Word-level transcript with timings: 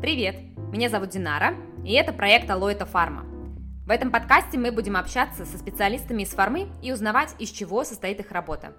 Привет! 0.00 0.36
Меня 0.70 0.88
зовут 0.88 1.08
Динара, 1.08 1.56
и 1.84 1.92
это 1.92 2.12
проект 2.12 2.48
Алоэта 2.48 2.86
Фарма. 2.86 3.24
В 3.84 3.90
этом 3.90 4.12
подкасте 4.12 4.56
мы 4.56 4.70
будем 4.70 4.96
общаться 4.96 5.44
со 5.44 5.58
специалистами 5.58 6.22
из 6.22 6.28
фармы 6.28 6.68
и 6.80 6.92
узнавать, 6.92 7.34
из 7.40 7.50
чего 7.50 7.82
состоит 7.82 8.20
их 8.20 8.30
работа. 8.30 8.76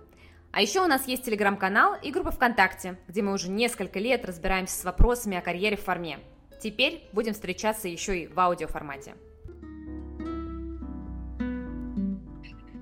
А 0.53 0.61
еще 0.61 0.79
у 0.81 0.87
нас 0.87 1.09
есть 1.09 1.25
телеграм-канал 1.25 1.97
и 2.01 2.11
группа 2.11 2.31
ВКонтакте, 2.31 2.97
где 3.09 3.21
мы 3.21 3.33
уже 3.33 3.49
несколько 3.49 3.99
лет 3.99 4.23
разбираемся 4.23 4.79
с 4.79 4.85
вопросами 4.85 5.35
о 5.35 5.41
карьере 5.41 5.75
в 5.75 5.83
фарме. 5.83 6.19
Теперь 6.61 7.09
будем 7.11 7.33
встречаться 7.33 7.89
еще 7.89 8.17
и 8.17 8.27
в 8.27 8.39
аудиоформате. 8.39 9.15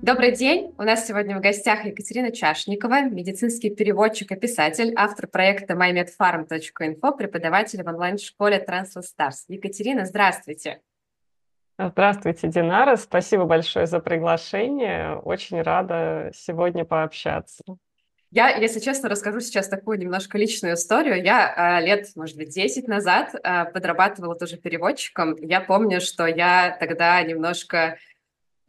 Добрый 0.08 0.32
день! 0.32 0.74
У 0.78 0.84
нас 0.84 1.06
сегодня 1.06 1.36
в 1.36 1.42
гостях 1.42 1.84
Екатерина 1.84 2.32
Чашникова, 2.32 3.02
медицинский 3.02 3.68
переводчик 3.68 4.32
и 4.32 4.36
писатель, 4.36 4.94
автор 4.96 5.26
проекта 5.26 5.74
mymedfarm.info, 5.74 7.14
преподаватель 7.14 7.82
в 7.82 7.86
онлайн-школе 7.86 8.64
Translate 8.66 9.02
Stars. 9.02 9.44
Екатерина, 9.48 10.06
здравствуйте! 10.06 10.80
Здравствуйте, 11.78 12.48
Динара. 12.48 12.96
Спасибо 12.96 13.44
большое 13.44 13.86
за 13.86 14.00
приглашение. 14.00 15.16
Очень 15.16 15.60
рада 15.60 16.30
сегодня 16.34 16.86
пообщаться. 16.86 17.62
Я, 18.30 18.48
если 18.56 18.80
честно, 18.80 19.10
расскажу 19.10 19.40
сейчас 19.40 19.68
такую 19.68 19.98
немножко 19.98 20.38
личную 20.38 20.74
историю. 20.74 21.22
Я 21.22 21.80
э, 21.80 21.84
лет, 21.84 22.08
может 22.14 22.36
быть, 22.38 22.48
10 22.48 22.86
назад 22.86 23.34
э, 23.34 23.64
подрабатывала 23.66 24.34
тоже 24.34 24.56
переводчиком. 24.56 25.34
Я 25.36 25.60
помню, 25.62 26.00
что 26.00 26.26
я 26.26 26.76
тогда 26.78 27.22
немножко 27.22 27.98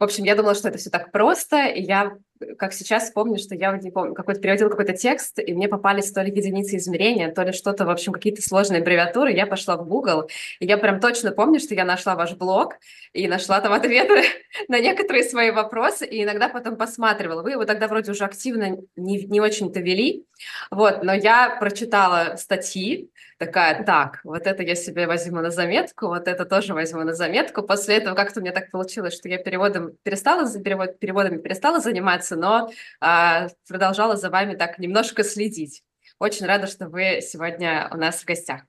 в 0.00 0.04
общем, 0.04 0.24
я 0.24 0.34
думала, 0.34 0.54
что 0.54 0.68
это 0.68 0.78
все 0.78 0.88
так 0.88 1.12
просто, 1.12 1.66
и 1.66 1.82
я, 1.82 2.16
как 2.56 2.72
сейчас 2.72 3.10
помню, 3.10 3.36
что 3.36 3.54
я 3.54 3.76
не 3.76 3.90
помню, 3.90 4.14
какой-то 4.14 4.40
переводила 4.40 4.70
какой-то 4.70 4.94
текст, 4.94 5.38
и 5.38 5.52
мне 5.52 5.68
попались 5.68 6.10
то 6.10 6.22
ли 6.22 6.32
единицы 6.34 6.78
измерения, 6.78 7.30
то 7.30 7.42
ли 7.42 7.52
что-то, 7.52 7.84
в 7.84 7.90
общем, 7.90 8.14
какие-то 8.14 8.40
сложные 8.40 8.80
аббревиатуры. 8.80 9.30
Я 9.30 9.46
пошла 9.46 9.76
в 9.76 9.86
Google, 9.86 10.30
и 10.58 10.64
я 10.64 10.78
прям 10.78 11.00
точно 11.00 11.32
помню, 11.32 11.60
что 11.60 11.74
я 11.74 11.84
нашла 11.84 12.16
ваш 12.16 12.34
блог 12.34 12.76
и 13.12 13.28
нашла 13.28 13.60
там 13.60 13.74
ответы 13.74 14.22
на 14.68 14.80
некоторые 14.80 15.22
свои 15.22 15.50
вопросы, 15.50 16.06
и 16.06 16.22
иногда 16.22 16.48
потом 16.48 16.76
посматривала. 16.76 17.42
Вы 17.42 17.50
его 17.50 17.66
тогда 17.66 17.86
вроде 17.86 18.12
уже 18.12 18.24
активно 18.24 18.78
не, 18.96 19.26
не 19.26 19.40
очень-то 19.40 19.80
вели, 19.80 20.24
вот, 20.70 21.02
но 21.02 21.12
я 21.12 21.56
прочитала 21.58 22.36
статьи, 22.36 23.10
такая, 23.38 23.84
так, 23.84 24.20
вот 24.24 24.46
это 24.46 24.62
я 24.62 24.74
себе 24.74 25.06
возьму 25.06 25.40
на 25.40 25.50
заметку, 25.50 26.08
вот 26.08 26.28
это 26.28 26.44
тоже 26.44 26.74
возьму 26.74 27.02
на 27.02 27.14
заметку. 27.14 27.62
После 27.62 27.96
этого 27.96 28.14
как-то 28.14 28.40
у 28.40 28.42
меня 28.42 28.52
так 28.52 28.70
получилось, 28.70 29.14
что 29.14 29.28
я 29.28 29.38
переводом 29.38 29.92
перестала, 30.02 30.46
перевод, 30.60 30.98
переводами 30.98 31.38
перестала 31.38 31.80
заниматься, 31.80 32.36
но 32.36 32.70
а, 33.00 33.48
продолжала 33.68 34.16
за 34.16 34.30
вами 34.30 34.54
так 34.54 34.78
немножко 34.78 35.24
следить. 35.24 35.82
Очень 36.18 36.46
рада, 36.46 36.66
что 36.66 36.88
вы 36.88 37.20
сегодня 37.22 37.88
у 37.92 37.96
нас 37.96 38.20
в 38.20 38.26
гостях. 38.26 38.62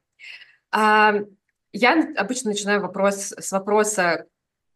А, 0.72 1.16
я 1.74 2.14
обычно 2.18 2.52
начинаю 2.52 2.82
вопрос 2.82 3.34
с 3.38 3.52
вопроса, 3.52 4.26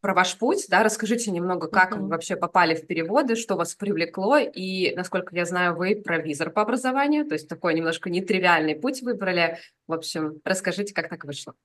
про 0.06 0.14
ваш 0.14 0.38
путь, 0.38 0.68
да, 0.70 0.84
расскажите 0.84 1.32
немного, 1.32 1.68
как 1.68 1.94
mm-hmm. 1.94 2.00
вы 2.00 2.08
вообще 2.10 2.36
попали 2.36 2.76
в 2.76 2.86
переводы, 2.86 3.36
что 3.36 3.56
вас 3.56 3.74
привлекло, 3.74 4.38
и, 4.38 4.94
насколько 4.96 5.36
я 5.36 5.46
знаю, 5.46 5.76
вы 5.76 5.96
провизор 5.96 6.52
по 6.52 6.62
образованию, 6.62 7.26
то 7.26 7.34
есть 7.34 7.50
такой 7.50 7.74
немножко 7.74 8.12
нетривиальный 8.12 8.76
путь 8.76 9.02
выбрали. 9.02 9.58
В 9.88 9.94
общем, 9.94 10.40
расскажите, 10.46 10.94
как 10.94 11.10
так 11.10 11.26
вышло. 11.26 11.56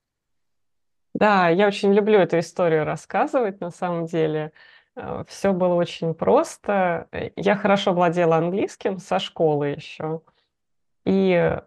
Да, 1.13 1.51
я 1.51 1.67
очень 1.67 1.93
люблю 1.93 2.19
эту 2.19 2.39
историю 2.39 2.87
рассказывать, 2.87 3.61
на 3.61 3.71
самом 3.71 4.07
деле. 4.07 4.53
Э, 4.97 5.23
Все 5.29 5.53
было 5.53 5.75
очень 5.75 6.15
просто. 6.15 7.09
Я 7.37 7.57
хорошо 7.57 7.93
владела 7.93 8.37
английским 8.37 8.97
со 9.01 9.19
школы 9.19 9.67
еще. 9.67 10.23
И 11.05 11.59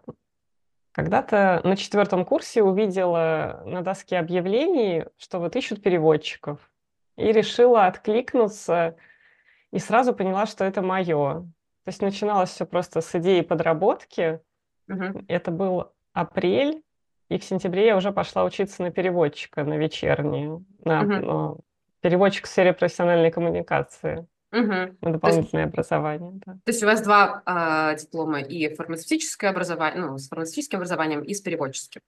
когда-то 0.94 1.60
на 1.64 1.76
четвертом 1.76 2.24
курсе 2.24 2.62
увидела 2.62 3.64
на 3.66 3.82
доске 3.82 4.16
объявлений, 4.16 5.04
что 5.18 5.40
вот 5.40 5.56
ищут 5.56 5.82
переводчиков. 5.82 6.70
И 7.16 7.32
решила 7.32 7.86
откликнуться, 7.86 8.96
и 9.72 9.80
сразу 9.80 10.14
поняла, 10.14 10.46
что 10.46 10.64
это 10.64 10.82
мое. 10.82 11.40
То 11.84 11.88
есть 11.88 12.00
начиналось 12.00 12.50
все 12.50 12.64
просто 12.64 13.00
с 13.00 13.12
идеи 13.16 13.40
подработки. 13.40 14.40
Угу. 14.88 15.24
Это 15.26 15.50
был 15.50 15.92
апрель, 16.12 16.84
и 17.28 17.38
в 17.38 17.44
сентябре 17.44 17.86
я 17.86 17.96
уже 17.96 18.12
пошла 18.12 18.44
учиться 18.44 18.80
на 18.82 18.92
переводчика, 18.92 19.64
на 19.64 19.74
вечернюю, 19.74 20.64
на, 20.84 21.00
угу. 21.00 21.12
на 21.12 21.56
переводчик 22.02 22.44
в 22.44 22.48
сфере 22.48 22.72
профессиональной 22.72 23.32
коммуникации. 23.32 24.28
Угу. 24.54 24.96
На 25.00 25.12
дополнительное 25.12 25.64
есть, 25.64 25.74
образование. 25.74 26.40
Да. 26.46 26.52
То 26.52 26.70
есть 26.70 26.82
у 26.82 26.86
вас 26.86 27.02
два 27.02 27.42
э, 27.44 27.96
диплома 27.98 28.40
и 28.40 28.72
фармацевтическое 28.72 29.50
образование, 29.50 30.06
ну, 30.06 30.16
с 30.16 30.28
фармацевтическим 30.28 30.78
образованием 30.78 31.22
и 31.22 31.34
с 31.34 31.40
переводческим. 31.40 32.00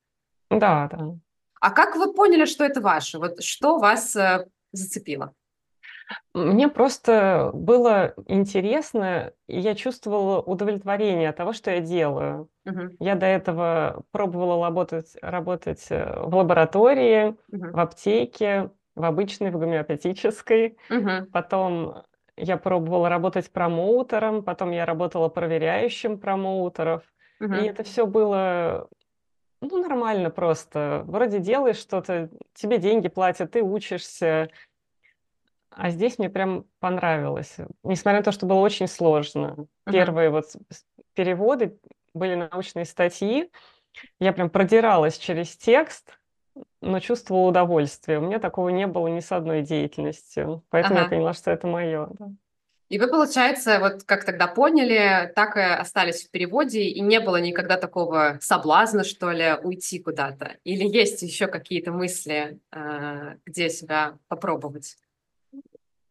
Да, 0.51 0.89
да. 0.93 1.17
А 1.61 1.71
как 1.71 1.97
вы 1.97 2.15
поняли, 2.15 2.45
что 2.45 2.65
это 2.65 2.81
ваше? 2.81 3.19
Вот 3.19 3.43
что 3.43 3.79
вас 3.79 4.15
э, 4.15 4.47
зацепило? 4.71 5.35
Мне 6.35 6.69
просто 6.69 7.51
было 7.53 8.15
интересно, 8.27 9.33
и 9.49 9.59
я 9.59 9.75
чувствовала 9.75 10.41
удовлетворение 10.41 11.31
от 11.31 11.37
того, 11.37 11.53
что 11.53 11.73
я 11.73 11.81
делаю. 11.81 12.49
Uh-huh. 12.65 12.95
Я 13.01 13.17
до 13.17 13.27
этого 13.27 14.05
пробовала 14.13 14.65
работать, 14.65 15.17
работать 15.21 15.85
э, 15.91 16.21
в 16.21 16.37
лаборатории, 16.37 17.31
uh-huh. 17.51 17.73
в 17.73 17.81
аптеке, 17.81 18.71
в 18.95 19.05
обычной, 19.05 19.51
в 19.51 19.59
гомеопатической. 19.59 20.77
Uh-huh. 20.89 21.25
Потом 21.33 22.05
я 22.37 22.57
пробовала 22.57 23.09
работать 23.09 23.51
промоутером, 23.51 24.43
потом 24.43 24.71
я 24.71 24.85
работала 24.85 25.29
проверяющим 25.29 26.19
промоутеров. 26.19 27.03
Угу. 27.41 27.55
И 27.55 27.67
это 27.67 27.83
все 27.83 28.07
было 28.07 28.89
ну, 29.61 29.83
нормально 29.83 30.31
просто. 30.31 31.03
Вроде 31.07 31.39
делаешь 31.39 31.79
что-то, 31.79 32.31
тебе 32.55 32.79
деньги 32.79 33.09
платят, 33.09 33.53
ты 33.53 33.63
учишься. 33.63 34.51
А 35.71 35.91
здесь 35.91 36.19
мне 36.19 36.31
прям 36.31 36.65
понравилось. 36.79 37.57
Несмотря 37.83 38.21
на 38.21 38.25
то, 38.25 38.33
что 38.33 38.47
было 38.47 38.59
очень 38.59 38.87
сложно. 38.87 39.53
Угу. 39.53 39.69
Первые 39.93 40.31
вот 40.31 40.47
переводы 41.15 41.79
были 42.15 42.35
научные 42.35 42.85
статьи. 42.85 43.51
Я 44.21 44.33
прям 44.33 44.51
продиралась 44.51 45.19
через 45.19 45.57
текст, 45.57 46.19
но 46.87 47.01
чувствовала 47.01 47.49
удовольствие. 47.49 48.19
У 48.19 48.23
меня 48.23 48.39
такого 48.39 48.69
не 48.69 48.87
было 48.87 49.09
ни 49.09 49.21
с 49.21 49.33
одной 49.33 49.63
деятельностью. 49.63 50.63
Поэтому 50.71 50.97
ага. 50.97 51.05
я 51.05 51.09
поняла, 51.11 51.35
что 51.35 51.51
это 51.51 51.67
мое. 51.67 52.09
Да. 52.19 52.29
И 52.89 53.01
вы, 53.01 53.09
получается, 53.09 53.81
вот 53.81 54.05
как 54.05 54.25
тогда 54.25 54.47
поняли, 54.47 55.33
так 55.35 55.57
и 55.57 55.61
остались 55.61 56.25
в 56.25 56.31
переводе, 56.31 56.83
и 56.83 57.01
не 57.01 57.19
было 57.19 57.41
никогда 57.41 57.77
такого 57.77 58.39
соблазна, 58.41 59.03
что 59.03 59.33
ли, 59.33 59.55
уйти 59.61 59.99
куда-то? 59.99 60.57
Или 60.63 60.87
есть 60.87 61.21
еще 61.23 61.49
какие-то 61.49 61.91
мысли, 61.91 62.61
э, 62.71 63.37
где 63.45 63.71
себя 63.71 64.19
попробовать? 64.29 64.97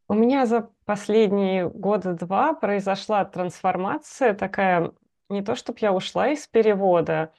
У 0.10 0.14
меня 0.14 0.46
за 0.46 0.70
последние 0.84 1.70
года 1.70 2.14
два 2.14 2.54
произошла 2.54 3.24
трансформация 3.24 4.34
такая, 4.34 4.92
не 5.30 5.42
то 5.42 5.56
чтобы 5.56 5.80
я 5.82 5.94
ушла 5.94 6.28
из 6.28 6.46
перевода, 6.46 7.32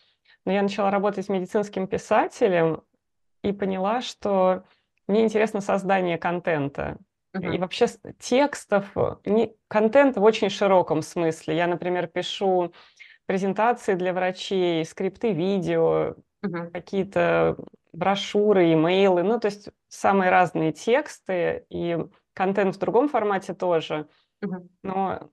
но 0.47 0.53
я 0.53 0.63
начала 0.63 0.91
работать 0.91 1.29
медицинским 1.29 1.87
писателем 1.87 2.83
и 3.49 3.53
поняла, 3.53 4.01
что 4.01 4.65
мне 5.07 5.25
интересно 5.25 5.61
создание 5.61 6.19
контента. 6.19 6.99
Uh-huh. 7.37 7.55
И 7.55 7.59
вообще 7.59 7.87
текстов, 8.19 8.93
не, 9.25 9.55
контент 9.69 10.17
в 10.17 10.23
очень 10.23 10.51
широком 10.51 11.03
смысле. 11.03 11.57
Я, 11.57 11.67
например, 11.67 12.07
пишу 12.09 12.73
презентации 13.27 13.95
для 13.95 14.13
врачей, 14.13 14.85
скрипты 14.85 15.33
видео, 15.33 16.17
uh-huh. 16.45 16.71
какие-то 16.73 17.57
брошюры, 17.93 18.73
имейлы, 18.73 19.23
ну, 19.23 19.39
то 19.39 19.47
есть 19.47 19.71
самые 19.89 20.31
разные 20.31 20.73
тексты 20.73 21.65
и 21.71 21.99
контент 22.35 22.77
в 22.77 22.79
другом 22.79 23.09
формате 23.09 23.55
тоже. 23.55 24.09
Uh-huh. 24.45 24.67
Но 24.83 25.31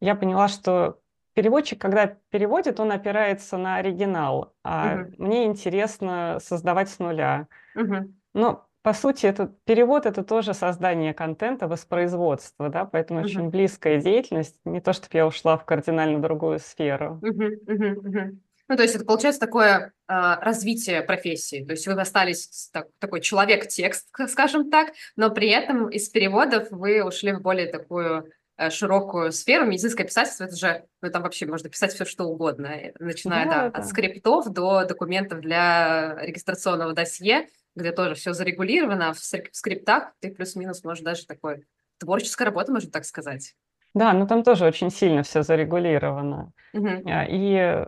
я 0.00 0.14
поняла, 0.14 0.48
что 0.48 1.01
переводчик, 1.34 1.80
когда 1.80 2.16
переводит, 2.30 2.80
он 2.80 2.92
опирается 2.92 3.56
на 3.56 3.76
оригинал, 3.76 4.54
а 4.62 4.96
uh-huh. 4.96 5.14
мне 5.18 5.44
интересно 5.44 6.38
создавать 6.40 6.88
с 6.88 6.98
нуля. 6.98 7.48
Uh-huh. 7.76 8.10
Но 8.34 8.66
по 8.82 8.94
сути, 8.94 9.26
этот 9.26 9.62
перевод 9.64 10.06
это 10.06 10.24
тоже 10.24 10.54
создание 10.54 11.14
контента, 11.14 11.68
воспроизводство, 11.68 12.68
да, 12.68 12.84
поэтому 12.84 13.20
uh-huh. 13.20 13.24
очень 13.24 13.48
близкая 13.48 14.00
деятельность, 14.00 14.56
не 14.64 14.80
то, 14.80 14.92
чтобы 14.92 15.10
я 15.12 15.26
ушла 15.26 15.56
в 15.56 15.64
кардинально 15.64 16.20
другую 16.20 16.58
сферу. 16.58 17.20
Uh-huh, 17.22 17.50
uh-huh, 17.66 17.94
uh-huh. 17.94 18.36
Ну, 18.68 18.76
то 18.76 18.82
есть 18.82 18.94
это 18.94 19.04
получается 19.04 19.40
такое 19.40 19.92
э, 20.08 20.12
развитие 20.40 21.02
профессии. 21.02 21.64
То 21.64 21.72
есть 21.72 21.86
вы 21.86 21.92
остались 22.00 22.70
так, 22.72 22.88
такой 22.98 23.20
человек-текст, 23.20 24.08
скажем 24.28 24.70
так, 24.70 24.92
но 25.14 25.30
при 25.30 25.50
этом 25.50 25.88
из 25.88 26.08
переводов 26.08 26.68
вы 26.70 27.04
ушли 27.04 27.32
в 27.32 27.42
более 27.42 27.66
такую 27.66 28.30
широкую 28.70 29.32
сферу. 29.32 29.66
Медицинское 29.66 30.04
писательство, 30.04 30.44
это 30.44 30.56
же, 30.56 30.84
ну, 31.00 31.10
там 31.10 31.22
вообще 31.22 31.46
можно 31.46 31.68
писать 31.68 31.92
все, 31.92 32.04
что 32.04 32.24
угодно, 32.24 32.66
э, 32.66 32.92
начиная 32.98 33.46
да, 33.46 33.68
да, 33.70 33.78
от 33.78 33.86
скриптов 33.86 34.52
до 34.52 34.84
документов 34.84 35.40
для 35.40 36.16
регистрационного 36.20 36.92
досье 36.92 37.46
где 37.74 37.92
тоже 37.92 38.14
все 38.14 38.32
зарегулировано, 38.32 39.12
в 39.12 39.18
скриптах 39.18 40.12
ты 40.20 40.30
плюс-минус 40.30 40.84
можешь 40.84 41.02
даже 41.02 41.26
такой 41.26 41.66
творческая 41.98 42.46
работа, 42.46 42.72
можно 42.72 42.90
так 42.90 43.04
сказать. 43.04 43.54
Да, 43.94 44.12
ну 44.12 44.26
там 44.26 44.42
тоже 44.42 44.64
очень 44.64 44.90
сильно 44.90 45.22
все 45.22 45.42
зарегулировано. 45.42 46.52
Угу. 46.72 47.02
И 47.06 47.86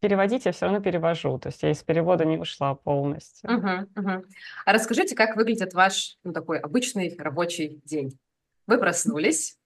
переводить 0.00 0.46
я 0.46 0.52
все 0.52 0.66
равно 0.66 0.80
перевожу, 0.80 1.38
то 1.38 1.48
есть 1.48 1.62
я 1.62 1.70
из 1.70 1.82
перевода 1.82 2.24
не 2.24 2.38
ушла 2.38 2.74
полностью. 2.74 3.50
Мгм, 3.50 3.88
мгм. 3.94 4.24
А 4.64 4.72
расскажите, 4.72 5.14
как 5.14 5.36
выглядит 5.36 5.74
ваш, 5.74 6.16
ну, 6.24 6.32
такой 6.32 6.58
обычный 6.58 7.14
рабочий 7.18 7.80
день? 7.84 8.18
Вы 8.66 8.78
проснулись, 8.78 9.58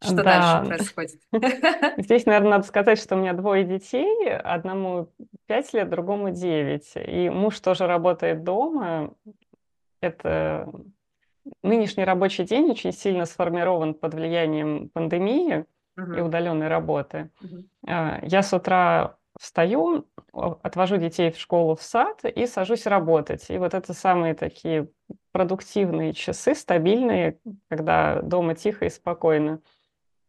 что 0.00 0.22
дальше 0.22 0.60
Да, 0.60 0.64
происходит? 0.66 1.20
здесь, 1.98 2.26
наверное, 2.26 2.52
надо 2.52 2.64
сказать, 2.66 2.98
что 3.00 3.16
у 3.16 3.18
меня 3.18 3.32
двое 3.32 3.64
детей, 3.64 4.28
одному 4.32 5.08
5 5.46 5.72
лет, 5.74 5.88
другому 5.90 6.30
9. 6.30 6.92
И 6.96 7.28
муж 7.30 7.58
тоже 7.60 7.86
работает 7.86 8.44
дома. 8.44 9.14
Это 10.00 10.70
нынешний 11.62 12.04
рабочий 12.04 12.44
день 12.44 12.70
очень 12.70 12.92
сильно 12.92 13.26
сформирован 13.26 13.94
под 13.94 14.14
влиянием 14.14 14.90
пандемии 14.90 15.66
и 15.96 16.00
Мгм, 16.00 16.20
удаленной 16.20 16.68
работы. 16.68 17.30
А, 17.86 18.20
Я 18.22 18.42
с 18.42 18.52
утра 18.52 19.18
встаю, 19.38 20.06
отвожу 20.32 20.96
детей 20.98 21.30
в 21.30 21.38
школу, 21.38 21.76
в 21.76 21.82
сад 21.82 22.24
и 22.24 22.46
сажусь 22.46 22.86
работать. 22.86 23.50
И 23.50 23.58
вот 23.58 23.74
это 23.74 23.94
самые 23.94 24.34
такие 24.34 24.88
продуктивные 25.32 26.12
часы, 26.12 26.54
стабильные, 26.54 27.40
когда 27.68 28.22
дома 28.22 28.54
тихо 28.54 28.86
и 28.86 28.90
спокойно. 28.90 29.60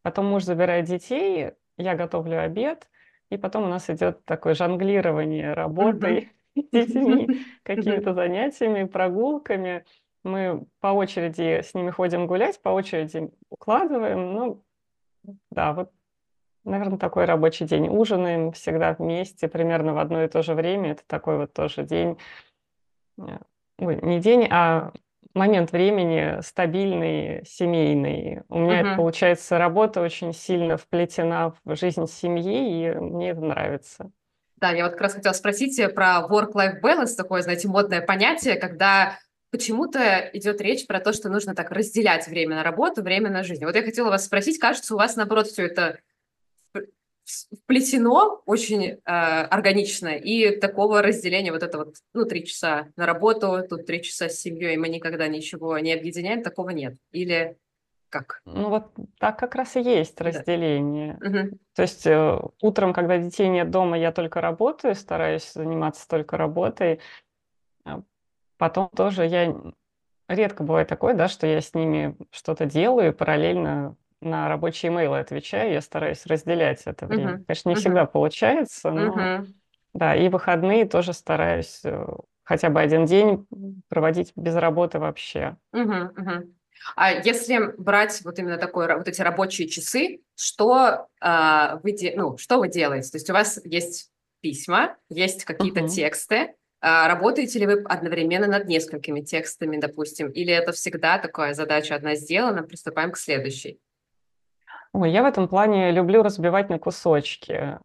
Потом 0.02 0.28
муж 0.28 0.44
забирает 0.44 0.86
детей, 0.86 1.52
я 1.78 1.96
готовлю 1.96 2.42
обед, 2.42 2.90
и 3.30 3.38
потом 3.38 3.64
у 3.66 3.68
нас 3.68 3.90
идет 3.90 4.26
такое 4.26 4.54
жонглирование 4.54 5.54
работой, 5.54 6.32
детьми, 6.72 7.26
мгм, 7.28 7.46
какими-то 7.64 8.14
занятиями, 8.14 8.86
прогулками. 8.86 9.86
Мы 10.24 10.66
по 10.80 10.88
очереди 10.88 11.62
с 11.62 11.74
ними 11.74 11.92
ходим 11.92 12.28
гулять, 12.28 12.62
по 12.62 12.70
очереди 12.70 13.30
укладываем. 13.50 14.34
Ну, 14.34 14.64
да, 15.52 15.74
вот, 15.74 15.92
наверное, 16.64 16.98
такой 16.98 17.26
рабочий 17.26 17.66
день. 17.66 17.88
Ужинаем 17.88 18.52
всегда 18.52 18.94
вместе, 18.94 19.48
примерно 19.48 19.94
в 19.94 20.00
одно 20.00 20.24
и 20.24 20.28
то 20.28 20.42
же 20.42 20.54
время. 20.54 20.92
Это 20.92 21.04
такой 21.08 21.38
вот 21.38 21.54
тоже 21.54 21.84
день, 21.84 22.18
э, 23.18 23.38
ой, 23.78 24.00
не 24.02 24.20
день, 24.20 24.48
а 24.52 24.92
момент 25.40 25.72
времени 25.72 26.42
стабильный, 26.42 27.44
семейный. 27.46 28.42
У 28.50 28.60
меня 28.60 28.82
это 28.82 28.90
мгм. 28.90 28.98
получается, 28.98 29.58
работа 29.58 30.02
очень 30.02 30.34
сильно 30.34 30.78
вплетена 30.78 31.54
в 31.64 31.76
жизнь 31.76 32.06
семьи, 32.08 32.88
и 32.88 32.92
мне 32.94 33.32
это 33.32 33.42
нравится. 33.42 34.12
Да, 34.58 34.72
я 34.72 34.84
вот 34.84 34.94
как 34.94 35.02
раз 35.02 35.14
хотела 35.14 35.34
спросить 35.34 35.80
э, 35.80 35.88
про 35.88 36.28
work-life 36.30 36.82
balance, 36.82 37.16
такое, 37.16 37.42
знаете, 37.42 37.70
модное 37.70 38.02
понятие, 38.02 38.58
когда 38.58 39.18
почему-то 39.52 40.30
идет 40.34 40.62
речь 40.62 40.86
про 40.86 41.00
то, 41.00 41.14
что 41.14 41.30
нужно 41.30 41.56
так 41.56 41.72
разделять 41.72 42.28
время 42.28 42.58
на 42.58 42.64
работу, 42.64 43.02
время 43.02 43.30
на 43.30 43.44
жизнь. 43.44 43.64
Вот 43.66 43.76
я 43.76 43.82
хотела 43.82 44.10
вас 44.10 44.26
спросить, 44.26 44.60
кажется, 44.60 44.94
у 44.94 44.98
вас, 44.98 45.16
наоборот, 45.16 45.48
все 45.48 45.66
это 45.66 46.00
вплетено 47.64 48.42
очень 48.46 48.84
э, 48.84 49.00
органично, 49.06 50.10
и 50.10 50.58
такого 50.58 51.02
разделения, 51.02 51.52
вот 51.52 51.64
это 51.64 51.78
вот, 51.78 51.96
ну, 52.14 52.26
три 52.26 52.46
часа 52.46 52.88
на 52.96 53.06
работу, 53.06 53.64
тут 53.70 53.86
три 53.86 54.04
часа 54.04 54.30
с 54.30 54.40
семьей, 54.40 54.78
мы 54.78 54.90
никогда 54.90 55.28
ничего 55.28 55.78
не 55.80 55.94
объединяем, 55.94 56.44
такого 56.44 56.70
нет. 56.70 56.96
Или 57.12 57.58
как? 58.10 58.42
Ну 58.46 58.70
вот 58.70 58.92
так 59.20 59.38
как 59.38 59.56
раз 59.56 59.76
и 59.76 59.82
есть 59.82 60.18
Да. 60.18 60.26
разделение. 60.26 61.18
Мгм. 61.22 61.60
То 61.76 61.82
есть 61.84 62.06
э, 62.08 62.40
утром, 62.62 62.94
когда 62.94 63.18
детей 63.18 63.48
нет 63.48 63.70
дома, 63.70 63.98
я 63.98 64.12
только 64.12 64.42
работаю, 64.42 64.96
стараюсь 64.96 65.52
заниматься 65.54 66.08
только 66.08 66.38
работой. 66.38 67.00
А 67.86 68.02
Потом 68.58 68.90
тоже 68.90 69.26
я 69.26 69.56
редко 70.28 70.64
бывает 70.64 70.88
такое, 70.88 71.14
да, 71.14 71.28
что 71.28 71.48
я 71.48 71.62
с 71.62 71.74
ними 71.74 72.16
что-то 72.32 72.66
делаю 72.66 73.10
и 73.10 73.16
параллельно 73.16 73.96
на 74.22 74.48
рабочие 74.50 74.92
имейлы 74.92 75.20
отвечаю. 75.20 75.74
Я 75.74 75.82
стараюсь 75.82 76.26
разделять 76.26 76.84
это 76.86 77.08
время. 77.08 77.34
Мгм. 77.34 77.46
Конечно, 77.48 77.70
не 77.70 77.76
Мгм. 77.76 77.82
всегда 77.82 78.06
получается, 78.06 78.92
но 78.92 79.32
Мгм. 79.32 79.54
да, 79.94 80.16
и 80.16 80.30
выходные 80.30 80.86
тоже 80.86 81.14
стараюсь 81.14 81.82
э, 81.84 82.06
хотя 82.44 82.70
бы 82.70 82.82
один 82.82 83.06
день 83.06 83.48
проводить 83.90 84.34
без 84.36 84.56
работы 84.56 85.00
вообще. 85.00 85.58
Мгм, 85.72 86.14
мгм. 86.18 86.56
А 86.96 87.12
если 87.12 87.74
брать 87.78 88.22
вот 88.24 88.40
именно 88.40 88.58
такой, 88.58 88.94
вот 88.96 89.08
эти 89.08 89.22
рабочие 89.22 89.68
часы, 89.68 90.22
что, 90.36 91.08
а, 91.22 91.78
вы, 91.84 91.92
де- 91.92 92.14
ну, 92.16 92.38
что 92.38 92.58
вы 92.58 92.70
делаете? 92.70 93.12
То 93.12 93.18
есть 93.18 93.30
у 93.30 93.34
вас 93.34 93.60
есть 93.66 94.12
письма, 94.42 94.98
есть 95.10 95.44
какие-то 95.44 95.82
Мгм. 95.82 95.90
тексты. 95.90 96.56
А 96.82 97.08
работаете 97.10 97.60
ли 97.60 97.66
вы 97.66 97.84
одновременно 97.84 98.48
над 98.48 98.68
несколькими 98.68 99.20
текстами, 99.22 99.78
допустим? 99.78 100.30
Или 100.30 100.54
это 100.54 100.72
всегда 100.72 101.18
такая 101.20 101.54
задача 101.54 101.96
одна 101.96 102.16
сделана, 102.16 102.64
приступаем 102.64 103.12
к 103.12 103.18
следующей? 103.18 103.80
Ой, 104.94 105.12
я 105.12 105.24
в 105.24 105.26
этом 105.26 105.48
плане 105.48 105.92
люблю 105.92 106.24
разбивать 106.24 106.70
на 106.70 106.80
кусочки. 106.80 107.80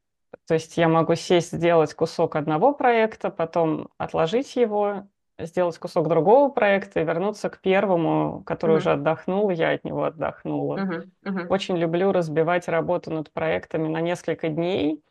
То 0.47 0.55
есть 0.55 0.77
я 0.77 0.89
могу 0.89 1.15
сесть, 1.15 1.53
сделать 1.53 1.95
кусок 1.95 2.37
одного 2.37 2.73
проекта, 2.73 3.31
потом 3.31 3.89
отложить 3.99 4.57
его, 4.57 5.07
сделать 5.39 5.79
кусок 5.79 6.09
другого 6.09 6.49
проекта 6.51 7.01
и 7.01 7.05
вернуться 7.05 7.51
к 7.51 7.61
первому, 7.61 8.43
который 8.45 8.77
уже 8.77 8.91
Мгм, 8.91 8.93
отдохнул, 8.93 9.51
я 9.51 9.71
от 9.73 9.85
него 9.85 10.05
отдохнула. 10.05 10.83
мгм, 10.83 11.13
мгм, 11.23 11.49
Очень 11.49 11.77
люблю 11.79 12.13
разбивать 12.13 12.69
работу 12.69 13.11
над 13.13 13.33
проектами 13.33 13.89
на 13.89 14.01
несколько 14.01 14.49
дней. 14.49 15.03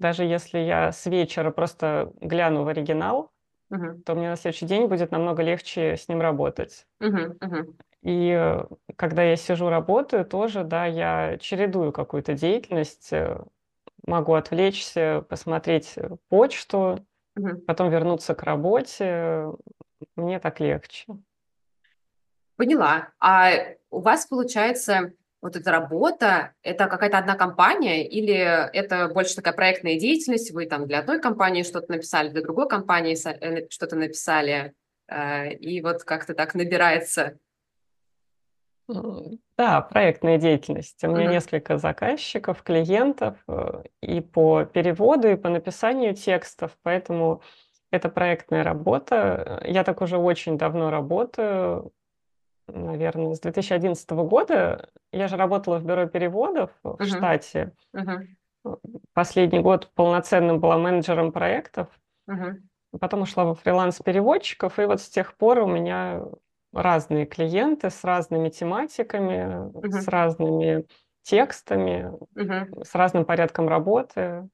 Даже 0.00 0.24
если 0.24 0.58
я 0.60 0.92
с 0.92 1.06
вечера 1.06 1.50
просто 1.52 2.12
гляну 2.20 2.64
в 2.64 2.68
оригинал, 2.68 3.32
мгм, 3.70 4.02
то 4.04 4.14
мне 4.14 4.30
на 4.30 4.36
следующий 4.36 4.66
день 4.66 4.88
будет 4.88 5.12
намного 5.12 5.42
легче 5.42 5.96
с 5.96 6.08
ним 6.08 6.20
работать. 6.22 6.86
мгм, 7.00 7.36
мгм, 7.42 7.76
И 8.02 8.58
когда 8.96 9.22
я 9.22 9.36
сижу, 9.36 9.68
работаю, 9.68 10.24
тоже, 10.24 10.64
да, 10.64 10.86
я 10.86 11.38
чередую 11.38 11.92
какую-то 11.92 12.34
деятельность, 12.34 13.12
э, 13.12 13.40
могу 14.06 14.34
отвлечься, 14.34 15.24
посмотреть 15.28 15.94
почту, 16.28 17.06
мгм. 17.36 17.60
потом 17.62 17.90
вернуться 17.90 18.34
к 18.34 18.42
работе. 18.42 19.46
Мне 20.16 20.40
так 20.40 20.58
легче. 20.58 21.06
Поняла. 22.56 23.10
А 23.20 23.50
у 23.90 24.00
вас, 24.00 24.26
получается, 24.26 25.12
вот 25.40 25.56
эта 25.56 25.70
работа, 25.70 26.54
это 26.62 26.86
какая-то 26.86 27.18
одна 27.18 27.36
компания 27.36 28.06
или 28.06 28.34
это 28.34 29.08
больше 29.08 29.36
такая 29.36 29.54
проектная 29.54 29.98
деятельность? 29.98 30.52
Вы 30.52 30.66
там 30.66 30.86
для 30.86 31.00
одной 31.00 31.20
компании 31.20 31.62
что-то 31.62 31.90
написали, 31.92 32.28
для 32.28 32.42
другой 32.42 32.68
компании 32.68 33.16
э, 33.26 33.68
что-то 33.68 33.96
написали, 33.96 34.74
э, 35.08 35.54
и 35.54 35.80
вот 35.82 36.04
как-то 36.04 36.34
так 36.34 36.54
набирается. 36.54 37.38
Да, 39.58 39.80
проектная 39.82 40.38
деятельность. 40.38 41.02
У 41.04 41.08
меня 41.08 41.24
Мгм. 41.24 41.30
несколько 41.32 41.78
заказчиков, 41.78 42.62
клиентов 42.62 43.36
э, 43.48 43.84
и 44.00 44.20
по 44.20 44.64
переводу, 44.64 45.28
и 45.28 45.36
по 45.36 45.48
написанию 45.48 46.14
текстов, 46.14 46.76
поэтому 46.82 47.42
это 47.90 48.08
проектная 48.08 48.64
работа. 48.64 49.60
Э, 49.62 49.70
Я 49.70 49.84
так 49.84 50.00
уже 50.00 50.16
очень 50.18 50.56
давно 50.58 50.90
работаю, 50.90 51.92
наверное, 52.66 53.34
с 53.34 53.40
2011 53.40 54.24
года. 54.24 54.88
Я 55.12 55.28
же 55.28 55.36
работала 55.36 55.78
в 55.78 55.84
бюро 55.84 56.06
переводов 56.06 56.70
в 56.82 56.94
Мгм. 56.98 57.04
штате. 57.06 57.72
Э, 58.64 58.76
Последний 59.12 59.60
год 59.60 59.90
полноценным 59.94 60.60
была 60.60 60.78
менеджером 60.78 61.30
проектов. 61.32 61.88
Мгм. 62.26 62.68
Потом 63.00 63.22
ушла 63.22 63.44
во 63.44 63.54
фриланс 63.54 63.98
переводчиков, 64.00 64.78
и 64.78 64.84
вот 64.84 65.00
с 65.00 65.08
тех 65.08 65.34
пор 65.36 65.58
у 65.60 65.66
меня 65.66 66.22
разные 66.72 67.26
клиенты 67.26 67.90
с 67.90 68.04
разными 68.04 68.48
тематиками, 68.48 69.72
с 69.90 70.06
Мгм. 70.06 70.08
разными 70.08 70.86
текстами, 71.22 72.12
Мгм. 72.34 72.82
с 72.82 72.94
разным 72.94 73.24
порядком 73.24 73.68
работы. 73.68 74.48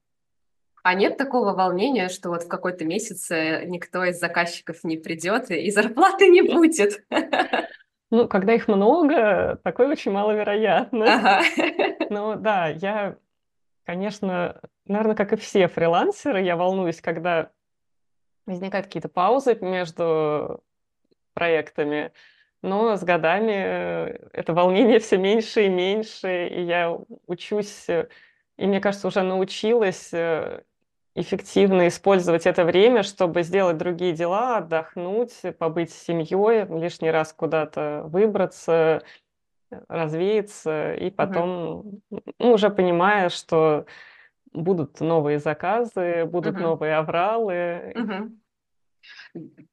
А 0.83 0.93
нет 0.93 1.17
такого 1.17 1.53
волнения, 1.53 2.07
что 2.09 2.29
вот 2.29 2.43
в 2.43 2.47
какой-то 2.47 2.85
месяц 2.85 3.29
никто 3.29 4.03
из 4.05 4.19
заказчиков 4.19 4.83
не 4.83 4.97
придет 4.97 5.51
и 5.51 5.69
зарплаты 5.71 6.29
не 6.29 6.41
будет? 6.41 7.03
Ну, 8.11 8.27
когда 8.27 8.53
их 8.53 8.67
много, 8.67 9.59
такое 9.63 9.87
очень 9.89 10.11
маловероятно. 10.11 11.05
Ага. 11.13 11.41
Но 12.09 12.35
да, 12.35 12.67
я, 12.69 13.17
конечно, 13.85 14.61
наверное, 14.85 15.15
как 15.15 15.33
и 15.33 15.37
все 15.37 15.67
фрилансеры, 15.67 16.41
я 16.43 16.55
волнуюсь, 16.57 17.01
когда 17.01 17.51
возникают 18.45 18.87
какие-то 18.87 19.09
паузы 19.09 19.55
между 19.61 20.63
проектами. 21.33 22.11
Но 22.61 22.97
с 22.97 23.03
годами 23.03 23.53
э, 23.55 24.29
это 24.33 24.53
волнение 24.53 24.99
все 24.99 25.17
меньше 25.17 25.65
и 25.65 25.69
меньше, 25.69 26.47
и 26.47 26.61
я 26.63 26.97
учусь, 27.27 27.87
э, 27.87 28.09
и 28.57 28.67
мне 28.67 28.81
кажется, 28.81 29.07
уже 29.07 29.21
научилась 29.23 30.09
э, 30.13 30.63
эффективно 31.15 31.87
использовать 31.87 32.45
это 32.45 32.65
время, 32.65 33.03
чтобы 33.03 33.43
сделать 33.43 33.77
другие 33.77 34.13
дела, 34.13 34.57
отдохнуть, 34.57 35.41
побыть 35.57 35.91
с 35.91 36.03
семьей, 36.03 36.65
лишний 36.79 37.11
раз 37.11 37.33
куда-то 37.33 38.03
выбраться, 38.05 39.03
развеяться, 39.87 40.93
и 40.95 41.09
потом, 41.09 42.01
ну, 42.39 42.51
уже 42.51 42.69
понимая, 42.69 43.29
что 43.29 43.85
будут 44.51 44.99
новые 44.99 45.39
заказы, 45.39 46.25
будут 46.25 46.55
Мгм. 46.55 46.63
новые 46.63 46.95
авралы. 46.95 47.93
Мгм. 47.95 48.38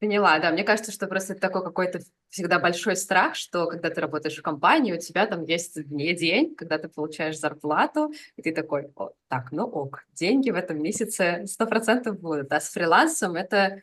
Поняла, 0.01 0.39
да. 0.39 0.51
Мне 0.51 0.65
кажется, 0.65 0.93
что 0.93 1.07
просто 1.07 1.33
это 1.33 1.41
такой 1.41 1.63
какой-то 1.63 2.01
всегда 2.29 2.59
большой 2.59 2.97
страх, 2.97 3.35
что 3.35 3.67
когда 3.67 3.91
ты 3.91 4.01
работаешь 4.01 4.37
в 4.37 4.43
компании, 4.43 4.93
у 4.93 4.99
тебя 4.99 5.27
там 5.27 5.45
есть 5.45 5.77
вне 5.77 6.15
день, 6.15 6.55
когда 6.55 6.79
ты 6.79 6.89
получаешь 6.89 7.39
зарплату, 7.39 8.13
и 8.37 8.43
ты 8.43 8.53
такой, 8.53 8.93
О, 8.97 9.13
так, 9.29 9.53
ну 9.53 9.65
ок, 9.65 10.05
деньги 10.13 10.51
в 10.51 10.57
этом 10.57 10.83
месяце 10.83 11.47
сто 11.47 11.67
процентов 11.67 12.21
будут. 12.21 12.53
А 12.53 12.61
с 12.61 12.71
фрилансом 12.71 13.37
это 13.37 13.81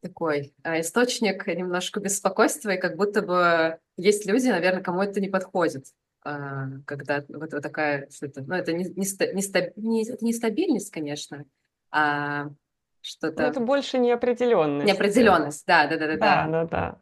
такой 0.00 0.54
э, 0.62 0.80
источник 0.80 1.46
немножко 1.46 2.00
беспокойства, 2.00 2.70
и 2.70 2.80
как 2.80 2.96
будто 2.96 3.22
бы 3.22 3.78
есть 3.96 4.26
люди, 4.26 4.48
наверное, 4.48 4.82
кому 4.82 5.02
это 5.02 5.20
не 5.20 5.28
подходит 5.28 5.86
а, 6.22 6.66
когда 6.86 7.24
вот, 7.28 7.52
вот 7.52 7.62
такая, 7.62 8.08
что 8.10 8.26
это, 8.26 8.42
ну, 8.42 8.56
это 8.56 8.72
не, 8.72 8.84
не, 8.84 9.06
не, 9.06 9.72
не, 9.76 10.08
это 10.08 10.24
не 10.24 10.32
стабильность, 10.32 10.90
конечно, 10.90 11.44
а 11.92 12.50
что-то... 13.06 13.42
Ну, 13.42 13.48
это 13.48 13.60
больше 13.60 13.98
неопределенность. 13.98 14.86
Неопределенность, 14.86 15.66
да, 15.66 15.86
да, 15.86 15.96
да, 15.96 16.06
да. 16.06 16.16
Да, 16.16 16.46
да, 16.46 16.64
да. 16.64 16.96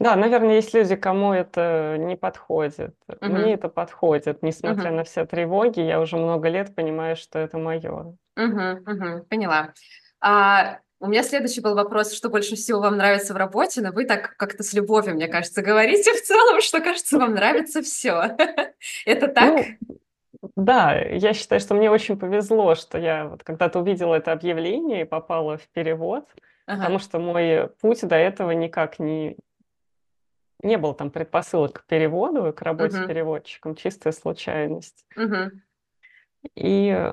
Да, 0.00 0.14
наверное, 0.14 0.56
есть 0.56 0.74
люди, 0.74 0.94
кому 0.94 1.32
это 1.32 1.96
не 1.98 2.16
подходит. 2.16 2.94
Угу. 3.08 3.26
Мне 3.26 3.54
это 3.54 3.68
подходит, 3.68 4.42
несмотря 4.42 4.90
угу. 4.90 4.98
на 4.98 5.04
все 5.04 5.26
тревоги, 5.26 5.80
я 5.80 6.00
уже 6.00 6.16
много 6.16 6.48
лет 6.48 6.74
понимаю, 6.74 7.16
что 7.16 7.40
это 7.40 7.58
мое. 7.58 8.16
Угу, 8.36 8.70
угу, 8.86 9.24
поняла. 9.28 9.72
А, 10.20 10.78
у 11.00 11.08
меня 11.08 11.24
следующий 11.24 11.60
был 11.60 11.74
вопрос, 11.74 12.12
что 12.12 12.28
больше 12.28 12.54
всего 12.54 12.80
вам 12.80 12.96
нравится 12.96 13.34
в 13.34 13.36
работе, 13.36 13.80
но 13.80 13.90
вы 13.90 14.04
так 14.04 14.36
как-то 14.36 14.62
с 14.62 14.72
любовью, 14.72 15.14
мне 15.14 15.26
кажется, 15.26 15.62
говорите 15.62 16.12
в 16.12 16.22
целом, 16.22 16.60
что, 16.60 16.80
кажется, 16.80 17.18
вам 17.18 17.34
нравится 17.34 17.82
все. 17.82 18.36
Это 19.04 19.26
так? 19.26 19.66
Ну, 19.88 19.98
да, 20.56 20.94
я 20.94 21.34
считаю, 21.34 21.60
что 21.60 21.74
мне 21.74 21.90
очень 21.90 22.18
повезло, 22.18 22.74
что 22.74 22.98
я 22.98 23.26
вот 23.26 23.42
когда-то 23.42 23.80
увидела 23.80 24.14
это 24.14 24.32
объявление 24.32 25.02
и 25.02 25.04
попала 25.04 25.56
в 25.56 25.68
перевод, 25.68 26.28
ага. 26.66 26.78
потому 26.78 26.98
что 26.98 27.18
мой 27.18 27.68
путь 27.80 28.06
до 28.06 28.16
этого 28.16 28.52
никак 28.52 28.98
не 28.98 29.36
не 30.60 30.76
было 30.76 30.92
там 30.92 31.10
предпосылок 31.10 31.82
к 31.82 31.86
переводу, 31.86 32.52
к 32.52 32.62
работе 32.62 32.96
uh-huh. 32.96 33.06
переводчиком, 33.06 33.76
чистая 33.76 34.12
случайность. 34.12 35.06
Uh-huh. 35.16 35.50
И 36.56 37.12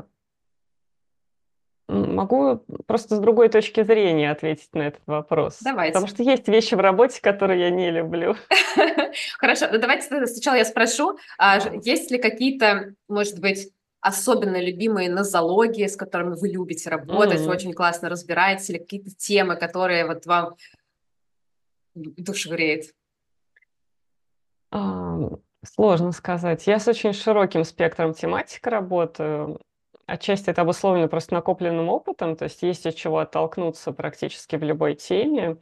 могу 1.88 2.64
просто 2.88 3.16
с 3.16 3.20
другой 3.20 3.50
точки 3.50 3.84
зрения 3.84 4.32
ответить 4.32 4.74
на 4.74 4.88
этот 4.88 5.02
вопрос. 5.06 5.60
Давайте. 5.62 5.94
Потому 5.94 6.08
что 6.08 6.24
есть 6.24 6.48
вещи 6.48 6.76
в 6.76 6.80
работе, 6.80 7.22
которые 7.22 7.62
я 7.62 7.70
не 7.70 7.92
люблю. 7.92 8.36
Хорошо, 9.38 9.68
ну 9.72 9.80
давайте 9.80 10.08
сначала 10.28 10.56
я 10.56 10.66
спрошу, 10.66 11.18
а 11.38 11.60
есть 11.84 12.12
ли 12.12 12.18
какие-то, 12.18 12.94
может 13.08 13.40
быть, 13.40 13.72
особенно 14.02 14.62
любимые 14.62 15.10
нозологии, 15.10 15.88
с 15.88 15.96
которыми 15.96 16.36
вы 16.36 16.50
любите 16.50 16.90
работать, 16.90 17.46
очень 17.48 17.74
классно 17.74 18.10
разбираетесь, 18.10 18.70
или 18.70 18.78
какие-то 18.78 19.12
темы, 19.16 19.56
которые 19.56 20.06
вот 20.06 20.26
вам 20.26 20.56
душу 21.96 22.52
греет? 22.52 22.94
Сложно 25.64 26.12
сказать. 26.12 26.68
Я 26.68 26.80
с 26.80 26.88
очень 26.88 27.14
широким 27.14 27.64
спектром 27.64 28.14
тематик 28.14 28.68
работаю. 28.68 29.60
Отчасти 30.08 30.52
это 30.52 30.62
обусловлено 30.62 31.08
просто 31.08 31.34
накопленным 31.34 31.90
опытом, 31.90 32.36
то 32.36 32.44
есть 32.44 32.62
есть 32.62 32.86
от 32.86 32.96
чего 32.96 33.20
оттолкнуться 33.20 33.92
практически 33.92 34.56
в 34.56 34.64
любой 34.64 34.94
теме. 34.94 35.58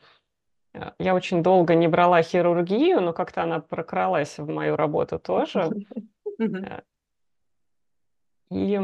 Э, 0.74 0.92
я 1.00 1.16
очень 1.16 1.42
долго 1.42 1.76
не 1.76 1.88
брала 1.88 2.22
хирургию, 2.22 3.00
но 3.02 3.14
как-то 3.14 3.44
она 3.44 3.60
прокралась 3.60 4.38
в 4.38 4.48
мою 4.50 4.76
работу 4.76 5.20
тоже. 5.20 5.70
Э, 6.40 6.82
и, 8.50 8.80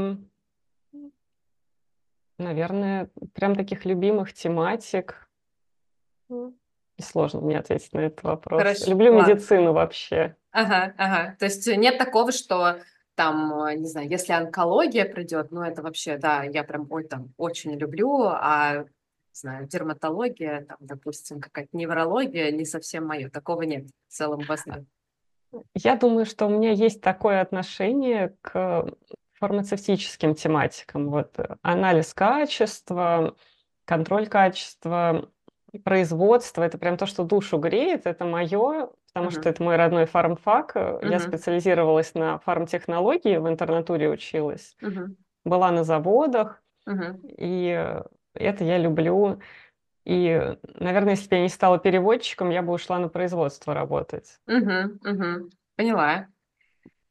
наверное, 2.37 3.09
прям 3.33 3.55
таких 3.55 3.85
любимых 3.85 4.33
тематик. 4.33 5.29
Сложно 7.01 7.41
мне 7.41 7.57
ответить 7.57 7.91
на 7.93 8.01
этот 8.01 8.21
вопрос. 8.23 8.61
Хорошо, 8.61 8.91
Люблю 8.91 9.15
ладно. 9.15 9.31
медицину 9.33 9.73
вообще. 9.73 10.35
Ага, 10.51 10.93
ага. 10.97 11.35
То 11.39 11.45
есть 11.45 11.67
нет 11.67 11.97
такого, 11.97 12.31
что 12.31 12.77
там, 13.19 13.53
не 13.81 13.85
знаю, 13.85 14.09
если 14.09 14.31
онкология 14.31 15.03
придет, 15.03 15.51
ну 15.51 15.61
это 15.61 15.81
вообще, 15.81 16.15
да, 16.15 16.43
я 16.43 16.63
прям 16.63 16.87
ой, 16.89 17.03
там 17.03 17.33
очень 17.35 17.73
люблю, 17.73 18.21
а 18.23 18.85
не 18.85 19.33
знаю, 19.33 19.67
дерматология, 19.67 20.61
там, 20.61 20.77
допустим, 20.79 21.41
какая-то 21.41 21.75
неврология, 21.75 22.49
не 22.49 22.63
совсем 22.63 23.05
мое. 23.05 23.29
Такого 23.29 23.63
нет 23.63 23.87
в 24.07 24.13
целом 24.13 24.39
вас 24.47 24.65
нет. 24.65 24.85
Я 25.75 25.97
думаю, 25.97 26.25
что 26.25 26.45
у 26.45 26.49
меня 26.49 26.71
есть 26.71 27.01
такое 27.01 27.41
отношение 27.41 28.37
к 28.39 28.87
фармацевтическим 29.33 30.33
тематикам. 30.33 31.09
Вот 31.09 31.35
анализ 31.61 32.13
качества, 32.13 33.35
контроль 33.83 34.27
качества, 34.27 35.29
производство, 35.77 36.63
это 36.63 36.77
прям 36.77 36.97
то, 36.97 37.05
что 37.05 37.23
душу 37.23 37.57
греет, 37.57 38.07
это 38.07 38.25
мое, 38.25 38.89
потому 39.13 39.29
uh-huh. 39.29 39.39
что 39.39 39.49
это 39.49 39.63
мой 39.63 39.75
родной 39.75 40.05
фармфак. 40.05 40.75
Uh-huh. 40.75 41.09
Я 41.09 41.19
специализировалась 41.19 42.13
на 42.15 42.39
фармтехнологии, 42.39 43.37
в 43.37 43.47
интернатуре 43.47 44.09
училась, 44.09 44.75
uh-huh. 44.81 45.15
была 45.45 45.71
на 45.71 45.83
заводах, 45.83 46.61
uh-huh. 46.87 47.19
и 47.37 48.01
это 48.33 48.63
я 48.63 48.77
люблю. 48.77 49.39
И, 50.05 50.55
наверное, 50.79 51.11
если 51.11 51.29
бы 51.29 51.35
я 51.35 51.41
не 51.43 51.49
стала 51.49 51.77
переводчиком, 51.77 52.49
я 52.49 52.63
бы 52.63 52.73
ушла 52.73 52.97
на 52.97 53.09
производство 53.09 53.75
работать. 53.75 54.39
Угу, 54.47 54.97
угу. 55.07 55.49
Поняла. 55.75 56.27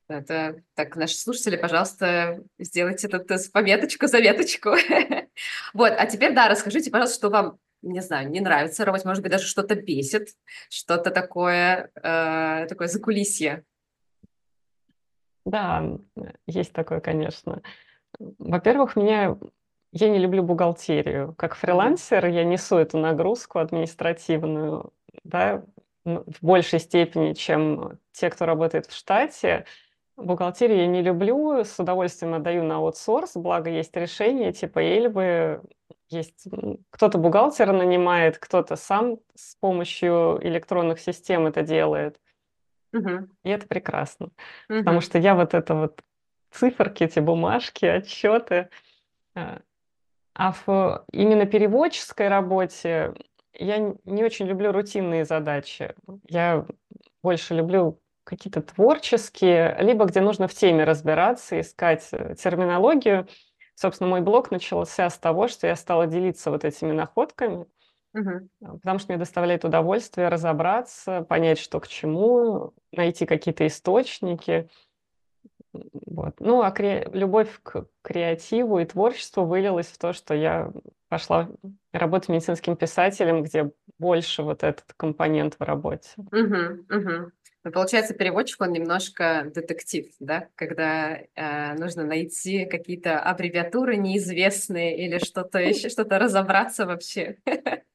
Это 0.09 0.63
так, 0.75 0.97
наши 0.97 1.17
слушатели, 1.17 1.57
пожалуйста, 1.57 2.43
сделайте 2.59 3.07
этот 3.07 3.53
пометочку, 3.53 4.07
заветочку. 4.07 4.71
вот, 5.75 5.93
а 5.97 6.07
теперь, 6.07 6.35
да, 6.35 6.49
расскажите, 6.49 6.91
пожалуйста, 6.91 7.19
что 7.19 7.31
вам 7.31 7.59
не 7.83 8.01
знаю, 8.01 8.31
не 8.31 8.41
нравится 8.41 8.85
работать, 8.85 9.07
может 9.07 9.23
быть, 9.23 9.33
даже 9.33 9.47
что-то 9.47 9.75
бесит, 9.75 10.29
что-то 10.69 11.11
такое, 11.11 11.91
э, 11.95 12.67
такое 12.69 12.89
закулисье. 12.89 13.65
Да, 15.45 15.99
есть 16.47 16.73
такое, 16.73 17.01
конечно. 17.01 17.63
Во-первых, 18.19 18.97
меня 18.97 19.37
я 19.93 20.09
не 20.11 20.19
люблю 20.19 20.43
бухгалтерию. 20.43 21.35
Как 21.39 21.55
фрилансер 21.55 22.27
я 22.27 22.45
несу 22.45 22.77
эту 22.77 22.99
нагрузку 22.99 23.59
административную, 23.59 24.93
да, 25.25 25.65
в 26.05 26.43
большей 26.43 26.79
степени, 26.79 27.33
чем 27.33 27.99
те, 28.13 28.31
кто 28.31 28.47
работает 28.47 28.87
в 28.87 28.95
штате. 28.95 29.65
Бухгалтерию 30.17 30.79
я 30.79 30.87
не 30.87 31.03
люблю, 31.03 31.65
с 31.65 31.79
удовольствием 31.79 32.35
отдаю 32.35 32.65
на 32.65 32.77
аутсорс, 32.77 33.33
благо 33.35 33.71
есть 33.71 33.95
решение 33.97 34.53
типа 34.53 34.81
Эльбы, 34.81 35.63
есть 36.11 36.47
кто-то 36.91 37.19
бухгалтера 37.19 37.73
нанимает, 37.73 38.39
кто-то 38.39 38.77
сам 38.77 39.19
с 39.35 39.55
помощью 39.57 40.39
электронных 40.43 41.01
систем 41.01 41.47
это 41.47 41.63
делает. 41.63 42.21
Угу. 42.93 43.29
И 43.45 43.51
это 43.51 43.67
прекрасно. 43.67 44.27
Угу. 44.69 44.79
Потому 44.79 45.01
что 45.01 45.19
я 45.19 45.35
вот 45.35 45.55
это 45.55 45.75
вот 45.75 46.01
циферки, 46.51 47.05
эти 47.05 47.21
бумажки, 47.21 47.85
отчеты. 47.85 48.71
А, 49.35 49.61
а 50.35 50.53
в 50.53 51.05
именно 51.13 51.47
переводческой 51.47 52.29
работе 52.29 53.15
я 53.53 53.79
не 54.05 54.25
очень 54.25 54.47
люблю 54.47 54.73
рутинные 54.73 55.25
задачи. 55.25 55.95
Я 56.29 56.67
больше 57.23 57.55
люблю 57.55 58.01
какие-то 58.25 58.63
творческие, 58.63 59.77
либо 59.81 60.05
где 60.05 60.21
нужно 60.21 60.49
в 60.49 60.55
теме 60.55 60.85
разбираться, 60.85 61.61
искать 61.61 62.07
э, 62.13 62.35
терминологию. 62.35 63.27
Собственно, 63.79 64.11
мой 64.11 64.23
блог 64.23 64.51
начался 64.51 65.09
с 65.09 65.17
того, 65.19 65.47
что 65.47 65.69
я 65.69 65.77
стала 65.77 66.09
делиться 66.09 66.51
вот 66.51 66.65
этими 66.65 66.91
находками, 66.91 67.65
угу. 68.13 68.49
потому 68.59 68.99
что 68.99 69.13
мне 69.13 69.19
доставляет 69.21 69.65
удовольствие 69.65 70.27
разобраться, 70.27 71.23
понять, 71.23 71.61
что 71.61 71.79
к 71.79 71.87
чему, 71.87 72.75
найти 72.91 73.25
какие-то 73.25 73.65
источники. 73.69 74.69
Вот. 75.73 76.41
Ну, 76.41 76.63
а 76.63 76.73
кре... 76.73 77.09
любовь 77.13 77.61
к 77.63 77.87
креативу 78.03 78.81
и 78.81 78.85
творчеству 78.85 79.45
вылилась 79.45 79.87
в 79.87 79.97
то, 79.97 80.13
что 80.13 80.35
я 80.35 80.73
пошла 81.09 81.49
работать 81.93 82.31
медицинским 82.31 82.75
писателем, 82.75 83.45
где 83.45 83.71
больше 83.97 84.43
вот 84.43 84.65
этот 84.65 84.93
компонент 84.97 85.55
в 85.57 85.63
работе. 85.63 86.11
Угу, 86.17 86.97
угу. 86.97 87.31
Но 87.65 87.73
получается, 87.73 88.15
переводчик, 88.15 88.61
он 88.61 88.73
немножко 88.73 89.51
детектив, 89.55 90.07
да, 90.21 90.49
когда 90.55 91.19
э, 91.19 91.75
нужно 91.75 92.05
найти 92.05 92.67
какие-то 92.67 93.21
аббревиатуры 93.21 93.97
неизвестные 93.97 95.05
или 95.05 95.19
что-то 95.19 95.59
еще, 95.59 95.89
что-то 95.91 96.19
разобраться 96.19 96.87
вообще. 96.87 97.39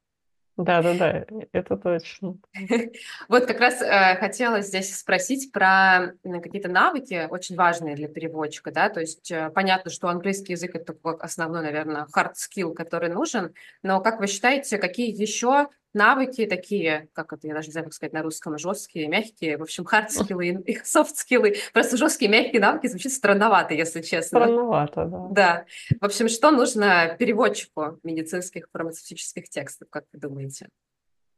Да-да-да, 0.55 1.25
это 1.51 1.77
точно. 1.77 2.38
Вот 3.27 3.46
как 3.48 3.60
раз 3.60 3.82
э, 3.82 4.15
хотела 4.17 4.62
здесь 4.62 4.96
спросить 4.96 5.51
про 5.51 6.13
какие-то 6.24 6.70
навыки, 6.70 7.27
очень 7.29 7.55
важные 7.55 7.96
для 7.96 8.08
переводчика, 8.08 8.72
да, 8.72 8.89
то 8.89 9.00
есть 9.00 9.32
э, 9.32 9.50
понятно, 9.50 9.89
что 9.89 10.10
английский 10.10 10.53
язык 10.53 10.75
это 10.75 10.93
такой 10.93 11.15
основной, 11.17 11.63
наверное, 11.63 12.05
hard 12.15 12.34
skill, 12.34 12.74
который 12.75 13.10
нужен, 13.10 13.55
но 13.82 14.00
как 14.01 14.20
вы 14.20 14.27
считаете, 14.27 14.77
какие 14.77 15.10
еще 15.10 15.70
навыки 15.93 16.45
такие, 16.45 17.09
как 17.13 17.33
это, 17.33 17.47
я 17.47 17.53
даже 17.53 17.67
не 17.67 17.71
знаю, 17.71 17.85
как 17.85 17.93
сказать 17.93 18.13
на 18.13 18.21
русском, 18.23 18.57
жесткие, 18.57 19.07
мягкие, 19.07 19.57
в 19.57 19.62
общем, 19.62 19.85
хард-скиллы 19.85 20.62
и 20.65 20.79
софт-скиллы. 20.83 21.55
Просто 21.73 21.97
жесткие, 21.97 22.29
мягкие 22.29 22.62
навыки 22.62 22.88
звучит 22.88 23.12
странновато, 23.12 23.73
если 23.73 24.01
честно. 24.01 24.39
Странновато, 24.39 25.05
да. 25.05 25.27
Да. 25.31 25.65
В 26.00 26.05
общем, 26.05 26.29
что 26.29 26.51
нужно 26.51 27.15
переводчику 27.19 28.00
медицинских 28.03 28.67
фармацевтических 28.71 29.50
текстов, 29.50 29.89
как 29.89 30.05
вы 30.13 30.19
думаете? 30.19 30.69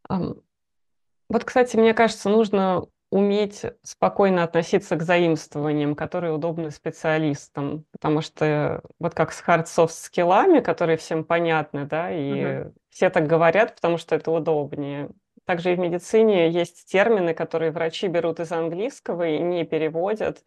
Вот, 0.08 1.44
кстати, 1.44 1.76
мне 1.76 1.94
кажется, 1.94 2.30
нужно 2.30 2.86
уметь 3.12 3.66
спокойно 3.84 4.44
относиться 4.44 4.96
к 4.96 5.04
заимствованиям, 5.04 5.96
которые 5.96 6.34
удобны 6.34 6.72
специалистам, 6.72 7.86
потому 7.92 8.22
что 8.22 8.82
вот 9.00 9.14
как 9.14 9.32
с 9.32 9.44
hard-soft 9.44 9.92
скиллами, 9.92 10.60
которые 10.60 10.98
всем 10.98 11.24
понятны, 11.24 11.86
да, 11.86 12.12
и 12.12 12.62
угу. 12.62 12.74
все 12.90 13.10
так 13.10 13.28
говорят, 13.28 13.76
потому 13.76 13.98
что 13.98 14.16
это 14.16 14.32
удобнее. 14.32 15.10
Также 15.46 15.74
и 15.74 15.76
в 15.76 15.80
медицине 15.80 16.50
есть 16.50 16.86
термины, 16.92 17.36
которые 17.36 17.72
врачи 17.72 18.08
берут 18.08 18.40
из 18.40 18.52
английского 18.52 19.28
и 19.28 19.40
не 19.40 19.64
переводят. 19.64 20.44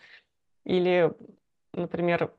Или, 0.65 1.13
например, 1.73 2.33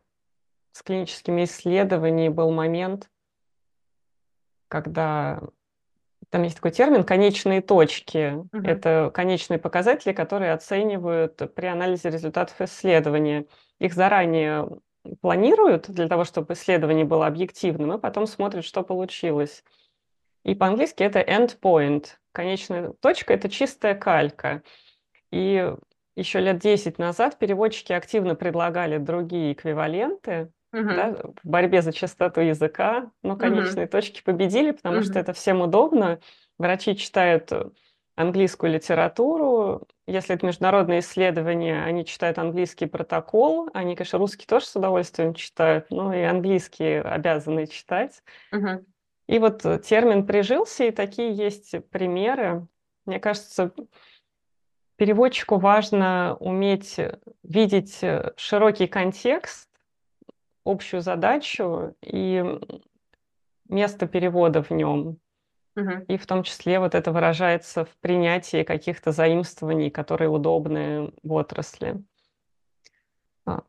с 0.74 0.84
клиническими 0.84 1.46
исследованиями 1.46 2.34
был 2.34 2.52
момент, 2.52 3.10
когда 4.68 5.42
там 6.30 6.44
есть 6.44 6.56
такой 6.58 6.72
термин 6.72 7.04
конечные 7.04 7.62
точки. 7.62 8.34
Угу. 8.34 8.64
Это 8.64 9.12
конечные 9.14 9.58
показатели, 9.60 10.14
которые 10.14 10.54
оценивают 10.54 11.42
при 11.56 11.66
анализе 11.66 12.10
результатов 12.10 12.62
исследования. 12.62 13.46
Их 13.80 13.94
заранее 13.94 14.68
планируют 15.22 15.90
для 15.90 16.08
того, 16.08 16.24
чтобы 16.26 16.54
исследование 16.54 17.06
было 17.06 17.26
объективным, 17.26 17.94
и 17.94 18.00
потом 18.00 18.28
смотрят, 18.28 18.66
что 18.66 18.84
получилось. 18.84 19.64
И 20.44 20.56
по-английски 20.56 21.04
это 21.04 21.20
endpoint. 21.20 22.08
Конечная 22.32 22.94
точка— 23.02 23.34
это 23.36 23.50
чистая 23.50 23.96
калька. 23.96 24.64
И 25.32 25.74
еще 26.16 26.40
лет 26.40 26.60
10 26.60 27.00
назад 27.00 27.40
переводчики 27.40 27.94
активно 27.94 28.36
предлагали 28.36 28.98
другие 28.98 29.54
эквиваленты, 29.54 30.52
Мгм. 30.72 30.96
да, 30.96 31.16
в 31.44 31.48
борьбе 31.48 31.82
за 31.82 31.92
чистоту 31.92 32.42
языка, 32.42 33.12
но 33.24 33.32
Мгм. 33.34 33.40
конечные 33.40 33.88
точки 33.88 34.22
победили, 34.24 34.72
потому 34.72 35.02
что 35.04 35.20
это 35.20 35.34
всем 35.34 35.62
удобно. 35.62 36.20
Врачи 36.58 36.96
читают 36.96 37.52
э, 37.52 37.70
английскую 38.16 38.74
литературу. 38.74 39.88
Если 40.06 40.36
это 40.36 40.46
международное 40.46 41.00
исследование, 41.00 41.84
они 41.84 42.06
читают 42.06 42.38
английский 42.38 42.86
протокол. 42.86 43.70
Они, 43.74 43.96
конечно, 43.96 44.20
русский 44.20 44.46
тоже 44.46 44.66
с 44.66 44.76
удовольствием 44.76 45.34
читают, 45.34 45.88
но 45.90 46.14
и 46.14 46.22
английский 46.22 46.96
обязаны 46.98 47.66
читать. 47.68 48.22
Мгм. 48.52 48.86
И 49.28 49.40
вот 49.40 49.64
э, 49.66 49.80
термин 49.80 50.26
прижился, 50.26 50.86
и 50.86 50.92
такие 50.92 51.34
есть 51.34 51.76
примеры. 51.92 52.68
Мне 53.06 53.20
кажется, 53.20 53.72
переводчику 54.98 55.58
важно 55.58 56.36
уметь 56.40 56.98
видеть 57.44 58.00
э, 58.04 58.34
широкий 58.36 58.88
контекст, 58.88 59.69
общую 60.70 61.02
задачу 61.02 61.96
и 62.02 62.44
место 63.68 64.08
перевода 64.08 64.62
в 64.62 64.72
нем. 64.72 65.20
Угу. 65.76 66.06
И 66.08 66.18
в 66.18 66.26
том 66.26 66.44
числе 66.44 66.80
вот 66.80 66.96
это 66.96 67.12
выражается 67.12 67.86
в 67.86 67.96
принятии 68.00 68.64
каких-то 68.64 69.12
заимствований, 69.12 69.90
которые 69.90 70.30
удобны 70.30 71.14
в 71.24 71.34
отрасли. 71.34 72.04
А, 73.46 73.62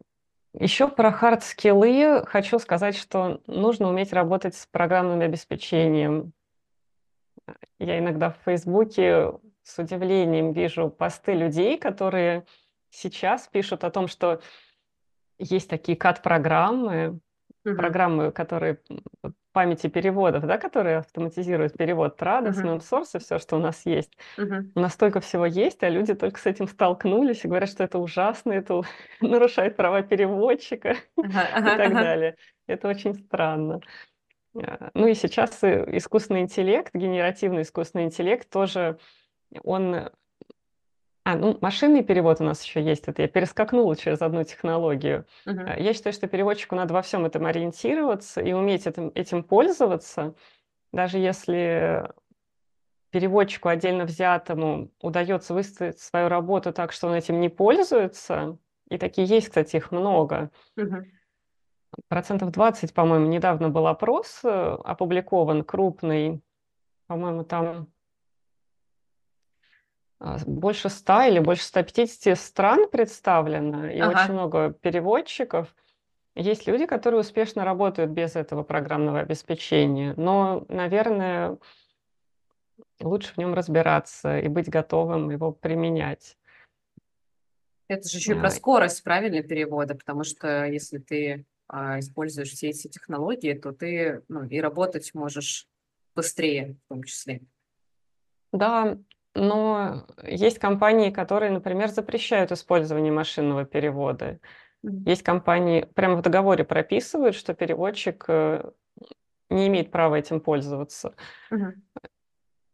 Еще 0.54 0.88
про 0.88 1.12
хард-скиллы 1.12 2.24
хочу 2.26 2.58
сказать, 2.58 2.96
что 2.96 3.40
нужно 3.46 3.88
уметь 3.88 4.12
работать 4.12 4.54
с 4.54 4.66
программным 4.66 5.20
обеспечением. 5.20 6.32
Я 7.78 7.98
иногда 7.98 8.30
в 8.30 8.38
Фейсбуке 8.44 9.32
с 9.62 9.78
удивлением 9.78 10.52
вижу 10.52 10.90
посты 10.90 11.34
людей, 11.34 11.78
которые 11.78 12.44
сейчас 12.90 13.46
пишут 13.48 13.84
о 13.84 13.90
том, 13.90 14.08
что 14.08 14.40
есть 15.40 15.68
такие 15.68 15.96
CAD-программы, 15.96 17.20
угу. 17.64 17.76
программы, 17.76 18.32
которые 18.32 18.78
памяти 19.52 19.88
переводов, 19.88 20.46
да, 20.46 20.58
которые 20.58 20.98
автоматизируют 20.98 21.76
перевод 21.76 22.20
TRADOS, 22.20 22.62
uh-huh. 22.62 22.78
NumSource 22.78 23.16
и 23.16 23.18
все, 23.18 23.38
что 23.38 23.56
у 23.56 23.58
нас 23.58 23.84
есть. 23.84 24.16
Uh-huh. 24.38 24.70
У 24.74 24.80
нас 24.80 24.94
столько 24.94 25.20
всего 25.20 25.44
есть, 25.44 25.82
а 25.82 25.88
люди 25.88 26.14
только 26.14 26.38
с 26.38 26.46
этим 26.46 26.68
столкнулись 26.68 27.44
и 27.44 27.48
говорят, 27.48 27.68
что 27.68 27.82
это 27.82 27.98
ужасно, 27.98 28.52
это 28.52 28.82
нарушает 29.20 29.76
права 29.76 30.02
переводчика 30.02 30.90
uh-huh. 31.18 31.24
и 31.74 31.76
так 31.76 31.92
далее. 31.92 32.36
Это 32.66 32.88
очень 32.88 33.14
странно. 33.14 33.80
А, 34.54 34.90
ну 34.94 35.08
и 35.08 35.14
сейчас 35.14 35.62
искусственный 35.62 36.42
интеллект, 36.42 36.94
генеративный 36.94 37.62
искусственный 37.62 38.04
интеллект 38.04 38.48
тоже, 38.48 38.98
он 39.64 40.10
а, 41.30 41.36
ну, 41.36 41.58
машинный 41.60 42.02
перевод 42.02 42.40
у 42.40 42.44
нас 42.44 42.64
еще 42.64 42.82
есть. 42.82 43.06
Это 43.06 43.22
я 43.22 43.28
перескакнула 43.28 43.94
через 43.94 44.20
одну 44.20 44.42
технологию. 44.42 45.26
Uh-huh. 45.46 45.80
Я 45.80 45.94
считаю, 45.94 46.12
что 46.12 46.26
переводчику 46.26 46.74
надо 46.74 46.92
во 46.92 47.02
всем 47.02 47.24
этом 47.24 47.46
ориентироваться 47.46 48.40
и 48.40 48.52
уметь 48.52 48.86
этим, 48.86 49.12
этим 49.14 49.44
пользоваться. 49.44 50.34
Даже 50.92 51.18
если 51.18 52.10
переводчику 53.10 53.68
отдельно 53.68 54.04
взятому 54.04 54.90
удается 55.00 55.54
выставить 55.54 56.00
свою 56.00 56.28
работу 56.28 56.72
так, 56.72 56.90
что 56.92 57.06
он 57.06 57.14
этим 57.14 57.40
не 57.40 57.48
пользуется, 57.48 58.58
и 58.88 58.98
такие 58.98 59.26
есть, 59.26 59.48
кстати, 59.48 59.76
их 59.76 59.92
много. 59.92 60.50
Uh-huh. 60.76 61.04
Процентов 62.08 62.50
20, 62.50 62.92
по-моему, 62.92 63.26
недавно 63.26 63.68
был 63.68 63.86
опрос 63.86 64.40
э, 64.42 64.48
опубликован, 64.48 65.62
крупный. 65.62 66.42
По-моему, 67.06 67.44
там 67.44 67.88
больше 70.46 70.88
100 70.88 71.22
или 71.22 71.38
больше 71.38 71.64
150 71.64 72.38
стран 72.38 72.88
представлено, 72.90 73.88
и 73.90 74.00
Ага. 74.00 74.10
очень 74.10 74.34
много 74.34 74.72
переводчиков. 74.72 75.74
Есть 76.34 76.66
люди, 76.66 76.86
которые 76.86 77.20
успешно 77.20 77.64
работают 77.64 78.10
без 78.10 78.36
этого 78.36 78.62
программного 78.62 79.20
обеспечения, 79.20 80.14
но, 80.16 80.64
наверное, 80.68 81.58
лучше 83.00 83.32
в 83.34 83.38
нем 83.38 83.54
разбираться 83.54 84.38
и 84.38 84.48
быть 84.48 84.68
готовым 84.68 85.30
его 85.30 85.52
применять. 85.52 86.36
Это 87.88 88.08
же 88.08 88.18
еще 88.18 88.32
и 88.32 88.38
про 88.38 88.46
а, 88.46 88.50
скорость, 88.50 89.02
правильно, 89.02 89.42
перевода, 89.42 89.96
потому 89.96 90.22
что 90.22 90.66
если 90.66 90.98
ты 90.98 91.44
а, 91.66 91.98
используешь 91.98 92.50
все 92.50 92.68
эти 92.68 92.86
технологии, 92.86 93.54
то 93.54 93.72
ты 93.72 94.22
ну, 94.28 94.44
и 94.44 94.60
работать 94.60 95.12
можешь 95.14 95.66
быстрее 96.14 96.76
в 96.84 96.88
том 96.88 97.02
числе. 97.02 97.40
Да, 98.52 98.96
но 99.34 100.06
есть 100.22 100.58
компании, 100.58 101.10
которые, 101.10 101.52
например, 101.52 101.88
запрещают 101.88 102.52
использование 102.52 103.12
машинного 103.12 103.64
перевода. 103.64 104.40
Есть 104.82 105.22
компании, 105.22 105.86
прямо 105.94 106.16
в 106.16 106.22
договоре 106.22 106.64
прописывают, 106.64 107.36
что 107.36 107.52
переводчик 107.52 108.24
э, 108.28 108.70
не 109.50 109.68
имеет 109.68 109.90
права 109.90 110.14
этим 110.16 110.40
пользоваться. 110.40 111.14
Угу. 111.50 111.66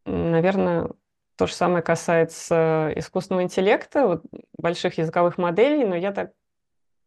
Наверное, 0.07 0.90
то 1.37 1.47
же 1.47 1.55
самое 1.55 1.83
касается 1.83 2.92
искусственного 2.95 3.42
интеллекта, 3.42 4.07
вот, 4.07 4.23
больших 4.57 4.99
языковых 4.99 5.37
моделей, 5.37 5.85
но 5.85 5.97
я 5.97 6.12
так, 6.12 6.33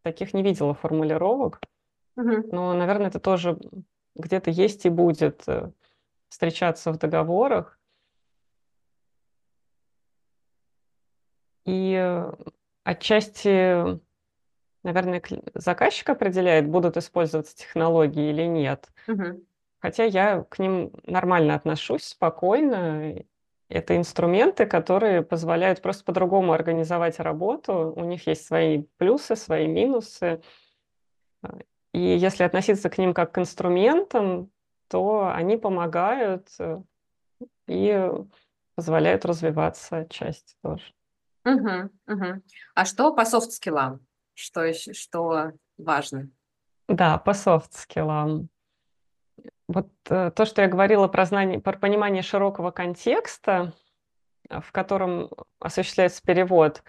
таких 0.02 0.34
не 0.34 0.42
видела 0.42 0.74
формулировок. 0.74 1.60
Угу. 2.16 2.48
Но, 2.52 2.74
наверное, 2.74 3.08
это 3.08 3.20
тоже 3.20 3.58
где-то 4.16 4.50
есть 4.50 4.84
и 4.84 4.90
будет 4.90 5.42
э, 5.48 5.70
встречаться 6.28 6.92
в 6.92 6.98
договорах. 6.98 7.79
И 11.64 11.94
э, 11.94 12.32
отчасти, 12.84 14.00
наверное, 14.82 15.22
заказчик 15.54 16.10
определяет, 16.10 16.68
будут 16.68 16.96
использоваться 16.96 17.56
технологии 17.56 18.30
или 18.30 18.44
нет. 18.44 18.88
Угу. 19.08 19.44
Хотя 19.80 20.04
я 20.04 20.42
к 20.48 20.58
ним 20.58 20.92
нормально 21.06 21.54
отношусь, 21.54 22.04
спокойно. 22.04 23.14
Это 23.68 23.96
инструменты, 23.96 24.66
которые 24.66 25.22
позволяют 25.22 25.80
просто 25.80 26.04
по-другому 26.04 26.52
организовать 26.52 27.20
работу. 27.20 27.92
У 27.96 28.04
них 28.04 28.26
есть 28.26 28.44
свои 28.44 28.82
плюсы, 28.98 29.36
свои 29.36 29.68
минусы. 29.68 30.42
И 31.92 32.00
если 32.00 32.42
относиться 32.42 32.90
к 32.90 32.98
ним 32.98 33.14
как 33.14 33.32
к 33.32 33.38
инструментам, 33.38 34.50
то 34.88 35.30
они 35.32 35.56
помогают 35.56 36.48
э, 36.58 36.82
и 37.68 38.10
позволяют 38.74 39.24
развиваться 39.24 39.98
отчасти 39.98 40.56
тоже. 40.62 40.92
Угу, 41.44 41.90
угу. 42.06 42.42
А 42.74 42.84
что 42.84 43.14
по 43.14 43.24
софт-скиллам? 43.24 44.00
Что, 44.34 44.64
еще, 44.64 44.92
что 44.92 45.52
важно? 45.78 46.28
Да, 46.88 47.18
по 47.18 47.34
софт-скиллам. 47.34 48.48
Вот 49.68 49.88
э, 50.08 50.32
то, 50.34 50.44
что 50.44 50.62
я 50.62 50.68
говорила 50.68 51.08
про 51.08 51.24
знание, 51.24 51.60
про 51.60 51.78
понимание 51.78 52.22
широкого 52.22 52.70
контекста, 52.70 53.72
в 54.48 54.72
котором 54.72 55.30
осуществляется 55.60 56.22
перевод, 56.22 56.82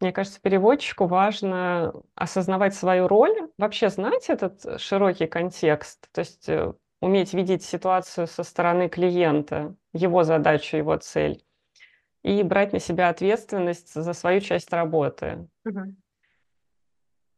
мне 0.00 0.12
кажется, 0.12 0.40
переводчику 0.40 1.06
важно 1.06 1.92
осознавать 2.14 2.74
свою 2.74 3.06
роль, 3.06 3.50
вообще 3.58 3.90
знать 3.90 4.30
этот 4.30 4.80
широкий 4.80 5.26
контекст. 5.26 6.08
То 6.12 6.20
есть 6.20 6.48
э, 6.48 6.72
уметь 7.00 7.34
видеть 7.34 7.62
ситуацию 7.62 8.26
со 8.26 8.42
стороны 8.42 8.88
клиента, 8.88 9.74
его 9.92 10.24
задачу, 10.24 10.78
его 10.78 10.96
цель, 10.96 11.44
и 12.22 12.42
брать 12.42 12.72
на 12.72 12.78
себя 12.78 13.08
ответственность 13.08 13.94
за 13.94 14.12
свою 14.12 14.40
часть 14.40 14.72
работы. 14.72 15.48
Мгм. 15.64 15.96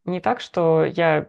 Не 0.05 0.21
так, 0.21 0.41
что 0.41 0.85
я 0.85 1.29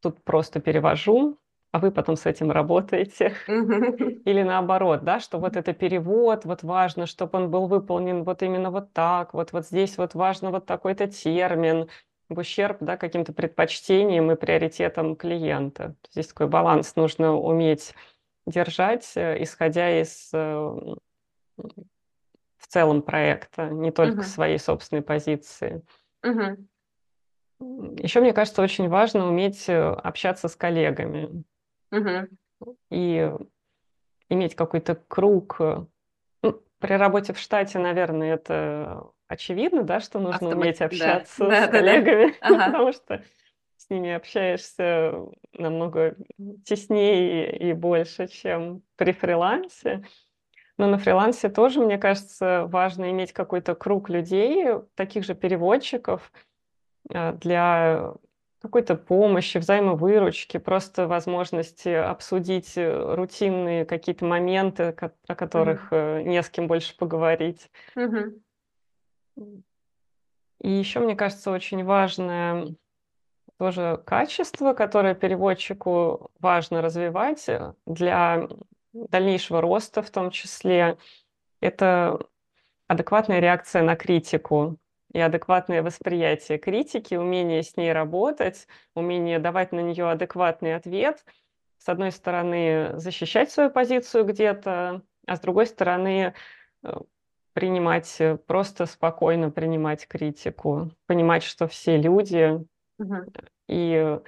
тут 0.00 0.22
просто 0.22 0.60
перевожу, 0.60 1.38
а 1.72 1.78
вы 1.78 1.90
потом 1.90 2.16
с 2.16 2.26
этим 2.26 2.50
работаете. 2.50 3.34
Или 3.48 4.42
наоборот, 4.42 5.04
да, 5.04 5.20
что 5.20 5.38
вот 5.38 5.56
это 5.56 5.72
перевод, 5.72 6.44
вот 6.44 6.62
важно, 6.62 7.06
чтобы 7.06 7.38
он 7.38 7.50
был 7.50 7.66
выполнен 7.66 8.24
вот 8.24 8.42
именно 8.42 8.70
вот 8.70 8.92
так, 8.92 9.32
вот, 9.34 9.52
вот 9.52 9.66
здесь 9.66 9.96
вот 9.96 10.14
важно 10.14 10.50
вот 10.50 10.66
такой-то 10.66 11.06
термин, 11.06 11.88
в 12.30 12.38
ущерб 12.38 12.78
да, 12.80 12.96
каким-то 12.96 13.32
предпочтениям 13.32 14.30
и 14.30 14.36
приоритетам 14.36 15.16
клиента. 15.16 15.96
Здесь 16.12 16.28
такой 16.28 16.46
баланс 16.46 16.94
нужно 16.96 17.34
уметь 17.34 17.92
держать, 18.46 19.10
э, 19.16 19.42
исходя 19.42 20.00
из 20.00 20.30
э, 20.32 20.94
целом 22.70 23.02
проекта, 23.02 23.68
не 23.68 23.90
только 23.90 24.18
Мгм. 24.18 24.22
своей 24.24 24.58
собственной 24.58 25.02
позиции. 25.02 25.82
Мгм. 26.22 26.68
Еще, 27.98 28.20
мне 28.20 28.32
кажется, 28.32 28.62
очень 28.62 28.88
важно 28.88 29.28
уметь 29.28 29.68
э, 29.68 29.78
общаться 29.78 30.48
с 30.48 30.56
коллегами 30.56 31.44
Мгм. 31.90 32.28
и 32.90 33.30
иметь 34.28 34.54
какой-то 34.54 34.94
круг. 35.08 35.56
э, 35.60 35.84
ну, 36.42 36.62
при 36.78 36.94
работе 36.94 37.32
в 37.34 37.38
штате, 37.38 37.78
наверное, 37.78 38.34
это 38.34 39.02
очевидно, 39.28 39.82
да, 39.82 40.00
что 40.00 40.18
нужно 40.20 40.48
Автомат- 40.48 40.54
уметь 40.56 40.78
да. 40.78 40.84
общаться 40.86 41.44
Да, 41.48 41.50
с 41.50 41.60
да, 41.60 41.66
да. 41.66 41.70
коллегами, 41.72 42.34
Ага. 42.40 42.66
потому 42.66 42.92
что 42.92 43.22
с 43.76 43.90
ними 43.90 44.12
общаешься 44.12 45.12
намного 45.52 46.16
теснее 46.64 47.56
и 47.58 47.72
больше, 47.72 48.28
чем 48.28 48.82
при 48.96 49.12
фрилансе. 49.12 50.04
Но 50.80 50.86
на 50.86 50.96
фрилансе 50.96 51.50
тоже, 51.50 51.78
мне 51.78 51.98
кажется, 51.98 52.64
важно 52.66 53.10
иметь 53.10 53.34
какой-то 53.34 53.74
круг 53.74 54.08
людей, 54.08 54.66
таких 54.94 55.24
же 55.24 55.34
переводчиков, 55.34 56.32
а, 57.12 57.34
для 57.34 58.14
какой-то 58.62 58.94
помощи, 58.94 59.58
взаимовыручки, 59.58 60.56
просто 60.56 61.06
возможности 61.06 61.90
обсудить 61.90 62.78
э, 62.78 63.14
рутинные 63.14 63.84
какие-то 63.84 64.24
моменты, 64.24 64.94
о 65.28 65.34
которых 65.34 65.88
э, 65.90 66.22
не 66.22 66.42
с 66.42 66.48
кем 66.48 66.66
больше 66.66 66.96
поговорить. 66.96 67.70
Мгм. 67.94 68.42
И 70.62 70.70
еще, 70.70 71.00
мне 71.00 71.14
кажется, 71.14 71.50
очень 71.50 71.84
важное 71.84 72.68
тоже 73.58 74.02
качество, 74.06 74.72
которое 74.72 75.14
переводчику 75.14 76.30
важно 76.38 76.80
развивать 76.80 77.46
э, 77.50 77.74
для 77.84 78.48
дальнейшего 78.92 79.60
роста 79.60 80.02
в 80.02 80.10
том 80.10 80.30
числе, 80.30 80.98
это 81.60 82.18
адекватная 82.86 83.40
реакция 83.40 83.82
на 83.82 83.96
критику 83.96 84.78
и 85.12 85.20
адекватное 85.20 85.82
восприятие 85.82 86.58
критики, 86.58 87.14
умение 87.14 87.62
с 87.62 87.76
ней 87.76 87.92
работать, 87.92 88.66
умение 88.94 89.38
давать 89.38 89.72
на 89.72 89.80
нее 89.80 90.10
адекватный 90.10 90.74
ответ. 90.74 91.24
С 91.78 91.88
одной 91.88 92.12
стороны, 92.12 92.92
защищать 92.94 93.50
свою 93.50 93.70
позицию 93.70 94.24
где-то, 94.24 95.02
а 95.26 95.36
с 95.36 95.40
другой 95.40 95.66
стороны, 95.66 96.34
э, 96.82 96.96
принимать, 97.52 98.16
э, 98.20 98.36
просто 98.36 98.86
спокойно 98.86 99.50
принимать 99.50 100.06
критику, 100.06 100.90
понимать, 101.06 101.42
что 101.42 101.66
все 101.68 101.96
люди, 101.96 102.64
Мгм. 102.98 103.24
и 103.66 104.20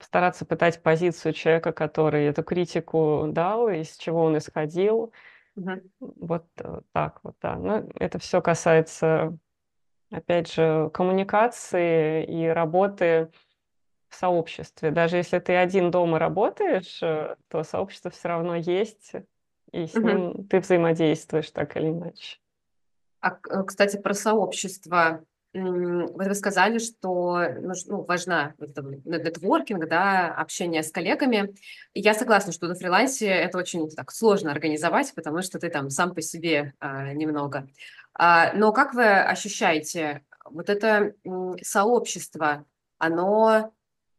стараться 0.00 0.44
пытать 0.44 0.82
позицию 0.82 1.32
человека, 1.32 1.72
который 1.72 2.26
эту 2.26 2.42
критику 2.42 3.26
дал, 3.28 3.68
из 3.68 3.96
чего 3.96 4.24
он 4.24 4.38
исходил. 4.38 5.12
Мгм. 5.56 5.82
Вот 6.00 6.46
э, 6.58 6.80
так 6.92 7.20
вот, 7.22 7.36
да. 7.40 7.56
Ну, 7.56 7.90
это 7.96 8.18
все 8.18 8.40
касается, 8.40 9.36
опять 10.10 10.52
же, 10.52 10.90
коммуникации 10.94 12.24
и 12.24 12.46
работы 12.46 13.30
в 14.08 14.14
сообществе. 14.14 14.90
Даже 14.90 15.16
если 15.16 15.38
ты 15.38 15.54
один 15.56 15.90
дома 15.90 16.18
работаешь, 16.18 17.02
э, 17.02 17.36
то 17.48 17.62
сообщество 17.62 18.10
все 18.10 18.28
равно 18.28 18.56
есть, 18.56 19.12
и 19.72 19.86
с 19.86 19.94
ним 19.94 20.46
ты 20.48 20.60
взаимодействуешь 20.60 21.50
так 21.50 21.76
или 21.76 21.88
иначе. 21.88 22.38
А, 23.20 23.38
э, 23.50 23.62
кстати, 23.64 23.96
про 23.96 24.14
сообщество. 24.14 25.24
Вот 25.54 26.26
вы 26.26 26.34
сказали, 26.34 26.78
что 26.78 27.40
ну, 27.60 28.04
важна 28.04 28.54
нетворкинг, 28.58 29.88
да, 29.88 30.28
общение 30.34 30.82
с 30.82 30.92
коллегами. 30.92 31.54
И 31.94 32.00
я 32.00 32.12
согласна, 32.12 32.52
что 32.52 32.68
на 32.68 32.74
фрилансе 32.74 33.28
это 33.28 33.56
очень 33.56 33.88
так 33.90 34.10
сложно 34.10 34.52
организовать, 34.52 35.14
потому 35.14 35.40
что 35.42 35.58
ты 35.58 35.70
там 35.70 35.88
сам 35.88 36.14
по 36.14 36.20
себе 36.20 36.74
а, 36.80 37.12
немного. 37.14 37.66
А, 38.12 38.52
но 38.52 38.72
как 38.72 38.92
вы 38.92 39.06
ощущаете 39.06 40.22
вот 40.44 40.68
это 40.68 41.14
сообщество? 41.62 42.66
Оно 42.98 43.72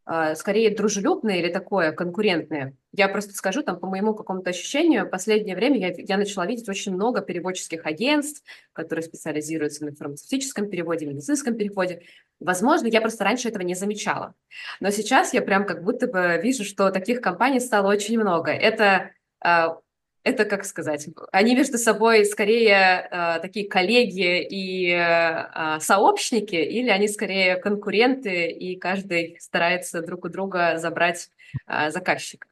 а, 0.05 0.33
скорее 0.33 0.75
дружелюбное 0.75 1.37
или 1.37 1.51
такое 1.51 1.91
конкурентное? 1.91 2.73
Я 2.91 3.07
просто 3.07 3.33
скажу, 3.33 3.61
там, 3.61 3.79
по 3.79 3.87
моему 3.87 4.15
какому-то 4.15 4.49
ощущению, 4.49 5.07
последнее 5.07 5.55
время 5.55 5.77
я, 5.77 5.93
я 5.95 6.17
начала 6.17 6.47
видеть 6.47 6.67
очень 6.67 6.93
много 6.93 7.21
переводческих 7.21 7.85
агентств, 7.85 8.43
которые 8.73 9.03
специализируются 9.03 9.85
на 9.85 9.93
фармацевтическом 9.93 10.69
переводе, 10.69 11.05
медицинском 11.05 11.55
переводе. 11.55 12.01
Возможно, 12.39 12.87
я 12.87 12.99
просто 12.99 13.23
раньше 13.23 13.49
этого 13.49 13.61
не 13.61 13.75
замечала. 13.75 14.33
Но 14.79 14.89
сейчас 14.89 15.33
я 15.33 15.43
прям 15.43 15.65
как 15.67 15.83
будто 15.83 16.07
бы 16.07 16.39
вижу, 16.41 16.63
что 16.63 16.89
таких 16.89 17.21
компаний 17.21 17.59
стало 17.59 17.89
очень 17.89 18.19
много. 18.19 18.51
Это, 18.51 19.11
а, 19.39 19.77
это 20.23 20.45
как 20.45 20.65
сказать, 20.65 21.07
они 21.31 21.55
между 21.55 21.77
собой 21.77 22.25
скорее 22.25 23.07
а, 23.11 23.37
такие 23.37 23.69
коллеги 23.69 24.41
и 24.41 24.91
а, 24.93 25.79
сообщники, 25.79 26.55
или 26.55 26.89
они 26.89 27.07
скорее 27.07 27.57
конкуренты, 27.57 28.47
и 28.47 28.77
каждый 28.77 29.37
старается 29.39 30.01
друг 30.01 30.25
у 30.25 30.29
друга 30.29 30.79
забрать 30.79 31.29
заказчика. 31.67 32.48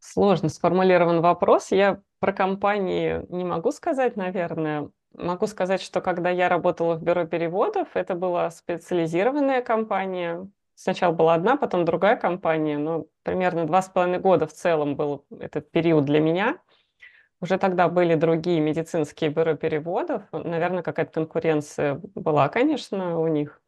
Сложно 0.00 0.48
сформулирован 0.48 1.20
вопрос. 1.20 1.70
Я 1.70 2.00
про 2.20 2.32
компании 2.32 3.24
не 3.28 3.44
могу 3.44 3.72
сказать, 3.72 4.16
наверное. 4.16 4.90
Могу 5.14 5.46
сказать, 5.46 5.80
что 5.80 6.00
когда 6.00 6.30
я 6.30 6.48
работала 6.48 6.94
в 6.94 7.02
бюро 7.02 7.24
переводов, 7.24 7.88
это 7.94 8.14
была 8.14 8.50
специализированная 8.50 9.62
компания. 9.62 10.48
Сначала 10.74 11.12
была 11.12 11.34
одна, 11.34 11.56
потом 11.56 11.84
другая 11.84 12.16
компания, 12.16 12.78
но 12.78 13.06
примерно 13.24 13.66
два 13.66 13.82
с 13.82 13.88
половиной 13.88 14.20
года 14.20 14.46
в 14.46 14.52
целом 14.52 14.94
был 14.94 15.24
этот 15.40 15.70
период 15.70 16.04
для 16.04 16.20
меня. 16.20 16.58
Уже 17.40 17.58
тогда 17.58 17.88
были 17.88 18.14
другие 18.14 18.60
медицинские 18.60 19.30
бюро 19.30 19.54
переводов. 19.54 20.22
Наверное, 20.32 20.82
какая-то 20.82 21.12
конкуренция 21.12 22.00
была, 22.14 22.48
конечно, 22.48 23.18
у 23.18 23.26
них 23.26 23.60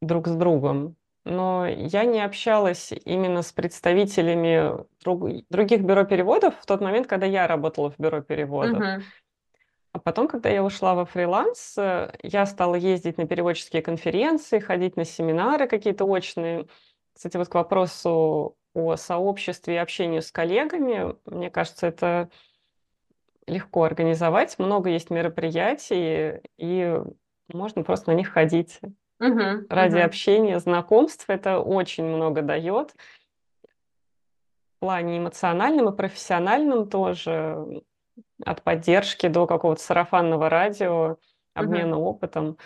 друг 0.00 0.26
с 0.26 0.34
другом. 0.34 0.96
Но 1.24 1.66
я 1.66 2.04
не 2.04 2.20
общалась 2.20 2.92
именно 3.04 3.42
с 3.42 3.52
представителями 3.52 4.84
друг- 5.02 5.46
других 5.50 5.82
бюро 5.82 6.04
переводов 6.04 6.54
в 6.60 6.66
тот 6.66 6.80
момент, 6.80 7.06
когда 7.06 7.26
я 7.26 7.46
работала 7.46 7.90
в 7.90 7.98
бюро 7.98 8.22
переводов. 8.22 8.80
Мгм. 8.80 9.02
А 9.92 9.98
потом, 9.98 10.26
когда 10.26 10.48
я 10.48 10.64
ушла 10.64 10.94
во 10.94 11.04
фриланс, 11.04 11.74
э, 11.76 12.12
я 12.22 12.46
стала 12.46 12.74
ездить 12.74 13.18
на 13.18 13.26
переводческие 13.26 13.82
конференции, 13.82 14.58
ходить 14.58 14.96
на 14.96 15.04
семинары 15.04 15.68
какие-то 15.68 16.06
очные. 16.06 16.66
Кстати, 17.12 17.36
вот 17.36 17.48
к 17.48 17.54
вопросу 17.54 18.56
о 18.74 18.96
сообществе 18.96 19.74
и 19.74 19.78
общении 19.78 20.20
с 20.20 20.32
коллегами, 20.32 21.14
мне 21.26 21.50
кажется, 21.50 21.86
это 21.86 22.30
легко 23.46 23.84
организовать. 23.84 24.58
Много 24.58 24.88
есть 24.88 25.10
мероприятий, 25.10 26.40
и 26.56 26.98
можно 27.52 27.82
просто 27.82 28.12
на 28.12 28.16
них 28.16 28.30
ходить. 28.30 28.80
Мгм. 29.22 29.66
Ради 29.70 29.94
Мгм. 29.98 30.04
общения, 30.06 30.58
знакомств 30.58 31.24
это 31.28 31.60
очень 31.60 32.04
много 32.04 32.42
дает. 32.42 32.94
В 34.76 34.80
плане 34.80 35.18
эмоциональном 35.18 35.88
и 35.94 35.96
профессиональном 35.96 36.88
тоже. 36.88 37.82
От 38.44 38.62
поддержки 38.62 39.28
до 39.28 39.46
какого-то 39.46 39.82
сарафанного 39.82 40.48
радио, 40.50 41.16
обмена 41.54 41.98
опытом. 41.98 42.58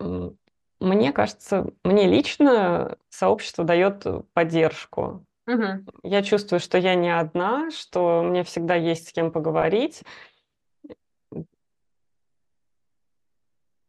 М, 0.00 0.36
Мне 0.80 1.12
кажется, 1.12 1.66
мне 1.84 2.06
лично 2.06 2.96
сообщество 3.08 3.64
дает 3.64 4.04
поддержку. 4.34 5.24
Мгм. 5.46 5.86
Я 6.02 6.22
чувствую, 6.22 6.60
что 6.60 6.78
я 6.78 6.94
не 6.94 7.10
одна, 7.16 7.70
что 7.70 8.22
мне 8.22 8.44
всегда 8.44 8.74
есть 8.74 9.08
с 9.08 9.12
кем 9.12 9.30
поговорить. 9.30 10.02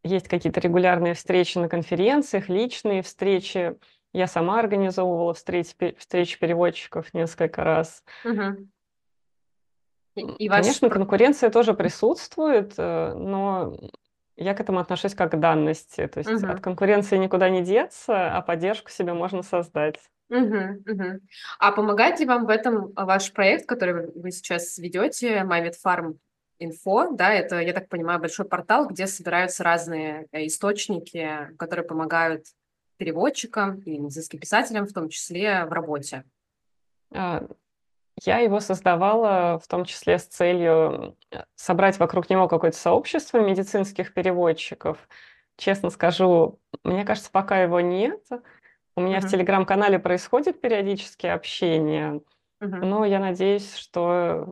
Есть 0.06 0.28
какие-то 0.28 0.60
регулярные 0.60 1.16
встречи 1.16 1.58
на 1.58 1.68
конференциях, 1.68 2.48
личные 2.48 3.02
встречи. 3.02 3.76
Я 4.14 4.28
сама 4.28 4.60
организовывала 4.60 5.34
встречи, 5.34 5.96
встречи 5.98 6.38
переводчиков 6.40 7.12
несколько 7.16 7.64
раз. 7.64 8.04
Мгм. 8.24 8.70
И, 10.16 10.48
ваш 10.48 10.60
Конечно, 10.60 10.90
конкуренция 10.92 11.50
тоже 11.50 11.74
присутствует, 11.74 12.76
э, 12.78 13.14
но 13.16 13.76
я 14.38 14.54
к 14.54 14.60
этому 14.62 14.78
отношусь 14.80 15.16
как 15.16 15.32
к 15.32 15.40
данности. 15.40 16.06
То 16.06 16.20
есть 16.20 16.30
Мгм. 16.30 16.52
от 16.52 16.60
конкуренции 16.60 17.18
никуда 17.18 17.50
не 17.50 17.64
деться, 17.64 18.38
а 18.38 18.42
поддержку 18.44 18.92
себе 18.92 19.14
можно 19.14 19.42
создать. 19.42 20.00
Мгм, 20.30 20.84
мгм. 20.86 21.20
А 21.60 21.72
помогает 21.72 22.20
ли 22.20 22.28
вам 22.28 22.46
в 22.46 22.50
этом 22.50 22.94
ваш 22.96 23.34
проект, 23.34 23.66
который 23.68 24.12
вы 24.14 24.32
сейчас 24.32 24.78
ведете, 24.78 25.44
MyVetFarm 25.44 26.18
Info, 26.60 27.16
да, 27.16 27.34
это, 27.34 27.60
я 27.60 27.74
так 27.74 27.90
понимаю, 27.90 28.20
большой 28.20 28.46
портал, 28.46 28.88
где 28.88 29.08
собираются 29.08 29.64
разные 29.64 30.28
э, 30.32 30.46
источники, 30.46 31.50
которые 31.58 31.86
помогают 31.86 32.46
переводчикам 32.98 33.80
и 33.82 33.98
медицинским 33.98 34.40
писателям, 34.40 34.86
в 34.88 34.94
том 34.94 35.10
числе 35.10 35.66
в 35.66 35.74
работе. 35.74 36.24
А, 37.14 37.44
Я 38.24 38.40
его 38.40 38.62
создавала 38.62 39.60
в 39.60 39.68
том 39.68 39.84
числе 39.84 40.18
с 40.18 40.26
целью 40.26 41.18
э, 41.32 41.44
собрать 41.56 42.00
вокруг 42.00 42.30
него 42.30 42.48
какое-то 42.48 42.78
сообщество 42.78 43.40
медицинских 43.40 44.14
переводчиков. 44.14 45.10
Честно 45.58 45.90
скажу, 45.90 46.60
мне 46.84 47.04
кажется, 47.04 47.32
пока 47.32 47.62
его 47.62 47.82
нет. 47.82 48.22
У 48.96 49.02
меня 49.02 49.20
в 49.20 49.24
Мгм. 49.24 49.32
телеграм-канале 49.32 50.00
происходит 50.00 50.62
периодически 50.62 51.28
общение, 51.28 52.22
Мгм. 52.62 52.90
но 52.90 53.06
я 53.06 53.20
надеюсь, 53.20 53.76
что 53.76 54.48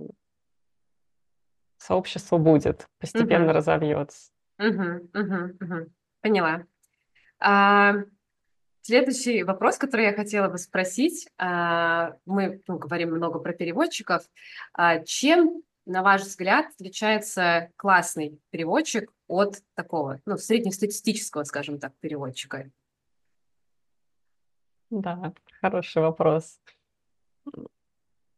сообщество 1.84 2.38
будет, 2.38 2.88
постепенно 3.00 3.46
Мгм. 3.46 3.56
разовьется. 3.56 4.32
Мгм. 4.58 5.10
Мгм. 5.14 5.58
Мгм. 5.60 5.94
Поняла. 6.22 6.64
А, 7.40 7.96
следующий 8.82 9.44
вопрос, 9.44 9.78
который 9.78 10.06
я 10.06 10.14
хотела 10.14 10.48
бы 10.48 10.58
спросить. 10.58 11.28
А, 11.38 12.14
мы 12.26 12.62
ну, 12.68 12.78
говорим 12.78 13.10
много 13.12 13.40
про 13.40 13.54
переводчиков. 13.54 14.24
А, 14.74 15.00
чем, 15.00 15.62
на 15.86 16.02
ваш 16.04 16.22
взгляд, 16.22 16.68
отличается 16.76 17.70
классный 17.76 18.40
переводчик 18.50 19.12
от 19.28 19.62
такого, 19.76 20.22
ну, 20.26 20.38
среднестатистического, 20.38 21.44
скажем 21.44 21.80
так, 21.80 21.94
переводчика? 22.00 22.70
Да, 24.90 25.34
хороший 25.60 26.02
вопрос. 26.02 26.60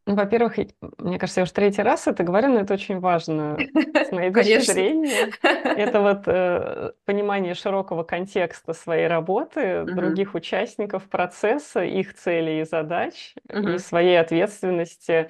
Ну, 0.06 0.14
во-первых, 0.14 0.58
и- 0.60 0.70
мне 0.98 1.18
кажется, 1.18 1.40
я 1.40 1.42
уже 1.44 1.52
третий 1.52 1.82
раз 1.82 2.06
это 2.06 2.22
говорю, 2.22 2.48
но 2.48 2.60
это 2.60 2.74
очень 2.74 3.00
важно 3.00 3.58
с 3.94 4.12
моей 4.12 4.32
точки 4.32 4.50
зрения. 4.60 5.32
Это 5.42 6.00
вот 6.00 6.22
э, 6.26 6.92
понимание 7.04 7.54
широкого 7.54 8.04
контекста 8.04 8.72
своей 8.72 9.08
работы, 9.08 9.80
Мгм. 9.82 9.96
других 9.96 10.34
участников 10.34 11.08
процесса, 11.08 11.82
их 11.82 12.14
целей 12.14 12.60
и 12.60 12.64
задач, 12.64 13.34
и 13.50 13.56
Мгм. 13.56 13.78
своей 13.80 14.20
ответственности. 14.20 15.28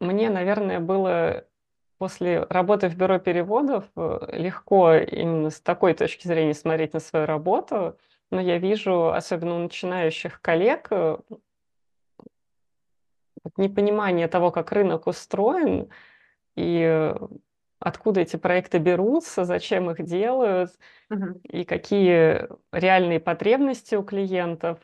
Мне, 0.00 0.30
наверное, 0.30 0.80
было 0.80 1.44
после 1.98 2.42
работы 2.48 2.88
в 2.88 2.96
бюро 2.96 3.18
переводов 3.18 3.84
э, 3.96 4.18
легко 4.32 4.94
именно 4.94 5.50
с 5.50 5.60
такой 5.60 5.92
точки 5.94 6.26
зрения 6.26 6.54
смотреть 6.54 6.94
на 6.94 7.00
свою 7.00 7.26
работу, 7.26 7.98
но 8.30 8.40
я 8.40 8.58
вижу, 8.58 9.12
особенно 9.12 9.56
у 9.56 9.58
начинающих 9.58 10.40
коллег, 10.40 10.88
э, 10.90 11.18
непонимание 13.56 14.28
того, 14.28 14.50
как 14.50 14.72
рынок 14.72 15.06
устроен 15.06 15.90
и 16.56 16.82
э, 16.82 17.14
откуда 17.78 18.20
эти 18.20 18.36
проекты 18.36 18.78
берутся, 18.78 19.44
зачем 19.44 19.90
их 19.90 20.04
делают 20.04 20.72
Мгм. 21.10 21.40
и 21.44 21.64
какие 21.64 22.48
реальные 22.72 23.20
потребности 23.20 23.94
у 23.94 24.02
клиентов. 24.02 24.78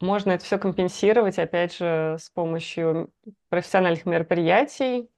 Можно 0.00 0.32
это 0.32 0.44
все 0.44 0.58
компенсировать, 0.58 1.38
опять 1.38 1.76
же, 1.76 2.16
с 2.20 2.30
помощью 2.30 3.10
профессиональных 3.48 4.06
мероприятий, 4.06 5.10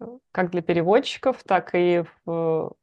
э, 0.00 0.04
как 0.32 0.50
для 0.50 0.62
переводчиков, 0.62 1.42
так 1.44 1.74
и 1.74 2.04
в, 2.24 2.74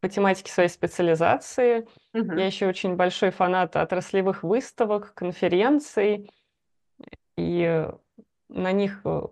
по 0.00 0.08
тематике 0.08 0.50
своей 0.50 0.68
специализации. 0.70 1.86
Я 2.14 2.20
Мгм. 2.20 2.38
еще 2.38 2.66
очень 2.66 2.96
большой 2.96 3.30
фанат 3.30 3.76
отраслевых 3.76 4.42
выставок, 4.42 5.14
конференций, 5.14 6.30
и 7.36 7.88
на 8.48 8.72
них 8.72 9.00
э, 9.04 9.22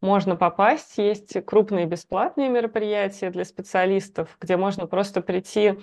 можно 0.00 0.36
попасть. 0.36 0.98
Есть 0.98 1.44
крупные 1.44 1.86
бесплатные 1.86 2.48
мероприятия 2.48 3.30
для 3.30 3.44
специалистов, 3.44 4.36
где 4.40 4.56
можно 4.56 4.86
просто 4.86 5.20
прийти, 5.20 5.78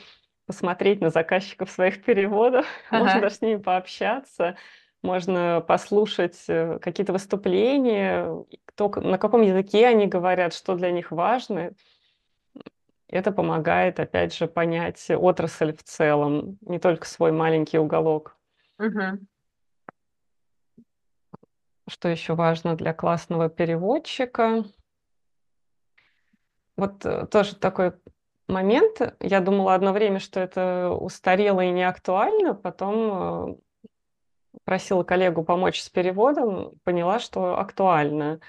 посмотреть 0.45 1.01
на 1.01 1.10
заказчиков 1.10 1.71
своих 1.71 2.04
переводов, 2.04 2.65
можно 2.91 3.10
Ага. 3.10 3.21
даже 3.21 3.36
с 3.36 3.41
ними 3.41 3.58
пообщаться, 3.58 4.58
можно 5.01 5.63
послушать 5.67 6.43
э, 6.47 6.80
какие-то 6.80 7.13
выступления, 7.13 8.45
кто, 8.65 8.89
на 8.89 9.17
каком 9.17 9.41
языке 9.41 9.88
они 9.88 10.08
говорят, 10.08 10.54
что 10.54 10.75
для 10.75 10.91
них 10.91 11.12
важно. 11.12 11.73
Это 13.08 13.32
помогает, 13.32 13.99
опять 13.99 14.36
же, 14.36 14.47
понять 14.47 15.10
отрасль 15.10 15.73
в 15.75 15.84
целом, 15.84 16.58
не 16.62 16.80
только 16.80 17.06
свой 17.08 17.32
маленький 17.32 17.78
уголок. 17.78 18.36
Мгм. 18.78 19.28
Что 21.88 22.10
еще 22.10 22.34
важно 22.34 22.76
для 22.76 22.93
классного 22.93 23.50
переводчика? 23.50 24.63
Вот 26.78 27.06
э, 27.06 27.28
тоже 27.28 27.56
такой 27.56 27.93
момент. 28.48 29.02
Я 29.19 29.39
думала 29.39 29.76
одно 29.76 29.93
время, 29.93 30.19
что 30.19 30.39
это 30.39 30.89
устарело 30.89 31.62
и 31.62 31.69
не 31.69 31.84
актуально, 31.84 32.56
потом 32.56 33.52
э, 33.52 33.56
просила 34.63 35.04
коллегу 35.04 35.43
помочь 35.43 35.82
с 35.82 35.89
переводом, 35.89 36.74
поняла, 36.84 37.19
что 37.19 37.60
актуально. 37.60 38.39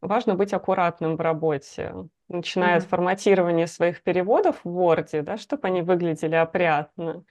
Важно 0.00 0.36
быть 0.36 0.52
аккуратным 0.52 1.16
в 1.16 1.20
работе, 1.20 1.92
начиная 2.28 2.76
от 2.76 2.84
Мгм. 2.84 2.90
форматирования 2.90 3.66
своих 3.66 4.02
переводов 4.04 4.60
в 4.62 4.68
Word, 4.68 5.22
да, 5.22 5.36
чтобы 5.36 5.66
они 5.66 5.82
выглядели 5.82 6.36
опрятно, 6.36 7.24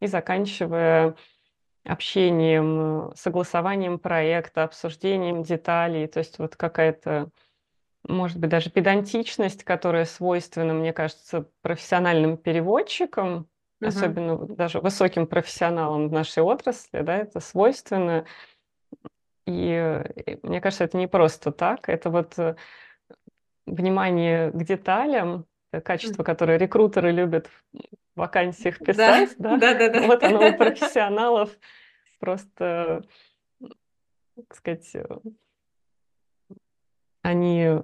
и 0.00 0.08
заканчивая 0.08 1.14
общением, 1.84 3.10
э, 3.10 3.16
согласованием 3.16 3.98
проекта, 3.98 4.64
обсуждением 4.64 5.42
деталей. 5.42 6.06
То 6.06 6.18
есть 6.18 6.38
вот 6.38 6.56
какая-то, 6.56 7.30
может 8.06 8.38
быть, 8.38 8.50
даже 8.50 8.70
педантичность, 8.70 9.64
которая 9.64 10.04
свойственна, 10.04 10.74
мне 10.74 10.92
кажется, 10.92 11.48
профессиональным 11.62 12.36
переводчикам, 12.36 13.48
Мгм. 13.80 13.88
особенно 13.88 14.36
даже 14.36 14.80
высоким 14.80 15.26
профессионалам 15.26 16.08
в 16.08 16.12
нашей 16.12 16.42
отрасли, 16.42 17.00
да, 17.00 17.16
это 17.16 17.40
свойственно. 17.40 18.26
И 19.46 19.70
э, 19.72 20.38
мне 20.42 20.60
кажется, 20.60 20.84
это 20.84 20.96
не 20.98 21.06
просто 21.08 21.50
так. 21.50 21.88
Это 21.88 22.10
вот 22.10 22.38
э, 22.38 22.56
внимание 23.66 24.50
к 24.50 24.62
деталям, 24.62 25.46
качество, 25.78 26.22
М. 26.22 26.26
которое 26.26 26.58
рекрутеры 26.58 27.12
любят 27.12 27.48
в 27.72 27.82
вакансиях 28.16 28.78
Да, 28.80 28.84
писать, 28.84 29.34
да, 29.38 29.56
да-да-да. 29.56 30.06
вот 30.06 30.22
оно 30.24 30.48
у 30.48 30.52
профессионалов 30.56 31.50
просто, 32.18 33.02
так 33.60 34.54
сказать, 34.56 34.90
э, 34.94 35.04
они... 37.22 37.78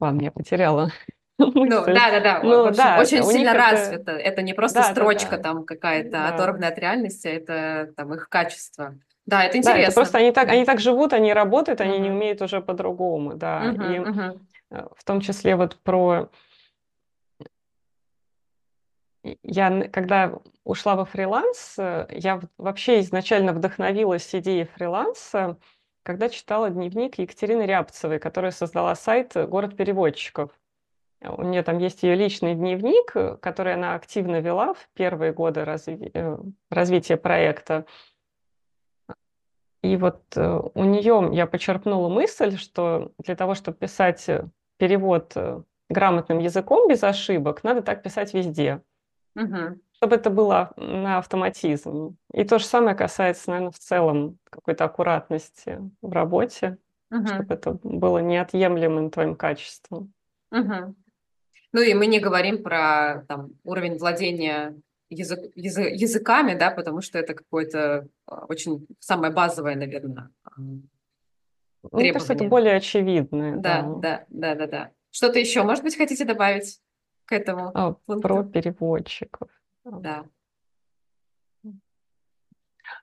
Ладно, 0.00 0.22
я 0.22 0.32
потеряла 0.32 0.90
Ну, 1.38 1.46
мысль. 1.52 1.94
да-да-да, 1.94 2.40
в 2.40 2.44
Ну 2.44 2.66
общем, 2.66 2.76
да, 2.82 2.98
очень 2.98 3.22
сильно 3.22 3.50
это... 3.50 3.58
развито. 3.58 4.12
Это 4.12 4.42
не 4.42 4.54
просто 4.54 4.82
строчка 4.82 5.32
Да-да-да, 5.32 5.42
там 5.42 5.64
какая-то 5.64 6.10
да. 6.10 6.28
оторванная 6.34 6.68
от 6.70 6.78
реальности, 6.78 7.28
это 7.28 7.92
там 7.96 8.12
их 8.14 8.28
качество. 8.28 8.94
Да, 9.26 9.44
это 9.44 9.60
Да, 9.62 9.76
это 9.76 9.92
просто 9.94 10.18
интересно. 10.18 10.18
они 10.18 10.32
так, 10.32 10.48
они 10.48 10.64
так 10.64 10.80
живут, 10.80 11.12
они 11.12 11.32
работают, 11.32 11.80
они 11.80 11.98
не 11.98 12.08
Мгм. 12.08 12.16
умеют 12.18 12.42
уже 12.42 12.60
по-другому, 12.60 13.34
да. 13.34 13.60
Мгм. 13.60 13.84
И 13.84 13.96
э, 14.70 14.86
в 14.96 15.04
том 15.04 15.20
числе 15.20 15.56
вот 15.56 15.76
про 15.82 16.28
И 19.22 19.38
Я, 19.42 19.82
когда 19.88 20.38
ушла 20.64 20.96
во 20.96 21.04
фриланс, 21.04 21.74
э, 21.78 22.06
я 22.10 22.40
вообще 22.56 23.00
изначально 23.00 23.52
вдохновилась 23.52 24.34
идеей 24.34 24.64
фриланса, 24.64 25.58
когда 26.02 26.30
читала 26.30 26.70
дневник 26.70 27.18
Екатерины 27.18 27.62
Рябцевой, 27.64 28.18
которая 28.18 28.50
создала 28.50 28.94
сайт 28.94 29.36
э, 29.36 29.46
«Город 29.46 29.76
переводчиков». 29.76 30.50
Э, 31.20 31.28
У 31.28 31.42
нее 31.42 31.62
там 31.62 31.76
есть 31.78 32.02
ее 32.02 32.14
личный 32.14 32.54
дневник, 32.54 33.12
э, 33.14 33.36
который 33.36 33.74
она 33.74 33.94
активно 33.94 34.40
вела 34.40 34.72
в 34.72 34.88
первые 34.94 35.34
годы 35.34 35.60
разви- 35.64 36.10
э, 36.14 36.38
развития 36.70 37.18
проекта. 37.18 37.84
И 39.82 39.96
вот 39.96 40.22
э, 40.36 40.60
у 40.74 40.84
нее 40.84 41.30
я 41.32 41.46
почерпнула 41.46 42.08
мысль, 42.08 42.56
что 42.56 43.12
для 43.18 43.34
того, 43.34 43.54
чтобы 43.54 43.78
писать 43.78 44.28
э, 44.28 44.46
перевод 44.76 45.32
э, 45.36 45.62
грамотным 45.88 46.38
языком 46.38 46.88
без 46.88 47.02
ошибок, 47.02 47.64
надо 47.64 47.82
так 47.82 48.02
писать 48.02 48.34
везде 48.34 48.82
Мгм. 49.34 49.80
чтобы 49.92 50.16
это 50.16 50.30
было 50.30 50.72
на 50.76 51.18
автоматизм. 51.18 52.16
И 52.32 52.44
то 52.44 52.58
же 52.58 52.64
самое 52.64 52.96
касается, 52.96 53.50
наверное, 53.50 53.70
в 53.70 53.78
целом 53.78 54.38
какой-то 54.44 54.84
аккуратности 54.84 55.78
в 56.00 56.12
работе, 56.12 56.78
Мгм. 57.10 57.26
чтобы 57.26 57.54
это 57.54 57.78
было 57.82 58.18
неотъемлемым 58.18 59.10
твоим 59.10 59.36
качеством. 59.36 60.12
Мгм. 60.50 60.96
Ну 61.72 61.80
и 61.80 61.94
мы 61.94 62.06
не 62.06 62.18
говорим 62.18 62.62
про 62.62 63.24
там, 63.28 63.50
уровень 63.62 63.98
владения 63.98 64.74
язык- 65.10 65.52
язы- 65.56 65.90
языками, 65.90 66.54
да, 66.54 66.70
потому 66.70 67.00
что 67.02 67.18
это 67.18 67.34
какое-то 67.34 68.08
а, 68.26 68.46
очень 68.46 68.86
самое 69.00 69.32
базовое, 69.32 69.74
наверное, 69.74 70.30
кажется, 72.12 72.32
это 72.34 72.40
требования. 72.40 72.48
более 72.48 72.76
очевидное, 72.76 73.56
Да, 73.56 73.82
да. 73.82 73.94
да, 74.00 74.26
да, 74.28 74.54
да, 74.54 74.66
да. 74.66 74.90
Что-то 75.10 75.38
еще, 75.38 75.62
может 75.64 75.82
быть, 75.82 75.96
хотите 75.96 76.24
добавить 76.24 76.80
к 77.24 77.32
этому 77.32 77.70
А, 77.74 77.92
Про 77.92 78.16
пункту? 78.16 78.44
переводчиков. 78.52 79.48
Да. 79.84 80.24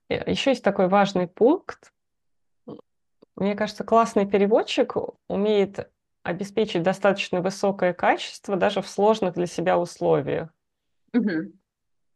Еще 0.10 0.52
есть 0.52 0.64
такой 0.64 0.88
важный 0.88 1.28
пункт. 1.28 1.92
Мне 3.36 3.56
кажется, 3.56 3.84
классный 3.84 4.26
переводчик 4.26 4.96
умеет 5.28 5.92
обеспечить 6.24 6.84
достаточно 6.84 7.42
высокое 7.42 7.94
качество 7.94 8.56
даже 8.56 8.82
в 8.82 8.88
сложных 8.88 9.34
для 9.36 9.46
себя 9.48 9.78
условиях. 9.78 10.50
Мгм. 11.14 11.54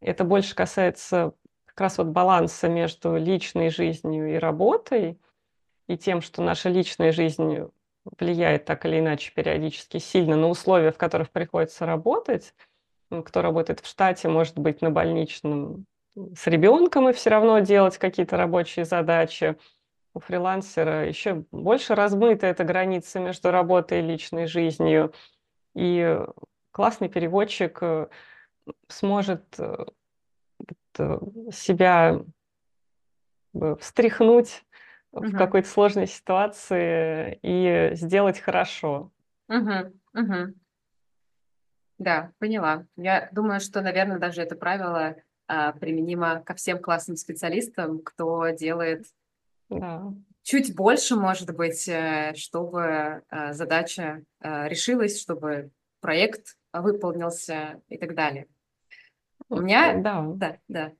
Это 0.01 0.23
больше 0.23 0.55
касается 0.55 1.33
как 1.65 1.79
раз 1.79 1.97
вот 1.97 2.07
баланса 2.07 2.67
между 2.67 3.15
личной 3.15 3.69
жизнью 3.69 4.33
и 4.33 4.37
работой, 4.37 5.19
и 5.87 5.97
тем, 5.97 6.21
что 6.21 6.41
наша 6.41 6.69
личная 6.69 7.11
жизнь 7.11 7.69
влияет 8.17 8.65
так 8.65 8.85
или 8.85 8.99
иначе 8.99 9.31
периодически 9.33 9.97
сильно 9.97 10.35
на 10.35 10.47
условия, 10.49 10.91
в 10.91 10.97
которых 10.97 11.29
приходится 11.29 11.85
работать. 11.85 12.53
Кто 13.25 13.41
работает 13.41 13.81
в 13.81 13.87
штате, 13.87 14.27
может 14.27 14.57
быть 14.57 14.81
на 14.81 14.89
больничном 14.89 15.85
с 16.35 16.47
ребенком 16.47 17.09
и 17.09 17.13
все 17.13 17.29
равно 17.29 17.59
делать 17.59 17.97
какие-то 17.97 18.37
рабочие 18.37 18.85
задачи. 18.85 19.57
У 20.13 20.19
фрилансера 20.19 21.07
еще 21.07 21.45
больше 21.51 21.95
размыта 21.95 22.47
эта 22.47 22.63
граница 22.63 23.19
между 23.19 23.51
работой 23.51 23.99
и 23.99 24.01
личной 24.01 24.45
жизнью. 24.45 25.13
И 25.73 26.19
классный 26.71 27.07
переводчик 27.07 27.77
э, 27.81 28.07
сможет 28.87 29.59
э, 29.59 29.85
э, 30.97 31.17
себя 31.51 32.21
э, 33.53 33.75
встряхнуть 33.79 34.65
в 35.11 35.21
Мгм. 35.21 35.37
какой-то 35.37 35.67
сложной 35.67 36.07
ситуации 36.07 37.39
и 37.41 37.95
сделать 37.95 38.39
хорошо. 38.39 39.11
Мгм. 39.47 39.99
Мгм. 40.13 40.55
Да, 41.97 42.31
поняла. 42.39 42.87
Я 42.95 43.29
думаю, 43.31 43.59
что, 43.59 43.81
наверное, 43.81 44.17
даже 44.17 44.41
это 44.41 44.55
правило 44.55 45.17
а, 45.47 45.73
применимо 45.73 46.41
ко 46.41 46.55
всем 46.55 46.79
классным 46.79 47.17
специалистам, 47.17 47.99
кто 47.99 48.49
делает 48.49 49.05
Да. 49.69 50.13
чуть 50.43 50.73
больше, 50.75 51.15
может 51.15 51.55
быть, 51.55 51.89
чтобы 52.35 53.23
задача 53.51 54.23
решилась, 54.41 55.21
чтобы 55.21 55.71
проект 55.99 56.57
выполнился 56.73 57.81
и 57.89 57.97
так 57.97 58.15
далее. 58.15 58.47
У 59.49 59.59
меня, 59.59 59.95
Да. 59.95 60.23
да, 60.35 60.57
да. 60.67 60.91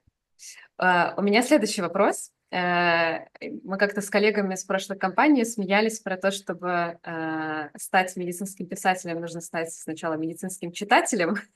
А, 0.78 1.14
У 1.18 1.22
меня 1.22 1.42
следующий 1.42 1.82
вопрос. 1.82 2.32
Э, 2.52 3.28
Мы 3.64 3.78
как-то 3.78 4.02
с 4.02 4.10
коллегами 4.10 4.56
с 4.56 4.66
прошлой 4.66 4.98
компании 4.98 5.44
смеялись 5.44 6.00
про 6.00 6.18
то, 6.18 6.32
чтобы 6.32 7.00
э, 7.02 7.70
стать 7.78 8.16
медицинским 8.18 8.66
писателем, 8.66 9.22
нужно 9.22 9.40
стать 9.40 9.72
сначала 9.72 10.16
медицинским 10.16 10.74
читателем, 10.74 11.38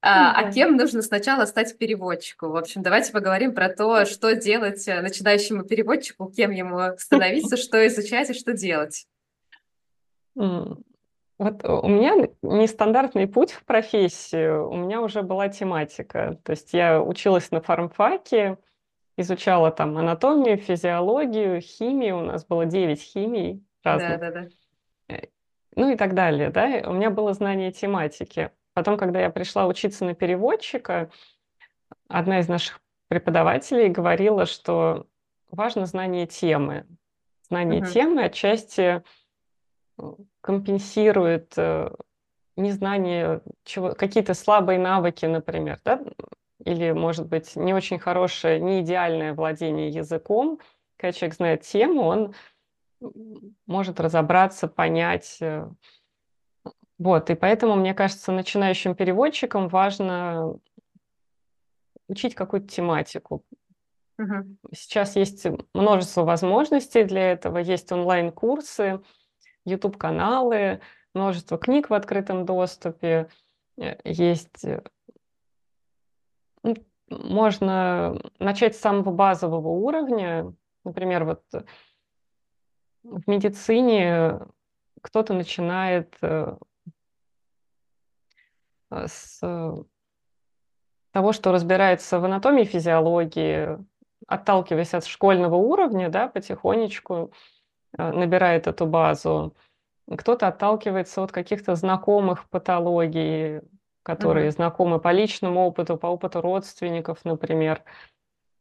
а 0.00 0.40
а 0.40 0.52
кем 0.52 0.76
нужно 0.76 1.02
сначала 1.02 1.44
стать 1.44 1.78
переводчиком. 1.78 2.50
В 2.50 2.56
общем, 2.56 2.82
давайте 2.82 3.12
поговорим 3.12 3.54
про 3.54 3.68
то, 3.68 4.04
что 4.06 4.34
делать 4.34 4.88
э, 4.88 5.00
начинающему 5.02 5.62
переводчику, 5.62 6.28
кем 6.30 6.50
ему 6.50 6.96
становиться, 6.98 7.56
что 7.56 7.86
изучать 7.86 8.30
и 8.30 8.34
что 8.34 8.54
делать. 8.54 9.06
Вот 11.38 11.64
э, 11.64 11.68
у 11.72 11.88
меня 11.88 12.28
нестандартный 12.42 13.26
путь 13.28 13.52
в 13.52 13.64
профессию, 13.64 14.68
у 14.68 14.76
меня 14.76 15.00
уже 15.00 15.22
была 15.22 15.48
тематика. 15.48 16.38
То 16.44 16.50
есть 16.50 16.74
я 16.74 17.00
училась 17.00 17.50
на 17.50 17.60
фармфаке, 17.60 18.58
изучала 19.16 19.70
там 19.70 19.96
анатомию, 19.96 20.58
физиологию, 20.58 21.60
химию, 21.60 22.18
у 22.18 22.22
нас 22.22 22.44
было 22.44 22.66
9 22.66 23.00
химий 23.00 23.64
Да, 23.84 23.92
разных, 23.98 24.20
да, 24.20 24.30
да. 24.30 24.48
э, 25.08 25.28
ну 25.76 25.90
и 25.90 25.96
так 25.96 26.14
далее, 26.14 26.50
да. 26.50 26.82
У 26.86 26.92
меня 26.92 27.10
было 27.10 27.32
знание 27.34 27.72
тематики. 27.72 28.50
Потом, 28.74 28.96
когда 28.96 29.20
я 29.20 29.30
пришла 29.30 29.66
учиться 29.66 30.04
на 30.04 30.14
переводчика, 30.14 31.10
одна 32.08 32.40
из 32.40 32.48
наших 32.48 32.80
преподавателей 33.08 33.88
говорила, 33.88 34.46
что 34.46 35.06
важно 35.50 35.86
знание 35.86 36.26
темы. 36.26 36.86
Знание 37.48 37.80
Мгм. 37.80 37.90
темы 37.90 38.24
отчасти 38.24 39.02
э, 39.98 40.02
компенсирует 40.48 41.52
э, 41.58 41.90
незнание 42.56 43.42
чего, 43.64 43.94
какие-то 43.94 44.32
слабые 44.32 44.78
навыки, 44.78 45.26
например, 45.26 45.78
да, 45.84 46.02
или, 46.64 46.92
может 46.92 47.26
быть, 47.26 47.54
не 47.54 47.74
очень 47.74 47.98
хорошее, 47.98 48.58
не 48.58 48.80
идеальное 48.80 49.34
владение 49.34 49.90
языком. 49.90 50.58
Когда 50.96 51.12
человек 51.12 51.36
знает 51.36 51.62
тему, 51.64 52.00
он 52.04 52.34
может 53.66 54.00
разобраться, 54.00 54.68
понять. 54.68 55.36
э, 55.42 55.68
Вот, 56.96 57.28
и 57.28 57.34
поэтому, 57.34 57.76
мне 57.76 57.92
кажется, 57.92 58.32
начинающим 58.32 58.94
переводчикам 58.94 59.68
важно 59.68 60.54
учить 62.08 62.34
какую-то 62.34 62.68
тематику. 62.68 63.44
Мгм. 64.16 64.56
Сейчас 64.72 65.14
есть 65.14 65.46
множество 65.74 66.22
возможностей 66.22 67.04
для 67.04 67.32
этого. 67.32 67.58
Есть 67.58 67.92
онлайн-курсы, 67.92 69.02
YouTube-каналы, 69.68 70.80
множество 71.14 71.58
книг 71.58 71.90
в 71.90 71.94
открытом 71.94 72.44
доступе. 72.44 73.28
Э, 73.76 73.96
Есть... 74.04 74.64
э, 74.64 74.82
Можно 77.08 78.20
начать 78.38 78.76
с 78.76 78.80
самого 78.80 79.10
базового 79.10 79.68
уровня. 79.68 80.52
Например, 80.84 81.24
вот 81.24 81.42
э, 81.52 81.62
в 83.02 83.28
медицине 83.28 84.40
кто-то 85.00 85.32
начинает 85.32 86.18
с 88.90 89.40
того, 91.12 91.32
что 91.32 91.52
разбирается 91.52 92.18
в 92.18 92.24
анатомии, 92.24 92.64
физиологии, 92.64 93.78
отталкиваясь 94.26 94.94
от 94.94 95.06
школьного 95.06 95.56
уровня, 95.56 96.08
да, 96.08 96.28
потихонечку 96.28 97.32
набирает 97.96 98.66
эту 98.66 98.86
базу. 98.86 99.54
Кто-то 100.10 100.48
отталкивается 100.48 101.22
от 101.22 101.32
каких-то 101.32 101.74
знакомых 101.74 102.48
патологий, 102.48 103.60
которые 104.02 104.46
Мгм. 104.46 104.52
знакомы 104.52 105.00
по 105.00 105.12
личному 105.12 105.66
опыту, 105.66 105.96
по 105.96 106.06
опыту 106.06 106.40
родственников, 106.40 107.24
например. 107.24 107.82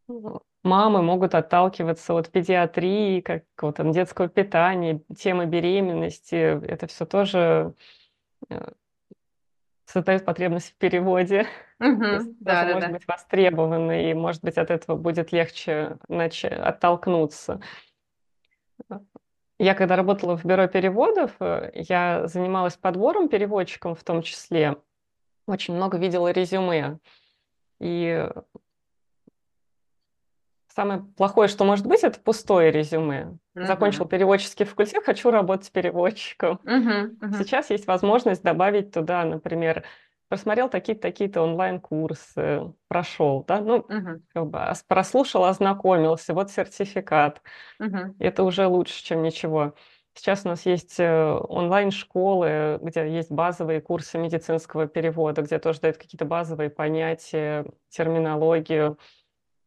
Ну, 0.08 0.42
Мамы 0.64 1.02
могут 1.02 1.34
отталкиваться 1.36 2.14
от 2.14 2.30
педиатрии, 2.30 3.22
какого-то 3.22 3.84
там 3.84 3.92
детского 3.94 4.28
питания, 4.28 5.02
темы 5.18 5.46
беременности. 5.46 6.36
Это 6.66 6.88
все 6.88 7.06
тоже 7.06 7.74
э, 8.50 8.72
создает 9.86 10.26
потребность 10.26 10.72
в 10.72 10.76
переводе. 10.76 11.38
Есть 11.38 11.50
Мгм. 11.80 12.36
Да, 12.42 12.66
да, 12.66 12.74
может 12.74 12.90
да. 12.90 12.94
быть 12.94 13.08
востребовано, 13.08 14.10
и, 14.10 14.14
может 14.14 14.44
быть, 14.44 14.58
от 14.58 14.72
этого 14.72 14.98
будет 14.98 15.32
легче 15.32 15.98
начать 16.10 16.54
оттолкнуться. 16.54 17.62
Я 19.60 19.74
когда 19.74 19.96
работала 19.96 20.38
в 20.38 20.46
бюро 20.46 20.68
переводов, 20.68 21.32
э, 21.40 21.72
я 21.74 22.28
занималась 22.28 22.78
подбором 22.78 23.28
переводчиком 23.28 23.96
в 23.96 24.04
том 24.04 24.22
числе. 24.22 24.78
Очень 25.48 25.76
много 25.76 25.98
видела 25.98 26.32
резюме. 26.32 27.00
И 27.80 28.30
самое 30.68 31.02
плохое, 31.18 31.48
что 31.48 31.64
может 31.66 31.88
быть, 31.88 32.04
это 32.04 32.20
пустое 32.20 32.72
резюме. 32.72 33.38
Закончил 33.56 34.02
Мгм. 34.02 34.10
переводческий 34.10 34.66
факультет, 34.66 35.04
хочу 35.06 35.32
работать 35.32 35.72
переводчиком. 35.72 36.60
Мгм. 36.64 37.18
Мгм. 37.20 37.34
Сейчас 37.34 37.72
есть 37.72 37.88
возможность 37.88 38.44
добавить 38.44 38.92
туда, 38.92 39.24
например, 39.26 39.84
просмотрел 40.30 40.70
такие-то 40.70 41.02
такие-то 41.02 41.42
онлайн-курсы, 41.42 42.74
прошел, 42.88 43.44
да, 43.48 43.62
ну, 43.62 43.86
Мгм. 43.90 44.24
как 44.34 44.48
бы 44.48 44.60
ос- 44.70 44.84
прослушал, 44.84 45.46
ознакомился, 45.46 46.34
вот 46.34 46.52
сертификат. 46.52 47.42
Мгм. 47.80 48.16
Это 48.20 48.44
уже 48.44 48.68
лучше, 48.68 49.04
чем 49.04 49.24
ничего. 49.24 49.76
Сейчас 50.14 50.46
у 50.46 50.50
нас 50.50 50.66
есть 50.66 51.00
э, 51.00 51.32
онлайн-школы, 51.50 52.80
где 52.82 53.08
есть 53.12 53.32
базовые 53.32 53.82
курсы 53.82 54.18
медицинского 54.18 54.88
перевода, 54.88 55.44
где 55.44 55.60
тоже 55.60 55.80
дают 55.82 55.98
какие-то 55.98 56.26
базовые 56.26 56.70
понятия, 56.72 57.66
терминологию. 57.90 58.98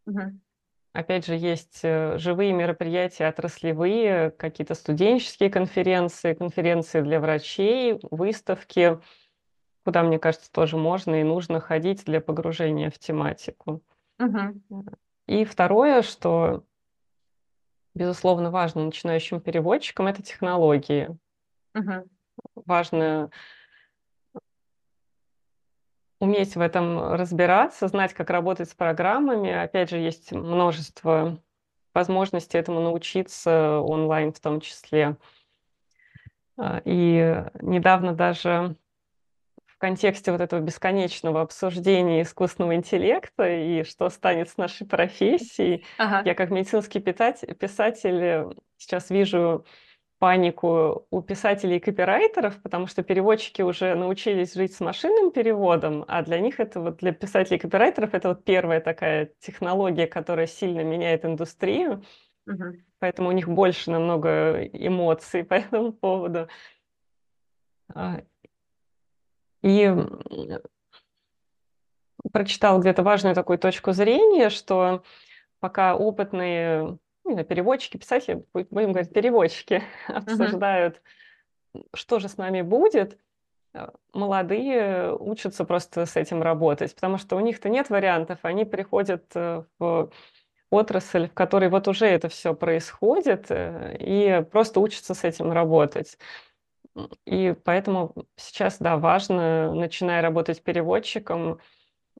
Мгм. 0.07 0.41
Опять 0.93 1.25
же, 1.27 1.37
есть 1.37 1.81
э, 1.85 2.19
живые 2.19 2.53
мероприятия 2.53 3.29
отраслевые, 3.29 4.31
какие-то 4.33 4.75
студенческие 4.75 5.49
конференции, 5.49 6.35
конференции 6.35 7.01
для 7.03 7.21
врачей, 7.21 8.01
выставки, 8.11 8.99
куда, 9.91 10.05
мне 10.05 10.21
кажется, 10.21 10.53
тоже 10.53 10.77
можно 10.77 11.21
и 11.21 11.25
нужно 11.25 11.59
ходить 11.59 12.05
для 12.05 12.21
погружения 12.21 12.91
в 12.91 12.99
тематику. 13.01 13.83
Мгм. 14.21 14.63
И 15.27 15.45
второе, 15.45 16.03
что, 16.03 16.63
безусловно, 17.93 18.53
важно 18.53 18.85
начинающим 18.85 19.41
переводчикам, 19.41 20.07
это 20.07 20.23
технологии. 20.23 21.09
Мгм. 21.75 22.05
Важно 22.67 23.33
уметь 26.21 26.55
в 26.55 26.61
этом 26.61 27.15
разбираться, 27.15 27.89
знать, 27.89 28.15
как 28.15 28.31
работать 28.31 28.71
с 28.71 28.75
программами. 28.77 29.51
Опять 29.51 29.91
же, 29.91 29.97
есть 29.97 30.31
множество 30.31 31.37
возможности 31.95 32.57
этому 32.57 32.79
научиться 32.79 33.81
онлайн 33.81 34.33
в 34.33 34.39
том 34.39 34.61
числе. 34.61 35.17
А, 36.57 36.81
и 36.85 37.45
недавно 37.61 38.13
даже 38.13 38.77
контексте 39.81 40.31
вот 40.31 40.41
этого 40.41 40.61
бесконечного 40.61 41.41
обсуждения 41.41 42.23
искусственного 42.23 42.77
интеллекта 42.77 43.49
и 43.49 43.83
что 43.83 44.09
станет 44.11 44.49
с 44.51 44.57
нашей 44.57 44.87
профессией, 44.87 45.85
ага. 45.99 46.23
я 46.25 46.35
как 46.35 46.51
медицинский 46.51 47.01
писатель 47.01 48.55
сейчас 48.77 49.11
вижу 49.11 49.65
панику 50.21 51.07
у 51.11 51.23
писателей 51.23 51.79
и 51.79 51.81
копирайтеров, 51.81 52.61
потому 52.63 52.87
что 52.87 53.03
переводчики 53.03 53.63
уже 53.63 53.95
научились 53.95 54.53
жить 54.53 54.75
с 54.75 54.81
машинным 54.81 55.33
переводом, 55.33 56.05
а 56.07 56.23
для 56.23 56.39
них 56.41 56.61
это 56.61 56.79
вот 56.81 56.99
для 56.99 57.13
писателей 57.13 57.57
и 57.57 57.61
копирайтеров 57.61 58.13
это 58.13 58.29
вот 58.29 58.45
первая 58.45 58.81
такая 58.81 59.33
технология, 59.41 60.07
которая 60.07 60.47
сильно 60.47 60.83
меняет 60.83 61.25
индустрию. 61.25 62.05
Угу. 62.47 62.65
Поэтому 62.99 63.31
у 63.31 63.33
них 63.33 63.49
больше 63.49 63.91
намного 63.91 64.63
эмоций 64.67 65.43
по 65.45 65.55
этому 65.55 65.93
поводу. 65.95 66.49
И 69.63 69.95
прочитал 72.33 72.81
где-то 72.81 73.03
важную 73.03 73.35
такую 73.35 73.59
точку 73.59 73.93
зрения, 73.93 74.51
что 74.51 75.03
пока 75.61 75.97
опытные 75.97 76.99
не 77.25 77.35
знаю, 77.35 77.47
переводчики, 77.47 77.97
писатели, 77.97 78.45
будем 78.53 78.93
говорить, 78.93 79.13
переводчики 79.13 79.83
обсуждают, 80.09 81.01
что 81.95 82.19
же 82.19 82.29
с 82.29 82.37
нами 82.37 82.63
будет, 82.63 83.19
э, 83.75 83.89
молодые 84.13 85.17
учатся 85.17 85.65
просто 85.65 86.07
с 86.07 86.17
этим 86.17 86.43
работать, 86.43 86.95
потому 86.95 87.19
что 87.19 87.37
у 87.37 87.41
них-то 87.41 87.69
нет 87.69 87.91
вариантов, 87.91 88.41
они 88.43 88.65
приходят 88.65 89.25
э, 89.35 89.65
в 89.79 90.11
отрасль, 90.71 91.29
в 91.29 91.35
которой 91.35 91.69
вот 91.69 91.89
уже 91.89 92.07
это 92.07 92.29
все 92.29 92.55
происходит, 92.55 93.47
э, 93.51 93.97
и 93.99 94.45
просто 94.51 94.81
учатся 94.81 95.15
с 95.15 95.25
этим 95.25 95.53
работать. 95.53 96.19
И 97.25 97.55
поэтому 97.65 98.15
сейчас, 98.37 98.79
да, 98.79 98.97
важно, 98.97 99.75
начиная 99.75 100.23
работать 100.23 100.63
переводчиком, 100.63 101.59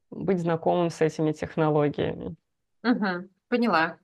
быть 0.09 0.39
знакомым 0.39 0.89
с 0.89 1.01
этими 1.01 1.31
технологиями. 1.31 2.35
Угу, 2.83 3.29
поняла. 3.47 3.97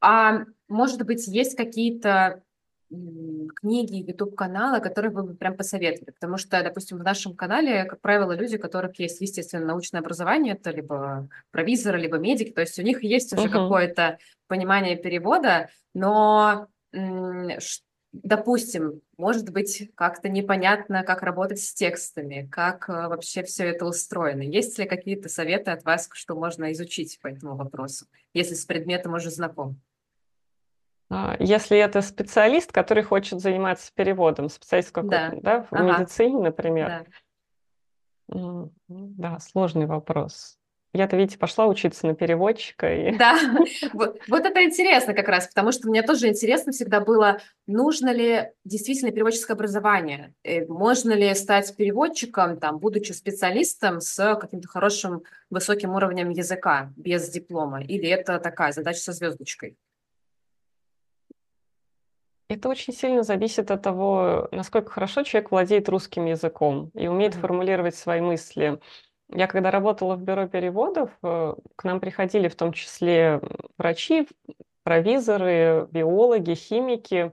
А 0.00 0.44
может 0.68 1.04
быть, 1.04 1.26
есть 1.26 1.56
какие-то 1.56 2.42
книги, 2.88 3.96
YouTube-каналы, 4.08 4.80
которые 4.80 5.10
вы 5.10 5.24
бы 5.24 5.34
прям 5.34 5.56
посоветовали? 5.56 6.12
Потому 6.12 6.36
что, 6.36 6.62
допустим, 6.62 6.98
в 6.98 7.02
нашем 7.02 7.34
канале, 7.34 7.84
как 7.84 8.00
правило, 8.00 8.32
люди, 8.32 8.56
у 8.56 8.60
которых 8.60 8.98
есть, 9.00 9.20
естественно, 9.20 9.66
научное 9.66 10.00
образование, 10.00 10.54
это 10.54 10.70
либо 10.70 11.28
провизоры, 11.50 11.98
либо 11.98 12.18
медики, 12.18 12.50
то 12.52 12.60
есть 12.60 12.78
у 12.78 12.82
них 12.82 13.02
есть 13.02 13.32
уже 13.32 13.48
uh-huh. 13.48 13.50
какое-то 13.50 14.18
понимание 14.46 14.96
перевода, 14.96 15.68
но 15.94 16.68
допустим, 18.22 19.00
может 19.16 19.50
быть, 19.50 19.90
как-то 19.94 20.28
непонятно, 20.28 21.02
как 21.02 21.22
работать 21.22 21.60
с 21.60 21.74
текстами, 21.74 22.48
как 22.50 22.88
э, 22.88 23.08
вообще 23.08 23.42
все 23.42 23.66
это 23.66 23.86
устроено. 23.86 24.42
Есть 24.42 24.78
ли 24.78 24.86
какие-то 24.86 25.28
советы 25.28 25.70
от 25.70 25.84
вас, 25.84 26.08
что 26.12 26.34
можно 26.34 26.72
изучить 26.72 27.18
по 27.20 27.28
этому 27.28 27.56
вопросу, 27.56 28.06
если 28.34 28.54
с 28.54 28.64
предметом 28.64 29.14
уже 29.14 29.30
знаком? 29.30 29.80
А, 31.08 31.36
если 31.38 31.78
это 31.78 32.02
специалист, 32.02 32.72
который 32.72 33.02
хочет 33.02 33.40
заниматься 33.40 33.92
переводом, 33.94 34.48
специалист 34.48 34.90
какой-то, 34.90 35.32
да, 35.40 35.60
да 35.60 35.62
в 35.62 35.72
ага. 35.72 35.98
медицине, 35.98 36.38
например. 36.38 37.06
Да. 38.28 38.68
да, 38.88 39.38
сложный 39.38 39.86
вопрос. 39.86 40.58
Я-то, 40.92 41.16
видите, 41.16 41.38
пошла 41.38 41.66
учиться 41.66 42.06
на 42.06 42.14
переводчика. 42.14 42.94
И... 42.94 43.16
Да, 43.16 43.38
вот, 43.92 44.18
вот 44.28 44.46
это 44.46 44.64
интересно 44.64 45.14
как 45.14 45.28
раз, 45.28 45.46
потому 45.48 45.72
что 45.72 45.88
мне 45.88 46.02
тоже 46.02 46.28
интересно 46.28 46.72
всегда 46.72 47.00
было, 47.00 47.40
нужно 47.66 48.12
ли 48.12 48.50
действительно 48.64 49.12
переводческое 49.12 49.56
образование, 49.56 50.34
э, 50.42 50.64
можно 50.66 51.12
ли 51.12 51.34
стать 51.34 51.76
переводчиком, 51.76 52.58
там, 52.58 52.78
будучи 52.78 53.12
специалистом 53.12 54.00
с 54.00 54.36
каким-то 54.36 54.68
хорошим 54.68 55.22
высоким 55.50 55.94
уровнем 55.94 56.30
языка 56.30 56.92
без 56.96 57.28
диплома, 57.28 57.82
или 57.82 58.08
это 58.08 58.38
такая 58.38 58.72
задача 58.72 59.00
со 59.00 59.12
звездочкой? 59.12 59.76
Это 62.48 62.68
очень 62.68 62.92
сильно 62.92 63.24
зависит 63.24 63.72
от 63.72 63.82
того, 63.82 64.48
насколько 64.52 64.90
хорошо 64.92 65.24
человек 65.24 65.50
владеет 65.50 65.88
русским 65.88 66.26
языком 66.26 66.90
и 66.94 67.08
умеет 67.08 67.34
mm-hmm. 67.34 67.40
формулировать 67.40 67.96
свои 67.96 68.20
мысли. 68.20 68.78
Я 69.28 69.46
когда 69.46 69.70
работала 69.70 70.14
в 70.14 70.22
бюро 70.22 70.46
переводов, 70.46 71.10
э, 71.22 71.54
к 71.74 71.84
нам 71.84 72.00
приходили 72.00 72.48
в 72.48 72.54
том 72.54 72.72
числе 72.72 73.40
врачи, 73.76 74.28
провизоры, 74.84 75.88
биологи, 75.90 76.54
химики. 76.54 77.32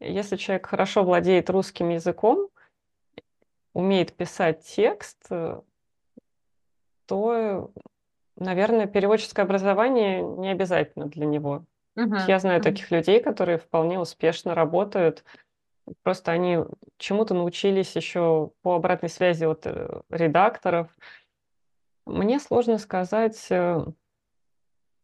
Если 0.00 0.36
человек 0.36 0.66
хорошо 0.66 1.04
владеет 1.04 1.50
русским 1.50 1.90
языком, 1.90 2.48
умеет 3.74 4.14
писать 4.16 4.64
текст, 4.64 5.18
э, 5.30 5.60
то, 7.06 7.70
наверное, 8.36 8.86
переводческое 8.86 9.44
образование 9.44 10.22
не 10.22 10.50
обязательно 10.50 11.06
для 11.06 11.26
него. 11.26 11.64
Угу. 11.96 12.14
Я 12.26 12.38
знаю 12.38 12.62
таких 12.62 12.90
людей, 12.90 13.20
которые 13.20 13.58
вполне 13.58 13.98
успешно 13.98 14.54
работают. 14.54 15.24
Просто 16.02 16.32
они 16.32 16.58
чему-то 16.96 17.34
научились 17.34 17.94
еще 17.96 18.50
по 18.62 18.76
обратной 18.76 19.08
связи 19.08 19.44
от 19.44 19.66
э, 19.66 20.00
редакторов. 20.10 20.88
Мне 22.06 22.38
сложно 22.40 22.78
сказать, 22.78 23.46
э, 23.50 23.84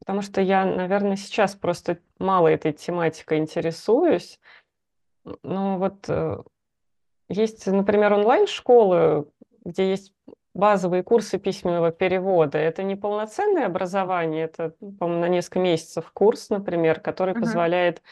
потому 0.01 0.23
что 0.23 0.41
я, 0.41 0.65
наверное, 0.65 1.17
сейчас 1.17 1.55
просто 1.55 1.99
мало 2.19 2.49
этой 2.49 2.73
тематикой 2.73 3.39
интересуюсь. 3.39 4.41
Но 5.43 5.79
вот 5.79 6.09
э, 6.09 6.43
есть, 7.29 7.67
например, 7.67 8.13
онлайн-школы, 8.13 9.27
где 9.65 9.91
есть 9.91 10.13
базовые 10.55 11.03
курсы 11.03 11.39
письменного 11.39 11.91
перевода. 11.91 12.59
Это 12.59 12.83
не 12.83 12.95
полноценное 12.95 13.67
образование, 13.67 14.45
это, 14.45 14.71
по-моему, 14.99 15.21
на 15.21 15.29
несколько 15.29 15.59
месяцев 15.59 16.11
курс, 16.13 16.49
например, 16.49 17.01
который 17.01 17.35
uh-huh. 17.35 17.41
позволяет 17.41 18.03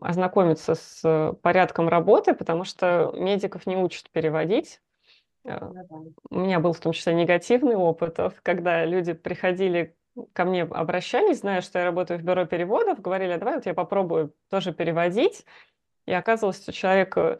ознакомиться 0.00 0.74
с 0.74 1.36
порядком 1.42 1.88
работы, 1.88 2.34
потому 2.34 2.64
что 2.64 3.12
медиков 3.16 3.66
не 3.66 3.76
учат 3.76 4.10
переводить. 4.10 4.80
Uh-huh. 5.44 6.12
У 6.30 6.38
меня 6.38 6.58
был 6.58 6.72
в 6.72 6.80
том 6.80 6.92
числе 6.92 7.14
негативный 7.14 7.76
опыт, 7.76 8.18
когда 8.42 8.84
люди 8.84 9.12
приходили 9.12 9.94
ко 10.32 10.44
мне, 10.44 10.62
обращались, 10.62 11.40
зная, 11.40 11.60
что 11.60 11.78
я 11.78 11.84
работаю 11.84 12.18
в 12.18 12.22
бюро 12.22 12.46
переводов, 12.46 13.00
говорили, 13.00 13.32
а 13.32 13.38
давай 13.38 13.56
вот 13.56 13.66
я 13.66 13.74
попробую 13.74 14.34
тоже 14.48 14.72
переводить. 14.72 15.44
И 16.06 16.12
оказывалось, 16.12 16.62
что 16.62 16.72
человек 16.72 17.16
э, 17.16 17.38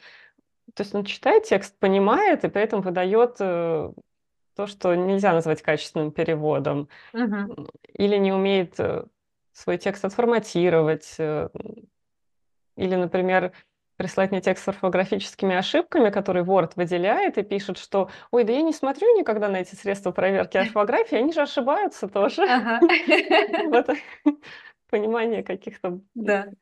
то 0.74 0.82
есть 0.82 0.94
он 0.94 1.04
читает 1.04 1.44
текст, 1.44 1.78
понимает 1.78 2.44
и 2.44 2.48
при 2.48 2.62
этом 2.62 2.80
выдает 2.80 3.36
э, 3.38 3.92
то, 4.56 4.66
что 4.66 4.94
нельзя 4.94 5.32
назвать 5.32 5.62
качественным 5.62 6.10
переводом. 6.10 6.88
Угу. 7.12 7.68
Или 7.94 8.16
не 8.16 8.32
умеет 8.32 8.80
э, 8.80 9.04
свой 9.52 9.76
текст 9.76 10.04
отформатировать. 10.04 11.16
Или, 12.76 12.94
например, 12.96 13.52
прислать 13.96 14.30
мне 14.30 14.40
текст 14.40 14.64
с 14.64 14.68
орфографическими 14.68 15.54
ошибками, 15.54 16.10
который 16.10 16.42
Word 16.42 16.72
выделяет 16.76 17.38
и 17.38 17.42
пишет, 17.42 17.78
что 17.78 18.10
«Ой, 18.30 18.44
да 18.44 18.52
я 18.52 18.62
не 18.62 18.72
смотрю 18.72 19.16
никогда 19.18 19.48
на 19.48 19.58
эти 19.58 19.74
средства 19.74 20.10
проверки 20.10 20.56
орфографии, 20.56 21.16
они 21.16 21.32
же 21.32 21.42
ошибаются 21.42 22.08
тоже». 22.08 22.42
Понимание 24.90 25.42
каких-то 25.42 26.00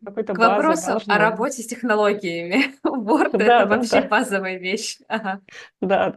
какой-то 0.04 0.34
К 0.34 0.38
вопросу 0.38 1.00
о 1.06 1.18
работе 1.18 1.62
с 1.62 1.66
технологиями. 1.66 2.74
Word 2.84 3.42
это 3.42 3.66
вообще 3.66 4.02
базовая 4.02 4.58
вещь. 4.58 4.98
Да, 5.08 5.40
да. 5.80 6.14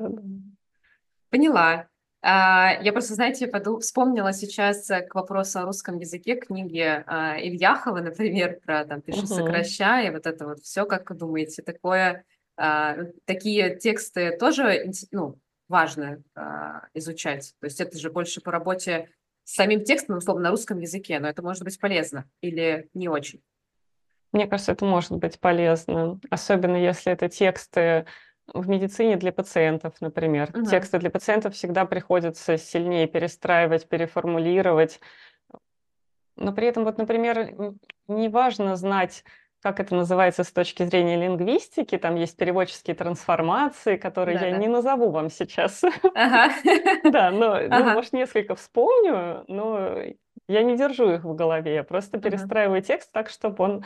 Поняла. 1.30 1.88
А, 2.28 2.80
я 2.82 2.91
просто, 2.91 3.13
знаете, 3.13 3.47
вспомнила 3.82 4.34
сейчас 4.34 4.88
к 4.88 5.13
вопросу 5.13 5.59
о 5.59 5.65
русском 5.65 5.99
языке 5.99 6.36
книги 6.36 6.82
а, 7.05 7.38
Ильяхова, 7.38 7.99
например, 8.01 8.59
про 8.65 8.84
там 8.84 9.01
«Пиши, 9.01 9.19
угу. 9.19 9.28
сокращай», 9.28 10.09
вот 10.09 10.26
это 10.26 10.47
вот 10.47 10.61
все, 10.61 10.88
как 10.88 11.07
вы 11.11 11.17
думаете, 11.17 11.61
такое, 11.61 12.26
а, 12.57 12.95
такие 13.26 13.76
тексты 13.76 14.36
тоже 14.39 14.91
ну, 15.11 15.38
важно 15.69 16.23
изучать? 16.95 17.53
То 17.59 17.67
есть 17.67 17.80
это 17.80 17.95
же 17.99 18.09
больше 18.09 18.41
по 18.41 18.51
работе 18.51 19.07
самим 19.43 19.84
текстом, 19.84 20.17
условно, 20.17 20.45
на 20.45 20.49
русском 20.49 20.80
языке, 20.80 21.19
но 21.19 21.30
это 21.30 21.43
может 21.43 21.63
быть 21.63 21.80
полезно 21.80 22.28
или 22.41 22.89
не 22.95 23.07
очень? 23.07 23.43
Мне 24.32 24.47
кажется, 24.47 24.71
это 24.71 24.84
может 24.84 25.11
быть 25.11 25.39
полезно, 25.39 26.19
особенно 26.32 26.76
если 26.76 27.13
это 27.13 27.30
тексты 27.30 28.07
в 28.54 28.70
медицине 28.70 29.18
для 29.18 29.32
пациентов, 29.32 29.93
например. 30.02 30.52
Угу. 30.54 30.66
Тексты 30.66 31.00
для 31.00 31.10
пациентов 31.10 31.56
всегда 31.56 31.86
приходится 31.86 32.58
сильнее 32.58 33.08
перестраивать, 33.08 33.88
переформулировать. 33.88 35.00
Но 36.36 36.52
при 36.52 36.68
этом, 36.68 36.84
вот, 36.84 36.98
например, 36.98 37.54
не 38.08 38.30
важно 38.30 38.76
знать 38.76 39.24
как 39.66 39.80
это 39.80 39.96
называется 39.96 40.43
с 40.43 40.52
точки 40.52 40.84
зрения 40.84 41.20
лингвистики, 41.20 41.98
там 41.98 42.14
есть 42.18 42.38
переводческие 42.38 42.96
трансформации, 42.96 43.98
которые 43.98 44.38
да, 44.38 44.46
я 44.46 44.52
да. 44.52 44.58
не 44.60 44.68
назову 44.68 45.10
вам 45.10 45.32
сейчас. 45.32 45.84
Ага. 46.14 46.54
Да, 47.04 47.32
но, 47.32 47.60
ну, 47.60 47.84
может, 47.93 48.14
несколько 48.14 48.54
вспомню, 48.54 49.43
но 49.48 49.98
я 50.48 50.62
не 50.62 50.78
держу 50.78 51.12
их 51.12 51.24
в 51.24 51.34
голове, 51.34 51.74
я 51.74 51.84
просто 51.84 52.20
перестраиваю 52.20 52.84
текст 52.84 53.12
так, 53.12 53.28
чтобы 53.32 53.64
он 53.64 53.86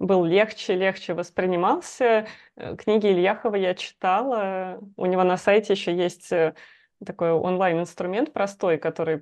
был 0.00 0.24
легче, 0.24 0.74
легче 0.74 1.14
воспринимался. 1.14 2.26
Э, 2.56 2.74
книги 2.74 3.06
Ильяхова 3.06 3.54
я 3.54 3.74
читала. 3.74 4.80
У 4.96 5.06
него 5.06 5.22
на 5.22 5.36
сайте 5.36 5.74
еще 5.74 5.94
есть 5.94 6.32
э, 6.32 6.54
такой 7.04 7.30
онлайн-инструмент 7.30 8.32
простой, 8.32 8.78
который 8.78 9.18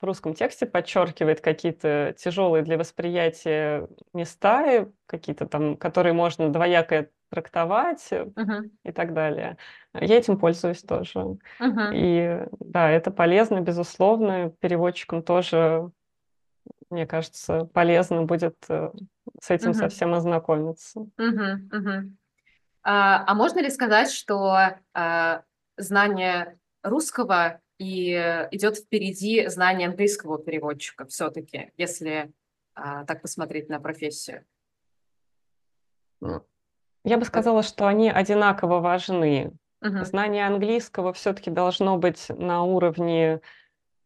в 0.00 0.04
русском 0.04 0.34
тексте 0.34 0.64
подчеркивает 0.64 1.40
какие-то 1.40 2.14
тяжелые 2.16 2.62
для 2.62 2.78
восприятия 2.78 3.88
места, 4.14 4.88
какие-то 5.06 5.46
там, 5.46 5.76
которые 5.76 6.12
можно 6.12 6.52
двояко 6.52 7.08
трактовать 7.30 8.08
uh-huh. 8.10 8.70
и 8.84 8.92
так 8.92 9.14
далее. 9.14 9.56
Я 9.94 10.18
этим 10.18 10.38
пользуюсь 10.38 10.82
тоже. 10.82 11.38
Uh-huh. 11.60 11.90
И 11.94 12.46
да, 12.60 12.90
это 12.90 13.10
полезно, 13.10 13.60
безусловно. 13.60 14.50
Переводчикам 14.60 15.22
тоже, 15.22 15.90
мне 16.92 17.06
кажется, 17.06 17.64
полезно 17.72 18.22
будет 18.22 18.56
э, 18.68 18.92
с 19.40 19.50
этим 19.50 19.70
uh-huh. 19.70 19.74
совсем 19.74 20.14
ознакомиться. 20.14 21.00
Uh-huh. 21.18 21.56
Uh-huh. 21.72 22.10
А, 22.82 23.24
а 23.26 23.34
можно 23.34 23.60
ли 23.60 23.70
сказать, 23.70 24.10
что 24.10 24.76
а, 24.92 25.42
знание 25.76 26.58
русского 26.82 27.60
и 27.78 28.12
идет 28.50 28.76
впереди 28.76 29.46
знание 29.48 29.88
английского 29.88 30.38
переводчика 30.38 31.06
все-таки, 31.06 31.72
если 31.76 32.32
а, 32.74 33.04
так 33.04 33.22
посмотреть 33.22 33.68
на 33.68 33.80
профессию? 33.80 34.44
Ну, 36.20 36.44
я 37.04 37.18
бы 37.18 37.24
сказала, 37.24 37.62
что 37.62 37.86
они 37.86 38.10
одинаково 38.10 38.80
важны. 38.80 39.52
Угу. 39.80 40.04
Знание 40.04 40.46
английского 40.46 41.12
все-таки 41.12 41.50
должно 41.50 41.98
быть 41.98 42.28
на 42.28 42.62
уровне 42.62 43.40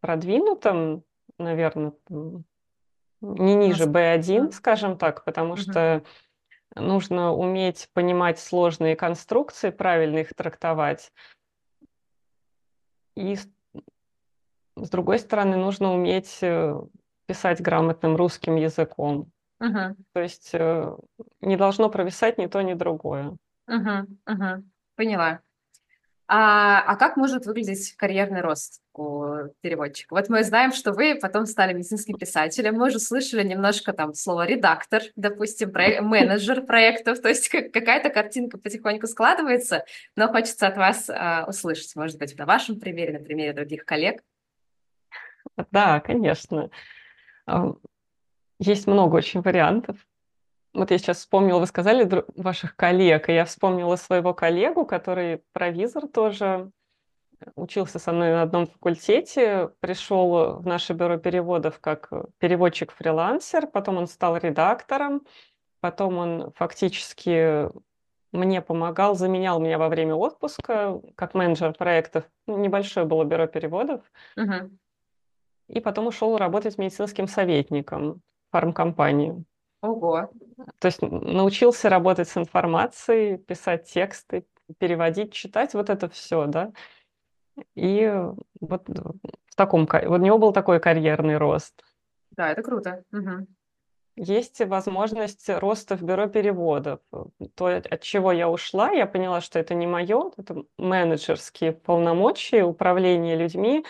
продвинутом, 0.00 1.04
наверное, 1.38 1.92
не 3.20 3.54
ниже 3.54 3.84
B1, 3.84 4.52
скажем 4.52 4.98
так, 4.98 5.24
потому 5.24 5.52
угу. 5.52 5.58
что 5.58 6.02
нужно 6.74 7.32
уметь 7.32 7.88
понимать 7.92 8.38
сложные 8.38 8.96
конструкции, 8.96 9.70
правильно 9.70 10.18
их 10.18 10.34
трактовать. 10.34 11.12
И 13.16 13.36
с 14.76 14.90
другой 14.90 15.18
стороны, 15.18 15.56
нужно 15.56 15.94
уметь 15.94 16.38
э, 16.42 16.74
писать 17.26 17.62
грамотным 17.62 18.16
русским 18.16 18.56
языком. 18.56 19.30
Угу. 19.58 19.96
То 20.12 20.20
есть 20.20 20.50
э, 20.52 20.96
не 21.40 21.56
должно 21.56 21.88
провисать 21.88 22.36
ни 22.36 22.46
то, 22.46 22.60
ни 22.60 22.74
другое. 22.74 23.36
Угу, 23.68 24.06
угу. 24.26 24.64
Поняла. 24.96 25.40
А, 26.28 26.80
а 26.80 26.96
как 26.96 27.16
может 27.16 27.46
выглядеть 27.46 27.94
карьерный 27.96 28.40
рост 28.40 28.82
у 28.94 29.48
переводчика? 29.60 30.12
Вот 30.12 30.28
мы 30.28 30.42
знаем, 30.42 30.72
что 30.72 30.92
вы 30.92 31.16
потом 31.20 31.46
стали 31.46 31.72
медицинским 31.72 32.18
писателем. 32.18 32.74
Мы 32.74 32.88
уже 32.88 32.98
слышали 32.98 33.44
немножко 33.44 33.92
там 33.92 34.12
слово 34.12 34.46
редактор, 34.46 35.02
допустим, 35.14 35.70
про... 35.70 36.00
менеджер 36.02 36.62
проектов. 36.62 37.20
То 37.20 37.28
есть 37.28 37.48
какая-то 37.48 38.10
картинка 38.10 38.58
потихоньку 38.58 39.06
складывается, 39.06 39.84
но 40.16 40.26
хочется 40.28 40.66
от 40.66 40.76
вас 40.76 41.08
а, 41.08 41.44
услышать, 41.46 41.94
может 41.94 42.18
быть, 42.18 42.36
на 42.36 42.44
вашем 42.44 42.80
примере, 42.80 43.18
на 43.18 43.24
примере 43.24 43.52
других 43.52 43.84
коллег. 43.84 44.22
Да, 45.70 46.00
конечно. 46.00 46.70
Есть 48.58 48.86
много 48.88 49.16
очень 49.16 49.42
вариантов. 49.42 49.96
Вот 50.76 50.90
я 50.90 50.98
сейчас 50.98 51.18
вспомнила, 51.18 51.58
вы 51.58 51.66
сказали 51.66 52.24
ваших 52.36 52.76
коллег, 52.76 53.30
и 53.30 53.32
я 53.34 53.46
вспомнила 53.46 53.96
своего 53.96 54.34
коллегу, 54.34 54.84
который 54.84 55.42
провизор 55.52 56.06
тоже, 56.06 56.70
учился 57.54 57.98
со 57.98 58.12
мной 58.12 58.32
на 58.32 58.42
одном 58.42 58.66
факультете, 58.66 59.70
пришел 59.80 60.58
в 60.58 60.66
наше 60.66 60.92
бюро 60.92 61.16
переводов 61.16 61.80
как 61.80 62.10
переводчик-фрилансер, 62.38 63.68
потом 63.68 63.96
он 63.96 64.06
стал 64.06 64.36
редактором, 64.36 65.22
потом 65.80 66.18
он 66.18 66.52
фактически 66.54 67.70
мне 68.32 68.60
помогал, 68.60 69.14
заменял 69.14 69.58
меня 69.58 69.78
во 69.78 69.88
время 69.88 70.14
отпуска 70.14 71.00
как 71.14 71.32
менеджер 71.32 71.72
проектов. 71.72 72.24
Ну, 72.46 72.58
небольшое 72.58 73.06
было 73.06 73.24
бюро 73.24 73.46
переводов. 73.46 74.02
Uh-huh. 74.38 74.70
И 75.68 75.80
потом 75.80 76.08
ушел 76.08 76.36
работать 76.36 76.76
медицинским 76.76 77.28
советником 77.28 78.20
фармкомпанию. 78.50 79.46
Ого. 79.86 80.30
То 80.78 80.86
есть 80.86 81.00
научился 81.02 81.88
работать 81.88 82.28
с 82.28 82.36
информацией, 82.36 83.36
писать 83.36 83.84
тексты, 83.92 84.44
переводить, 84.78 85.32
читать, 85.32 85.74
вот 85.74 85.90
это 85.90 86.08
все, 86.08 86.46
да. 86.46 86.72
И 87.74 88.12
вот 88.60 88.88
в 88.88 89.54
таком, 89.56 89.86
вот 89.90 90.20
у 90.20 90.22
него 90.22 90.38
был 90.38 90.52
такой 90.52 90.80
карьерный 90.80 91.38
рост. 91.38 91.82
Да, 92.32 92.50
это 92.50 92.62
круто. 92.62 93.04
Угу. 93.12 93.46
Есть 94.16 94.60
возможность 94.64 95.48
роста 95.48 95.94
в 95.94 96.02
бюро 96.02 96.26
переводов. 96.26 97.00
То, 97.54 97.66
от 97.66 98.00
чего 98.00 98.32
я 98.32 98.48
ушла, 98.48 98.90
я 98.90 99.06
поняла, 99.06 99.42
что 99.42 99.58
это 99.58 99.74
не 99.74 99.86
мое, 99.86 100.32
это 100.38 100.64
менеджерские 100.78 101.72
полномочия, 101.72 102.64
управление 102.64 103.36
людьми, 103.36 103.84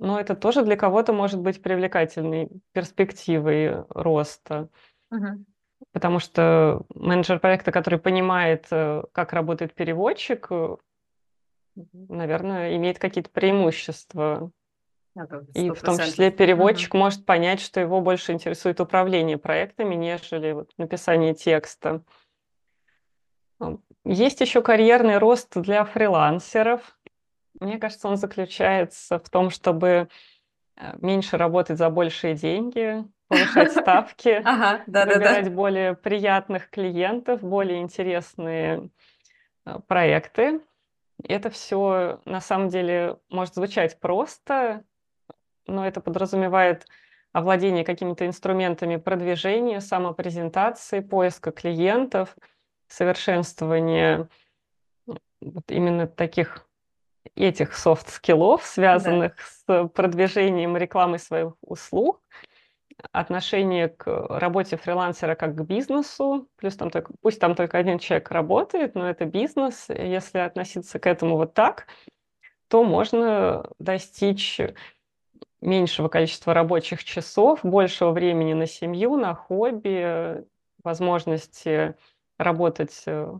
но 0.00 0.18
это 0.18 0.34
тоже 0.34 0.64
для 0.64 0.76
кого-то 0.76 1.12
может 1.12 1.40
быть 1.40 1.62
привлекательной 1.62 2.48
перспективой 2.72 3.84
роста. 3.90 4.68
Угу. 5.10 5.44
Потому 5.92 6.18
что 6.18 6.82
менеджер 6.94 7.38
проекта, 7.38 7.70
который 7.70 7.98
понимает, 7.98 8.66
э, 8.70 9.02
как 9.12 9.34
работает 9.34 9.74
переводчик, 9.74 10.46
э, 10.50 10.76
наверное, 11.92 12.76
имеет 12.76 12.98
какие-то 12.98 13.30
преимущества. 13.30 14.50
И 15.54 15.70
в 15.70 15.82
том 15.82 15.98
числе 15.98 16.30
переводчик 16.30 16.94
угу. 16.94 16.98
может 17.00 17.26
понять, 17.26 17.60
что 17.60 17.78
его 17.78 18.00
больше 18.00 18.32
интересует 18.32 18.80
управление 18.80 19.36
проектами, 19.36 19.94
нежели 19.94 20.52
вот 20.52 20.70
написание 20.78 21.34
текста. 21.34 22.02
Есть 24.04 24.40
еще 24.40 24.62
карьерный 24.62 25.18
рост 25.18 25.54
для 25.60 25.84
фрилансеров. 25.84 26.96
Мне 27.58 27.78
кажется, 27.78 28.08
он 28.08 28.16
заключается 28.16 29.18
в 29.18 29.28
том, 29.28 29.50
чтобы 29.50 30.08
э, 30.76 30.96
меньше 31.00 31.36
работать 31.36 31.78
за 31.78 31.90
большие 31.90 32.34
деньги, 32.34 33.04
повышать 33.28 33.72
ставки, 33.72 34.42
выбирать 34.86 35.52
более 35.52 35.94
приятных 35.94 36.70
клиентов, 36.70 37.42
более 37.42 37.80
интересные 37.80 38.90
э, 39.66 39.78
проекты. 39.86 40.60
Это 41.24 41.50
все 41.50 42.20
на 42.24 42.40
самом 42.40 42.68
деле 42.68 43.18
может 43.28 43.54
звучать 43.54 43.98
просто, 44.00 44.84
но 45.66 45.86
это 45.86 46.00
подразумевает 46.00 46.86
овладение 47.32 47.84
какими-то 47.84 48.26
инструментами 48.26 48.96
продвижения, 48.96 49.80
самопрезентации, 49.80 51.00
поиска 51.00 51.52
клиентов, 51.52 52.36
совершенствования 52.88 54.28
вот 55.40 55.70
именно 55.70 56.06
таких 56.06 56.66
этих 57.34 57.74
софт-скиллов, 57.74 58.64
связанных 58.64 59.36
да. 59.66 59.84
с 59.84 59.88
продвижением 59.88 60.76
рекламы 60.76 61.18
своих 61.18 61.54
услуг, 61.62 62.20
отношение 63.12 63.88
к 63.88 64.06
работе 64.28 64.76
фрилансера 64.76 65.34
как 65.34 65.54
к 65.54 65.62
бизнесу, 65.62 66.48
плюс 66.56 66.76
там 66.76 66.90
только, 66.90 67.12
пусть 67.22 67.40
там 67.40 67.54
только 67.54 67.78
один 67.78 67.98
человек 67.98 68.30
работает, 68.30 68.94
но 68.94 69.08
это 69.08 69.24
бизнес, 69.24 69.86
если 69.88 70.38
относиться 70.38 70.98
к 70.98 71.06
этому 71.06 71.36
вот 71.36 71.54
так, 71.54 71.86
то 72.68 72.84
можно 72.84 73.66
достичь 73.78 74.60
меньшего 75.60 76.08
количества 76.08 76.54
рабочих 76.54 77.04
часов, 77.04 77.60
большего 77.62 78.12
времени 78.12 78.54
на 78.54 78.66
семью, 78.66 79.16
на 79.16 79.34
хобби, 79.34 80.44
возможности 80.82 81.94
работать 82.38 83.02
э, 83.06 83.38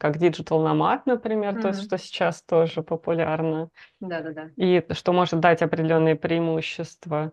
как 0.00 0.16
Digital 0.16 0.64
Nomad, 0.64 1.02
например, 1.04 1.58
mm-hmm. 1.58 1.60
то, 1.60 1.72
что 1.74 1.98
сейчас 1.98 2.42
тоже 2.42 2.82
популярно. 2.82 3.68
Да-да-да. 4.00 4.48
И 4.56 4.82
что 4.92 5.12
может 5.12 5.40
дать 5.40 5.60
определенные 5.60 6.16
преимущества. 6.16 7.32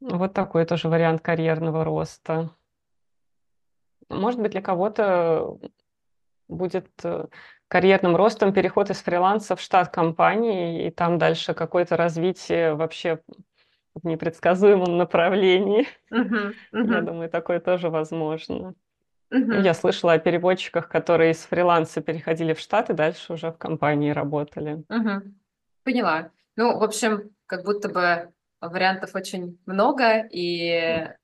Вот 0.00 0.34
такой 0.34 0.66
тоже 0.66 0.90
вариант 0.90 1.22
карьерного 1.22 1.84
роста. 1.84 2.50
Может 4.10 4.40
быть, 4.42 4.52
для 4.52 4.60
кого-то 4.60 5.56
будет 6.48 6.90
э, 7.02 7.24
карьерным 7.66 8.14
ростом 8.14 8.52
переход 8.52 8.90
из 8.90 9.00
фриланса 9.00 9.56
в 9.56 9.60
штат 9.62 9.88
компании, 9.88 10.86
и 10.86 10.90
там 10.90 11.16
дальше 11.16 11.54
какое-то 11.54 11.96
развитие 11.96 12.74
вообще 12.74 13.22
в 13.94 14.06
непредсказуемом 14.06 14.98
направлении. 14.98 15.88
Uh-huh, 16.12 16.52
uh-huh. 16.74 16.92
Я 16.92 17.00
думаю, 17.00 17.30
такое 17.30 17.58
тоже 17.58 17.88
возможно. 17.88 18.74
Угу. 19.32 19.52
Я 19.62 19.72
слышала 19.72 20.12
о 20.12 20.18
переводчиках, 20.18 20.88
которые 20.88 21.32
из 21.32 21.38
фриланса 21.38 22.02
переходили 22.02 22.52
в 22.52 22.60
Штаты, 22.60 22.92
дальше 22.92 23.32
уже 23.32 23.50
в 23.50 23.56
компании 23.56 24.10
работали. 24.10 24.84
Угу. 24.90 25.32
Поняла. 25.84 26.30
Ну, 26.56 26.78
в 26.78 26.82
общем, 26.82 27.30
как 27.46 27.64
будто 27.64 27.88
бы 27.88 28.30
вариантов 28.60 29.14
очень 29.14 29.58
много, 29.64 30.26
и 30.30 30.68
э, 30.68 31.14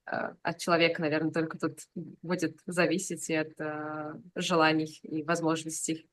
от 0.43 0.59
человека, 0.59 1.03
наверное, 1.03 1.33
только 1.33 1.59
тут 1.59 1.81
будет 1.95 2.57
зависеть 2.67 3.29
и 3.29 3.35
от 3.35 3.53
э, 3.61 4.15
желаний 4.35 4.99
и 5.03 5.23
возможностей. 5.23 6.09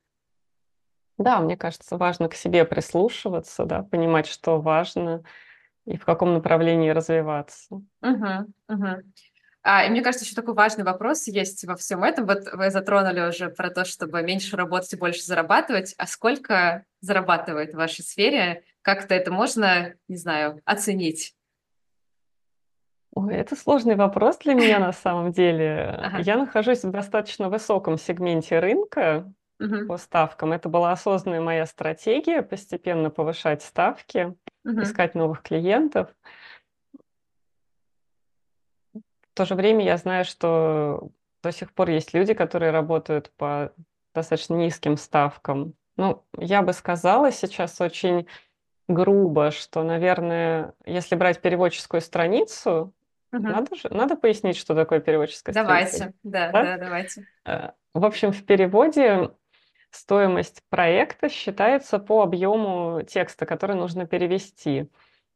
Да, 1.16 1.40
мне 1.40 1.56
кажется, 1.56 1.96
важно 1.96 2.28
к 2.28 2.34
себе 2.34 2.66
прислушиваться, 2.66 3.64
да, 3.64 3.82
понимать, 3.82 4.26
что 4.26 4.60
важно, 4.60 5.24
и 5.86 5.96
в 5.96 6.04
каком 6.04 6.34
направлении 6.34 6.90
развиваться. 6.90 7.76
Угу, 8.02 8.52
угу. 8.68 9.02
А, 9.68 9.84
и 9.84 9.90
мне 9.90 10.00
кажется, 10.00 10.24
еще 10.24 10.36
такой 10.36 10.54
важный 10.54 10.84
вопрос 10.84 11.26
есть 11.26 11.64
во 11.64 11.74
всем 11.74 12.04
этом. 12.04 12.24
Вот 12.24 12.44
вы 12.52 12.70
затронули 12.70 13.20
уже 13.28 13.48
про 13.48 13.68
то, 13.68 13.84
чтобы 13.84 14.22
меньше 14.22 14.56
работать 14.56 14.92
и 14.92 14.96
больше 14.96 15.22
зарабатывать. 15.22 15.92
А 15.98 16.06
сколько 16.06 16.84
зарабатывает 17.00 17.72
в 17.72 17.76
вашей 17.76 18.04
сфере? 18.04 18.62
Как-то 18.82 19.12
это 19.12 19.32
можно, 19.32 19.94
не 20.06 20.16
знаю, 20.16 20.60
оценить? 20.64 21.34
Ой, 23.12 23.34
это 23.34 23.56
сложный 23.56 23.96
вопрос 23.96 24.38
для 24.38 24.54
меня 24.54 24.78
на 24.78 24.92
самом 24.92 25.32
деле. 25.32 25.98
Ага. 25.98 26.18
Я 26.18 26.36
нахожусь 26.36 26.84
в 26.84 26.92
достаточно 26.92 27.48
высоком 27.48 27.98
сегменте 27.98 28.60
рынка 28.60 29.32
угу. 29.58 29.86
по 29.88 29.96
ставкам. 29.96 30.52
Это 30.52 30.68
была 30.68 30.92
осознанная 30.92 31.40
моя 31.40 31.66
стратегия 31.66 32.42
постепенно 32.42 33.10
повышать 33.10 33.64
ставки, 33.64 34.32
угу. 34.64 34.82
искать 34.82 35.16
новых 35.16 35.42
клиентов. 35.42 36.10
То 39.36 39.44
же 39.44 39.54
время 39.54 39.84
я 39.84 39.98
знаю, 39.98 40.24
что 40.24 41.10
до 41.42 41.52
сих 41.52 41.74
пор 41.74 41.90
есть 41.90 42.14
люди, 42.14 42.32
которые 42.32 42.70
работают 42.70 43.30
по 43.36 43.70
достаточно 44.14 44.54
низким 44.54 44.96
ставкам. 44.96 45.74
Ну, 45.98 46.24
я 46.38 46.62
бы 46.62 46.72
сказала 46.72 47.30
сейчас 47.30 47.78
очень 47.82 48.26
грубо, 48.88 49.50
что, 49.50 49.82
наверное, 49.82 50.72
если 50.86 51.16
брать 51.16 51.42
переводческую 51.42 52.00
страницу, 52.00 52.94
угу. 53.30 53.42
надо, 53.42 53.76
же, 53.76 53.88
надо 53.90 54.16
пояснить, 54.16 54.56
что 54.56 54.74
такое 54.74 55.00
переводческая 55.00 55.54
давайте. 55.54 55.92
страница. 55.92 56.18
Давайте, 56.22 56.52
да, 56.52 56.76
да, 56.76 56.84
давайте. 56.84 57.26
Э, 57.44 57.70
в 57.92 58.06
общем, 58.06 58.32
в 58.32 58.42
переводе 58.42 59.32
стоимость 59.90 60.62
проекта 60.70 61.28
считается 61.28 61.98
по 61.98 62.22
объему 62.22 63.02
текста, 63.02 63.44
который 63.44 63.76
нужно 63.76 64.06
перевести. 64.06 64.88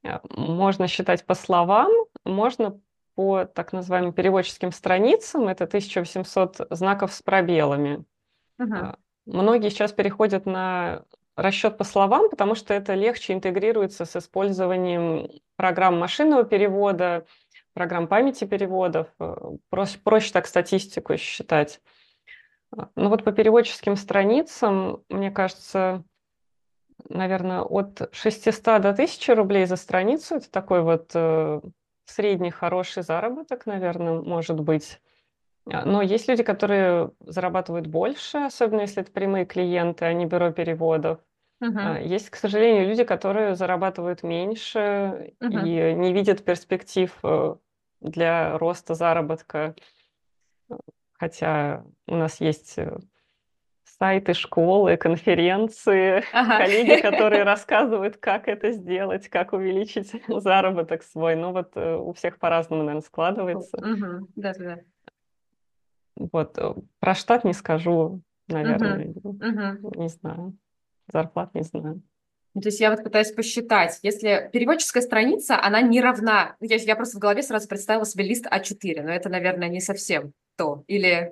Э, 0.04 0.20
можно 0.30 0.88
считать 0.88 1.26
по 1.26 1.34
словам, 1.34 1.90
можно 2.24 2.80
по 3.14 3.44
так 3.44 3.72
называемым 3.72 4.12
переводческим 4.12 4.72
страницам, 4.72 5.48
это 5.48 5.64
1800 5.64 6.68
знаков 6.70 7.12
с 7.12 7.22
пробелами. 7.22 8.04
Uh-huh. 8.60 8.96
Многие 9.26 9.70
сейчас 9.70 9.92
переходят 9.92 10.46
на 10.46 11.04
расчет 11.36 11.78
по 11.78 11.84
словам, 11.84 12.30
потому 12.30 12.54
что 12.54 12.74
это 12.74 12.94
легче 12.94 13.32
интегрируется 13.32 14.04
с 14.04 14.16
использованием 14.16 15.28
программ 15.56 15.98
машинного 15.98 16.44
перевода, 16.44 17.26
программ 17.72 18.08
памяти 18.08 18.44
переводов. 18.44 19.08
Э, 19.18 19.36
проще, 19.68 19.98
проще 19.98 20.32
так 20.32 20.46
статистику 20.46 21.16
считать. 21.16 21.80
Ну 22.94 23.08
вот 23.08 23.24
по 23.24 23.32
переводческим 23.32 23.96
страницам, 23.96 25.02
мне 25.08 25.30
кажется, 25.30 26.04
наверное, 27.08 27.62
от 27.62 28.08
600 28.12 28.64
до 28.80 28.90
1000 28.90 29.34
рублей 29.34 29.66
за 29.66 29.76
страницу. 29.76 30.36
Это 30.36 30.50
такой 30.50 30.82
вот 30.82 31.10
э, 31.14 31.60
средний 32.10 32.50
хороший 32.50 33.02
заработок, 33.02 33.66
наверное, 33.66 34.20
может 34.20 34.60
быть. 34.60 35.00
А, 35.70 35.84
но 35.84 36.02
есть 36.02 36.28
люди, 36.28 36.42
которые 36.42 37.10
зарабатывают 37.20 37.86
больше, 37.86 38.38
особенно 38.38 38.80
если 38.80 39.02
это 39.02 39.12
прямые 39.12 39.44
клиенты, 39.44 40.04
а 40.04 40.12
не 40.12 40.26
бюро 40.26 40.50
переводов. 40.52 41.20
Uh-huh. 41.62 42.02
Есть, 42.02 42.30
к 42.30 42.36
сожалению, 42.36 42.88
люди, 42.88 43.04
которые 43.04 43.54
зарабатывают 43.54 44.22
меньше 44.22 45.34
uh-huh. 45.40 45.92
и 45.92 45.94
не 45.94 46.12
видят 46.12 46.42
перспектив 46.42 47.14
э, 47.22 47.56
для 48.00 48.56
роста 48.56 48.94
заработка. 48.94 49.74
Хотя 51.12 51.84
у 52.06 52.14
нас 52.14 52.40
есть 52.40 52.78
э, 52.78 52.98
сайты, 54.00 54.32
школы, 54.32 54.96
конференции, 54.96 56.24
ага. 56.32 56.58
коллеги, 56.58 57.00
которые 57.02 57.42
рассказывают, 57.44 58.16
как 58.16 58.48
это 58.48 58.72
сделать, 58.72 59.28
как 59.28 59.52
увеличить 59.52 60.12
заработок 60.28 61.02
свой. 61.02 61.36
Ну 61.36 61.52
вот 61.52 61.72
э, 61.74 61.96
у 61.96 62.12
всех 62.14 62.38
по-разному, 62.38 62.82
наверное, 62.82 63.06
складывается. 63.06 63.76
Угу. 63.76 64.28
Да, 64.36 64.54
да. 64.58 64.78
Вот 66.16 66.58
э, 66.58 66.74
про 66.98 67.14
штат 67.14 67.44
не 67.44 67.52
скажу, 67.52 68.22
наверное, 68.48 69.12
угу. 69.22 70.00
не 70.00 70.08
знаю, 70.08 70.56
зарплат 71.12 71.54
не 71.54 71.62
знаю. 71.62 72.02
То 72.54 72.68
есть 72.68 72.80
я 72.80 72.90
вот 72.90 73.04
пытаюсь 73.04 73.30
посчитать, 73.30 74.00
если 74.02 74.50
переводческая 74.52 75.02
страница, 75.02 75.62
она 75.62 75.82
не 75.82 76.00
равна, 76.00 76.56
я, 76.60 76.76
я 76.76 76.96
просто 76.96 77.18
в 77.18 77.20
голове 77.20 77.42
сразу 77.44 77.68
представила 77.68 78.04
себе 78.04 78.24
лист 78.24 78.46
А4, 78.46 79.02
но 79.02 79.10
это, 79.10 79.28
наверное, 79.28 79.68
не 79.68 79.80
совсем 79.80 80.32
то, 80.56 80.82
или 80.88 81.12
а, 81.12 81.30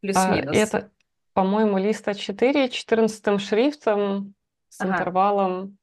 плюс-минус. 0.00 0.54
А, 0.54 0.60
это, 0.60 0.90
по-моему, 1.32 1.78
лист 1.78 2.06
А4 2.08 2.68
14 2.68 3.40
шрифтом 3.40 4.34
с 4.68 4.80
ага. 4.80 4.92
интервалом 4.92 5.78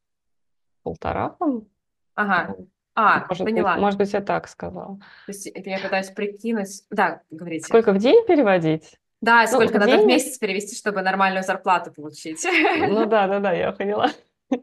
полтора, 0.83 1.35
Ага. 2.15 2.55
А, 2.95 3.25
может 3.29 3.45
поняла. 3.45 3.73
Быть, 3.73 3.81
может 3.81 3.99
быть, 3.99 4.13
я 4.13 4.21
так 4.21 4.47
сказала. 4.47 4.97
То 5.27 5.31
есть 5.31 5.45
это 5.45 5.69
я 5.69 5.77
пытаюсь 5.77 6.09
прикинуть... 6.09 6.83
Да, 6.89 7.21
говорите. 7.29 7.65
Сколько 7.65 7.91
в 7.91 7.99
день 7.99 8.25
переводить? 8.25 8.97
Да, 9.21 9.41
ну, 9.41 9.47
сколько 9.47 9.77
надо 9.77 9.97
день... 9.97 10.03
в 10.03 10.07
месяц 10.07 10.39
перевести, 10.39 10.75
чтобы 10.75 11.03
нормальную 11.03 11.43
зарплату 11.43 11.93
получить. 11.93 12.43
Ну 12.79 13.05
да, 13.05 13.27
да, 13.27 13.39
да, 13.39 13.51
я 13.53 13.71
поняла. 13.71 14.09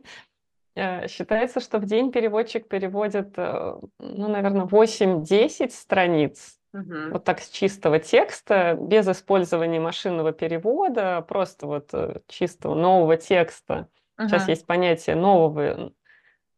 Э, 0.77 1.07
считается, 1.07 1.61
что 1.61 1.79
в 1.79 1.85
день 1.85 2.11
переводчик 2.11 2.67
переводит, 2.67 3.35
э, 3.37 3.77
ну, 4.01 4.27
наверное, 4.27 4.65
8-10 4.65 5.71
страниц 5.71 6.59
Угу. 6.75 7.13
Вот 7.13 7.25
так 7.25 7.41
с 7.41 7.51
чистого 7.51 8.01
текста, 8.01 8.75
без 8.75 9.07
использования 9.07 9.79
машинного 9.79 10.33
перевода, 10.33 11.25
просто 11.27 11.69
вот 11.69 11.91
э, 11.93 12.21
чистого 12.27 12.75
нового 12.75 13.17
текста. 13.17 13.89
Угу. 14.19 14.29
Сейчас 14.29 14.49
есть 14.49 14.67
понятие 14.67 15.15
нового, 15.15 15.93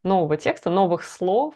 нового 0.03 0.39
текста, 0.39 0.71
новых 0.71 1.05
слов. 1.05 1.55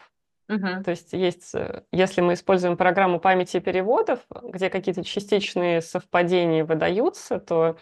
Угу. 0.51 0.83
То 0.85 0.91
есть 0.91 1.15
есть, 1.15 1.55
э, 1.55 1.85
если 1.91 2.21
мы 2.21 2.35
используем 2.35 2.77
программу 2.77 3.19
памяти 3.19 3.61
переводов, 3.61 4.21
где 4.43 4.69
какие-то 4.69 5.05
частичные 5.05 5.81
совпадения 5.81 6.63
выдаются, 6.63 7.41
то 7.41 7.79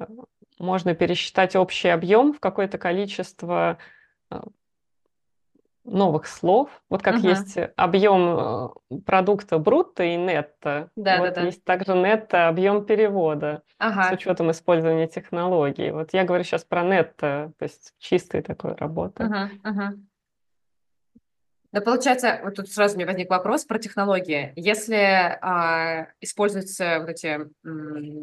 э, 0.00 0.06
можно 0.58 0.92
пересчитать 0.96 1.54
общий 1.54 1.88
объем 1.88 2.32
в 2.32 2.40
какое-то 2.40 2.78
количество 2.78 3.78
новых 5.90 6.26
слов. 6.26 6.70
Вот 6.88 7.02
как 7.02 7.16
uh-huh. 7.16 7.28
есть 7.28 7.58
объем 7.76 8.72
э, 8.90 9.00
продукта 9.04 9.58
брутто 9.58 10.04
и 10.04 10.16
нетто. 10.16 10.90
Да, 10.96 11.18
вот 11.18 11.34
да, 11.34 11.40
да. 11.40 11.42
есть 11.42 11.64
также 11.64 11.94
нетто 11.94 12.48
объем 12.48 12.84
перевода 12.84 13.62
ага. 13.78 14.04
с 14.04 14.12
учетом 14.12 14.50
использования 14.50 15.08
технологий. 15.08 15.90
Вот 15.90 16.10
я 16.12 16.24
говорю 16.24 16.44
сейчас 16.44 16.64
про 16.64 16.82
нетто, 16.82 17.52
то 17.58 17.62
есть 17.62 17.94
чистой 17.98 18.42
такой 18.42 18.74
работы. 18.74 19.24
Uh-huh, 19.24 19.48
uh-huh. 19.64 19.98
Да, 21.72 21.80
получается, 21.80 22.40
вот 22.42 22.56
тут 22.56 22.68
сразу 22.68 22.96
мне 22.96 23.06
возник 23.06 23.30
вопрос 23.30 23.64
про 23.64 23.78
технологии. 23.78 24.52
Если 24.56 24.96
а, 24.96 26.08
используются 26.20 26.98
вот 26.98 27.10
эти, 27.10 27.38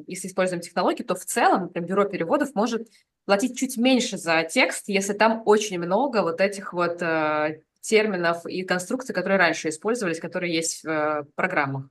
если 0.06 0.28
используем 0.28 0.62
технологии, 0.62 1.04
то 1.04 1.16
в 1.16 1.24
целом, 1.24 1.64
например, 1.64 1.90
бюро 1.90 2.06
переводов 2.06 2.56
может 2.56 2.90
платить 3.26 3.58
чуть 3.58 3.78
меньше 3.78 4.18
за 4.18 4.44
текст, 4.44 4.90
если 4.90 5.14
там 5.14 5.44
очень 5.46 5.80
много 5.80 6.24
вот 6.24 6.42
этих 6.42 6.74
вот 6.74 7.02
а, 7.02 7.52
терминов 7.80 8.46
и 8.46 8.64
конструкций, 8.64 9.16
которые 9.16 9.38
раньше 9.38 9.70
использовались, 9.70 10.20
которые 10.20 10.54
есть 10.54 10.84
в 10.84 10.90
а, 10.90 11.26
программах. 11.36 11.88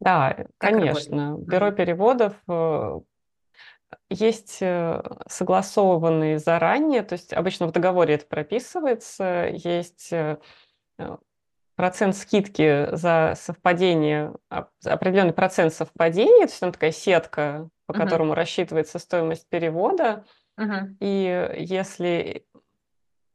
Да, 0.00 0.34
как 0.56 0.70
конечно. 0.72 1.30
Работает? 1.32 1.48
Бюро 1.48 1.70
переводов 1.72 2.34
э, 2.48 3.00
есть 4.08 4.62
э, 4.62 5.02
согласованные 5.28 6.38
заранее, 6.38 7.02
то 7.02 7.12
есть 7.12 7.34
обычно 7.34 7.66
в 7.66 7.72
договоре 7.72 8.14
это 8.14 8.24
прописывается, 8.24 9.50
есть 9.52 10.10
процент 11.76 12.14
скидки 12.14 12.94
за 12.94 13.34
совпадение, 13.36 14.34
определенный 14.84 15.32
процент 15.32 15.72
совпадения, 15.72 16.46
то 16.46 16.50
есть 16.50 16.60
там 16.60 16.72
такая 16.72 16.92
сетка, 16.92 17.70
по 17.86 17.92
uh-huh. 17.92 17.98
которому 17.98 18.34
рассчитывается 18.34 18.98
стоимость 18.98 19.48
перевода. 19.48 20.24
Uh-huh. 20.58 20.94
И 21.00 21.56
если 21.58 22.44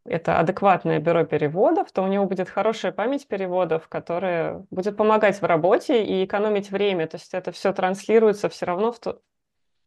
это 0.05 0.39
адекватное 0.39 0.99
бюро 0.99 1.25
переводов, 1.25 1.91
то 1.91 2.03
у 2.03 2.07
него 2.07 2.25
будет 2.25 2.47
хорошая 2.47 2.91
память 2.91 3.27
переводов, 3.27 3.87
которая 3.87 4.63
будет 4.69 4.95
помогать 4.95 5.41
в 5.41 5.45
работе 5.45 6.05
и 6.05 6.23
экономить 6.23 6.69
время. 6.69 7.07
То 7.07 7.17
есть 7.17 7.33
это 7.33 7.51
все 7.51 7.73
транслируется 7.73 8.47
все 8.49 8.67
равно 8.67 8.91
в 8.91 8.99
то, 8.99 9.19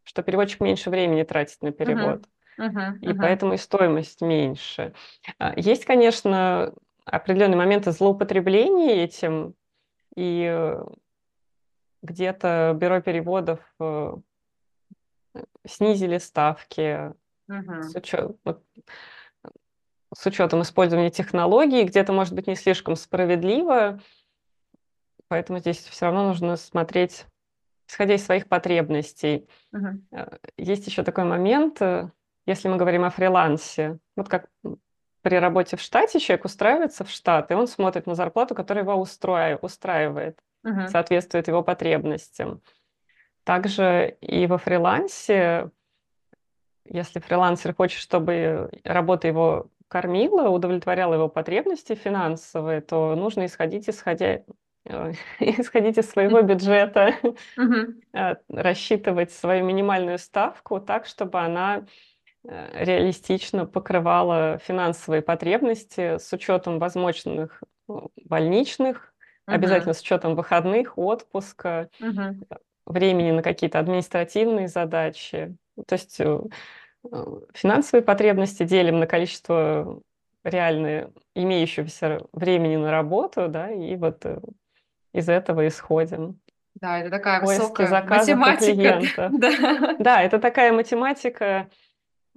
что 0.03 0.23
переводчик 0.23 0.61
меньше 0.61 0.91
времени 0.91 1.23
тратит 1.23 1.63
на 1.63 1.71
перевод. 1.71 2.25
Uh-huh. 2.59 2.69
Uh-huh. 2.69 2.99
И 3.03 3.07
uh-huh. 3.07 3.19
поэтому 3.21 3.53
и 3.53 3.57
стоимость 3.57 4.21
меньше. 4.21 4.93
А, 5.39 5.53
есть, 5.55 5.85
конечно, 5.85 6.75
определенные 7.11 7.57
моменты 7.57 7.93
злоупотребления 7.93 9.05
этим, 9.05 9.55
и 10.15 10.47
э, 10.51 10.85
где-то 12.03 12.77
бюро 12.77 13.01
переводов 13.01 13.61
э, 13.81 14.17
снизили 15.67 16.19
ставки 16.19 17.13
uh-huh. 17.51 17.83
с, 17.83 17.95
учет, 17.95 18.37
с 20.15 20.27
учетом 20.27 20.63
использования 20.63 21.11
технологий, 21.11 21.85
где-то, 21.85 22.13
может 22.13 22.35
быть, 22.35 22.47
не 22.47 22.57
слишком 22.57 22.97
справедливо, 22.97 24.01
поэтому 25.29 25.59
здесь 25.59 25.79
все 25.79 26.07
равно 26.07 26.29
нужно 26.29 26.57
смотреть, 26.57 27.27
исходя 27.87 28.15
из 28.15 28.25
своих 28.25 28.49
потребностей. 28.49 29.49
Uh-huh. 29.75 30.41
Есть 30.57 30.87
еще 30.87 31.05
такой 31.05 31.25
момент, 31.25 31.81
если 32.47 32.69
мы 32.69 32.77
говорим 32.77 33.05
о 33.05 33.11
фрилансе, 33.11 33.99
вот 34.17 34.29
как 34.29 34.49
при 35.23 35.37
работе 35.37 35.77
в 35.77 35.81
штате 35.81 36.21
человек 36.21 36.45
устраивается 36.45 37.05
в 37.05 37.11
штат, 37.11 37.51
и 37.51 37.55
он 37.55 37.67
смотрит 37.67 38.07
на 38.07 38.15
зарплату, 38.15 38.55
которая 38.55 38.85
его 38.85 38.95
устраивает, 38.95 40.39
Мгм. 40.63 40.89
соответствует 40.89 41.49
его 41.49 41.63
потребностям. 41.63 42.61
Также 43.45 44.17
и 44.21 44.47
во 44.47 44.59
фрилансе, 44.59 45.71
если 46.85 47.21
фрилансер 47.21 47.75
хочет, 47.75 48.01
чтобы 48.01 48.71
работа 48.85 49.29
его 49.29 49.71
кормила, 49.89 50.51
удовлетворяла 50.51 51.15
его 51.15 51.29
потребности 51.29 51.95
финансовые, 51.95 52.81
то 52.83 53.15
нужно 53.15 53.47
исходить, 53.47 53.89
исходя, 53.89 54.43
э, 54.85 55.13
исходить 55.41 55.99
из 55.99 56.11
своего 56.11 56.43
бюджета, 56.43 57.15
э, 58.13 58.35
рассчитывать 58.51 59.33
свою 59.33 59.65
минимальную 59.65 60.19
ставку 60.19 60.81
так, 60.81 61.07
чтобы 61.07 61.41
она 61.41 61.87
реалистично 62.45 63.67
покрывала 63.67 64.59
финансовые 64.59 65.23
потребности 65.23 66.19
с 66.19 66.33
учетом 66.33 66.79
возможных 66.79 67.63
ну, 67.89 68.11
больничных, 68.25 69.13
обязательно 69.47 69.91
Мгм. 69.91 69.95
с 69.95 70.01
учетом 70.01 70.35
выходных, 70.35 70.97
отпуска, 70.99 71.89
Мгм. 72.01 72.45
времени 72.87 73.31
на 73.33 73.43
какие-то 73.43 73.79
административные 73.79 74.69
задачи. 74.69 75.57
То 75.87 75.95
есть 75.95 76.21
э, 76.21 76.41
э, 77.13 77.25
финансовые 77.55 78.03
потребности 78.03 78.65
делим 78.65 78.99
на 78.99 79.07
количество 79.07 80.01
реально 80.45 81.11
имеющегося 81.35 82.27
времени 82.33 82.77
на 82.77 82.91
работу, 82.91 83.49
да, 83.49 83.71
и 83.71 83.97
вот 83.97 84.25
э, 84.25 84.41
из 85.13 85.29
этого 85.29 85.67
исходим. 85.67 86.41
Да, 86.81 86.99
это 87.01 87.11
такая 87.11 87.41
Поиски 87.41 87.63
высокая 87.63 88.03
математика. 88.05 89.31
Да. 89.39 89.97
Да, 89.99 90.23
это 90.23 90.39
такая 90.39 90.73
математика 90.73 91.69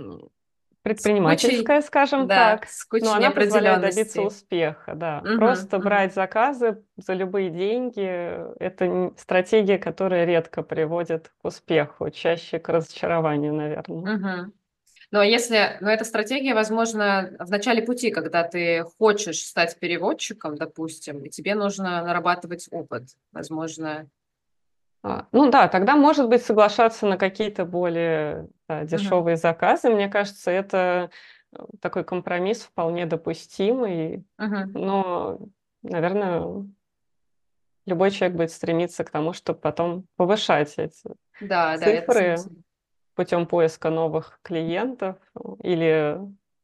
С 0.02 1.04
кучей, 1.04 1.64
предпринимательская, 1.64 1.82
скажем 1.82 2.28
да, 2.28 2.58
так, 2.58 2.68
но 2.92 3.14
она 3.14 3.30
позволяет 3.32 3.82
добиться 3.82 4.22
успеха, 4.22 4.94
да. 4.96 5.22
Мгм. 5.22 5.38
Просто 5.38 5.78
Мгм. 5.78 5.86
брать 5.86 6.14
заказы 6.14 6.84
за 6.98 7.14
любые 7.14 7.50
деньги– 7.50 8.56
это 8.60 9.14
стратегия, 9.18 9.78
которая 9.78 10.26
редко 10.26 10.64
приводит 10.64 11.32
к 11.42 11.46
успеху, 11.46 12.10
чаще 12.10 12.60
к 12.60 12.70
разочарованию, 12.70 13.54
наверное. 13.54 14.18
Мгм. 14.18 14.54
Но 15.12 15.24
если, 15.24 15.78
но 15.82 15.92
эта 15.92 16.06
стратегия, 16.06 16.54
возможно, 16.54 17.36
в 17.40 17.50
начале 17.52 17.82
пути, 17.82 18.12
когда 18.12 18.44
ты 18.44 18.84
хочешь 18.98 19.40
стать 19.44 19.78
переводчиком, 19.78 20.56
допустим, 20.56 21.24
и 21.26 21.30
тебе 21.30 21.54
нужно 21.56 22.04
нарабатывать 22.04 22.68
опыт, 22.72 23.04
возможно. 23.32 24.08
А, 25.04 25.28
Ну 25.32 25.50
да, 25.50 25.68
тогда, 25.68 25.96
может 25.96 26.30
быть, 26.30 26.44
соглашаться 26.44 27.06
на 27.08 27.18
какие-то 27.18 27.66
более 27.66 28.48
да, 28.68 28.84
дешевые 28.84 29.36
заказы. 29.38 29.90
Мне 29.90 30.10
кажется, 30.10 30.52
это 30.52 31.10
э, 31.54 31.64
такой 31.82 32.04
компромисс 32.04 32.62
вполне 32.64 33.06
допустимый, 33.06 34.24
Мгм. 34.38 34.72
но, 34.74 35.40
наверное, 35.82 36.66
любой 37.86 38.12
человек 38.12 38.38
будет 38.38 38.52
стремиться 38.52 39.04
к 39.04 39.10
тому, 39.10 39.34
чтобы 39.34 39.60
потом 39.60 40.06
повышать 40.18 40.76
эти 40.78 41.10
Да, 41.40 41.78
да, 41.78 41.78
цифры 41.78 42.38
смысл. 42.38 42.60
путем 43.16 43.48
поиска 43.48 43.90
новых 43.90 44.40
клиентов 44.44 45.18
э, 45.36 45.40
или 45.64 46.20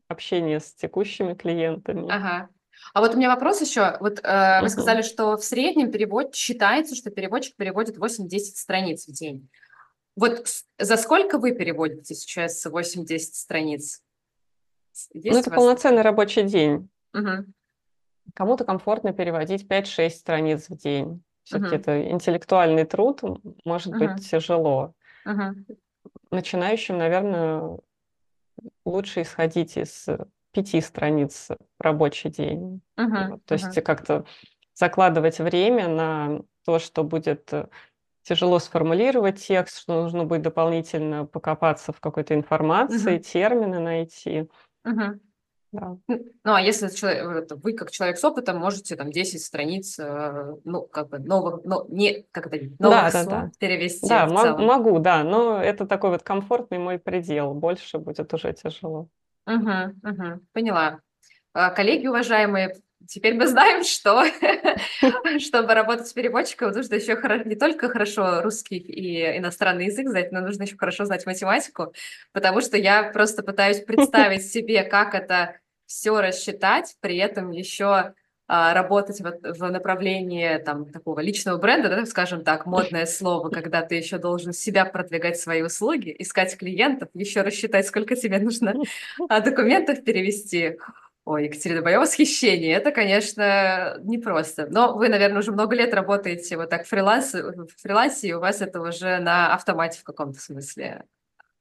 общения 0.07 0.59
с 0.59 0.73
текущими 0.73 1.33
клиентами. 1.33 2.09
Ага. 2.11 2.49
А 2.93 3.01
вот 3.01 3.13
у 3.13 3.17
меня 3.17 3.29
вопрос 3.29 3.61
еще. 3.61 3.97
Вот 3.99 4.19
э, 4.23 4.61
вы 4.61 4.69
сказали, 4.69 5.01
что 5.01 5.37
в 5.37 5.43
среднем 5.43 5.91
перевод 5.91 6.35
считается, 6.35 6.95
что 6.95 7.09
переводчик 7.11 7.55
переводит 7.55 7.97
8-10 7.97 8.39
страниц 8.55 9.07
в 9.07 9.11
день. 9.11 9.49
Вот 10.15 10.47
за 10.79 10.97
сколько 10.97 11.37
вы 11.37 11.51
переводите 11.53 12.15
сейчас 12.15 12.65
8-10 12.65 13.17
страниц? 13.33 14.01
Ну, 15.13 15.21
Есть 15.21 15.39
это 15.41 15.49
у 15.49 15.51
вас? 15.51 15.57
полноценный 15.57 16.01
рабочий 16.01 16.43
день. 16.43 16.89
Мгм. 17.13 17.53
Кому-то 18.33 18.65
комфортно 18.65 19.13
переводить 19.13 19.67
5-6 19.67 20.09
страниц 20.19 20.69
в 20.69 20.75
день. 20.75 21.23
Все-таки 21.43 21.75
Мгм. 21.75 21.81
это 21.81 22.09
интеллектуальный 22.11 22.83
труд, 22.83 23.21
может 23.63 23.93
быть 23.93 24.09
Мгм. 24.09 24.17
тяжело. 24.17 24.93
Мгм. 25.23 25.65
Начинающим, 26.31 26.97
наверное, 26.97 27.77
лучше 28.85 29.21
исходить 29.21 29.77
из 29.77 30.07
э, 30.07 30.25
пяти 30.51 30.81
страниц 30.81 31.49
рабочий 31.79 32.29
день. 32.29 32.81
Мгм. 32.97 33.31
Вот, 33.31 33.45
То 33.45 33.53
есть 33.53 33.67
Мгм. 33.75 33.83
как-то 33.83 34.25
закладывать 34.73 35.39
время 35.39 35.87
на 35.87 36.41
то, 36.65 36.79
что 36.79 37.03
будет 37.03 37.51
э, 37.53 37.67
тяжело 38.23 38.59
сформулировать 38.59 39.41
текст, 39.45 39.79
что 39.79 40.03
нужно 40.03 40.25
будет 40.25 40.41
дополнительно 40.41 41.25
покопаться 41.25 41.93
в 41.93 41.99
какой-то 41.99 42.33
информации, 42.35 43.13
Мгм. 43.15 43.21
термины 43.23 43.79
найти. 43.79 44.49
Мгм. 44.83 45.21
Да. 45.73 45.97
Ну, 46.07 46.53
а 46.53 46.61
если 46.61 46.87
чело- 46.87 47.11
это 47.11 47.55
вы, 47.57 47.73
как 47.73 47.91
человек 47.91 48.17
с 48.17 48.23
опытом, 48.23 48.57
можете 48.57 48.95
там 48.95 49.11
10 49.11 49.43
страниц, 49.43 49.99
э, 49.99 50.55
ну, 50.63 50.83
как 50.83 51.09
бы 51.09 51.19
новых, 51.19 51.65
но 51.65 51.85
не, 51.89 52.23
как 52.31 52.47
это, 52.47 52.57
Да, 52.79 52.89
новых 52.89 53.11
да, 53.13 53.23
слов 53.23 53.27
да. 53.33 53.51
перевести 53.59 54.07
Да, 54.07 54.27
целом. 54.27 54.65
могу, 54.65 54.99
да, 54.99 55.23
но 55.23 55.61
это 55.61 55.85
такой 55.85 56.11
вот 56.11 56.23
комфортный 56.23 56.77
мой 56.77 56.99
предел. 56.99 57.53
Больше 57.53 57.97
будет 57.97 58.33
уже 58.33 58.53
тяжело. 58.53 59.09
Мгм, 59.47 59.99
мгм, 60.03 60.47
поняла. 60.53 60.99
А, 61.53 61.69
Коллеги 61.71 62.07
уважаемые, 62.07 62.75
теперь 63.07 63.33
мы 63.33 63.47
знаем, 63.47 63.83
что 63.83 64.23
чтобы 65.39 65.73
работать 65.73 66.07
с 66.07 66.13
переводчиком, 66.13 66.71
нужно 66.71 66.95
еще 66.95 67.15
не 67.45 67.55
только 67.55 67.89
хорошо 67.89 68.41
русский 68.41 68.77
и 68.77 69.37
иностранный 69.37 69.85
язык 69.85 70.09
знать, 70.09 70.33
но 70.33 70.41
нужно 70.41 70.63
еще 70.63 70.77
хорошо 70.77 71.05
знать 71.05 71.25
математику, 71.25 71.93
потому 72.33 72.59
что 72.61 72.77
я 72.77 73.03
просто 73.03 73.41
пытаюсь 73.41 73.79
представить 73.79 74.51
себе, 74.51 74.83
как 74.83 75.15
это 75.15 75.55
все 75.85 76.19
рассчитать, 76.19 76.97
при 76.99 77.15
этом 77.17 77.51
еще 77.51 78.13
работать 78.47 79.19
вот 79.19 79.39
в 79.41 79.69
направлении 79.69 80.57
там 80.59 80.85
такого 80.85 81.19
личного 81.19 81.57
бренда, 81.57 81.89
да, 81.89 82.05
скажем 82.05 82.43
так, 82.43 82.65
модное 82.65 83.05
слово, 83.05 83.49
когда 83.49 83.81
ты 83.81 83.95
еще 83.95 84.17
должен 84.17 84.53
себя 84.53 84.85
продвигать 84.85 85.37
свои 85.37 85.61
услуги, 85.61 86.15
искать 86.17 86.57
клиентов, 86.57 87.09
еще 87.13 87.41
рассчитать, 87.41 87.85
сколько 87.85 88.15
тебе 88.15 88.39
нужно 88.39 88.75
а, 89.29 89.41
документов 89.41 90.03
перевести. 90.03 90.77
Ой, 91.25 91.47
Екатерина, 91.47 91.81
мое 91.81 91.99
восхищение. 91.99 92.73
Это, 92.73 92.91
конечно, 92.91 93.97
непросто. 94.01 94.67
Но 94.71 94.95
вы, 94.95 95.09
наверное, 95.09 95.39
уже 95.39 95.51
много 95.51 95.75
лет 95.75 95.93
работаете 95.93 96.55
вот 96.55 96.69
так 96.69 96.85
фриланс, 96.85 97.33
в 97.33 97.67
фрилансе, 97.81 98.29
и 98.29 98.33
у 98.33 98.39
вас 98.39 98.61
это 98.61 98.79
уже 98.79 99.19
на 99.19 99.53
автомате 99.53 99.99
в 99.99 100.03
каком-то 100.05 100.39
смысле 100.39 101.03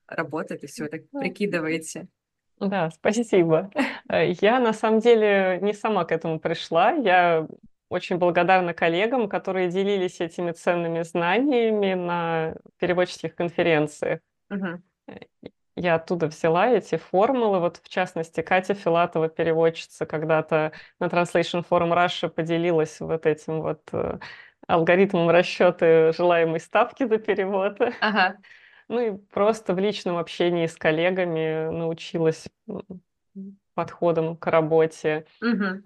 работает, 0.06 0.62
и 0.62 0.68
все 0.68 0.84
это 0.84 1.00
прикидываете. 1.18 2.06
Да, 2.60 2.90
спасибо. 2.90 3.70
Э, 4.08 4.30
Я 4.40 4.60
на 4.60 4.72
самом 4.72 5.00
деле 5.00 5.58
не 5.62 5.72
сама 5.74 6.04
к 6.04 6.12
этому 6.12 6.40
пришла. 6.40 6.92
Я 6.92 7.46
очень 7.88 8.16
благодарна 8.16 8.74
коллегам, 8.74 9.28
которые 9.28 9.68
делились 9.68 10.20
этими 10.20 10.52
ценными 10.52 11.02
знаниями 11.02 11.94
на 11.94 12.54
переводческих 12.78 13.34
конференциях. 13.34 14.20
Мгм. 14.48 14.82
Я 15.76 15.96
оттуда 15.96 16.26
взяла 16.28 16.68
эти 16.68 16.96
формулы. 16.96 17.60
Вот, 17.60 17.80
в 17.82 17.88
частности, 17.88 18.40
Катя 18.40 18.72
Филатова, 18.74 19.28
переводчица, 19.28 20.06
когда-то 20.06 20.72
на 20.98 21.06
Translation 21.06 21.64
Forum 21.68 21.92
Russia 21.92 22.30
поделилась 22.30 22.98
вот 23.00 23.26
этим 23.26 23.60
вот 23.60 23.82
э, 23.92 24.18
алгоритмом 24.66 25.28
расчета 25.28 26.12
желаемой 26.12 26.60
ставки 26.60 27.06
за 27.06 27.18
перевод. 27.18 27.78
Ага. 28.00 28.36
Ну 28.88 29.00
и 29.00 29.16
просто 29.32 29.74
в 29.74 29.78
личном 29.78 30.16
общении 30.16 30.66
с 30.66 30.76
коллегами 30.76 31.70
научилась 31.70 32.46
подходам 33.74 34.36
к 34.36 34.46
работе. 34.46 35.26
Мгм. 35.40 35.84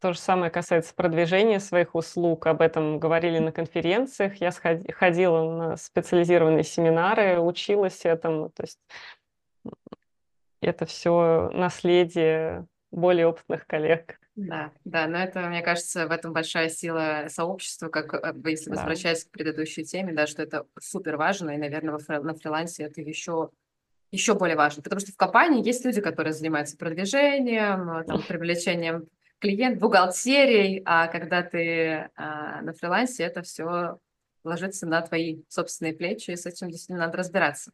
То 0.00 0.12
же 0.12 0.18
самое 0.18 0.50
касается 0.50 0.94
продвижения 0.94 1.58
своих 1.60 1.94
услуг. 1.94 2.46
Об 2.46 2.60
этом 2.60 2.98
говорили 2.98 3.38
на 3.38 3.52
конференциях. 3.52 4.36
Я 4.36 4.50
ходила 4.50 5.50
на 5.50 5.76
специализированные 5.76 6.62
семинары, 6.62 7.40
училась 7.40 8.04
этому. 8.04 8.50
То 8.50 8.64
есть 8.64 8.78
это 10.60 10.84
все 10.84 11.50
наследие 11.54 12.66
более 12.90 13.28
опытных 13.28 13.66
коллег. 13.66 14.20
Да, 14.36 14.72
да, 14.84 15.06
но 15.06 15.18
это, 15.18 15.40
мне 15.48 15.62
кажется, 15.62 16.08
в 16.08 16.10
этом 16.10 16.32
большая 16.32 16.68
сила 16.68 17.26
сообщества, 17.28 17.88
как 17.88 18.14
э, 18.14 18.34
если 18.50 18.70
Да. 18.70 18.76
возвращаясь 18.76 19.24
к 19.24 19.30
предыдущей 19.30 19.84
теме, 19.84 20.12
да, 20.12 20.26
что 20.26 20.42
это 20.42 20.66
супер 20.80 21.16
важно, 21.16 21.50
и, 21.50 21.56
наверное, 21.56 21.96
фри- 21.98 22.20
на 22.20 22.34
фрилансе 22.34 22.84
это 22.84 23.00
еще 23.00 23.50
еще 24.10 24.34
более 24.34 24.56
важно, 24.56 24.82
потому 24.82 25.00
что 25.00 25.12
в 25.12 25.16
компании 25.16 25.64
есть 25.66 25.84
люди, 25.84 26.00
которые 26.00 26.32
занимаются 26.32 26.76
продвижением, 26.76 27.90
э, 27.90 28.04
там, 28.04 28.22
привлечением 28.22 29.08
клиентов, 29.40 29.80
бухгалтерией, 29.82 30.82
а 30.84 31.08
когда 31.08 31.42
ты 31.42 32.08
а, 32.16 32.62
на 32.62 32.72
фрилансе, 32.72 33.24
это 33.24 33.42
все 33.42 33.98
ложится 34.44 34.86
на 34.86 35.02
твои 35.02 35.42
собственные 35.48 35.94
плечи, 35.94 36.30
и 36.30 36.36
с 36.36 36.46
этим 36.46 36.70
действительно 36.70 37.06
надо 37.06 37.18
разбираться. 37.18 37.72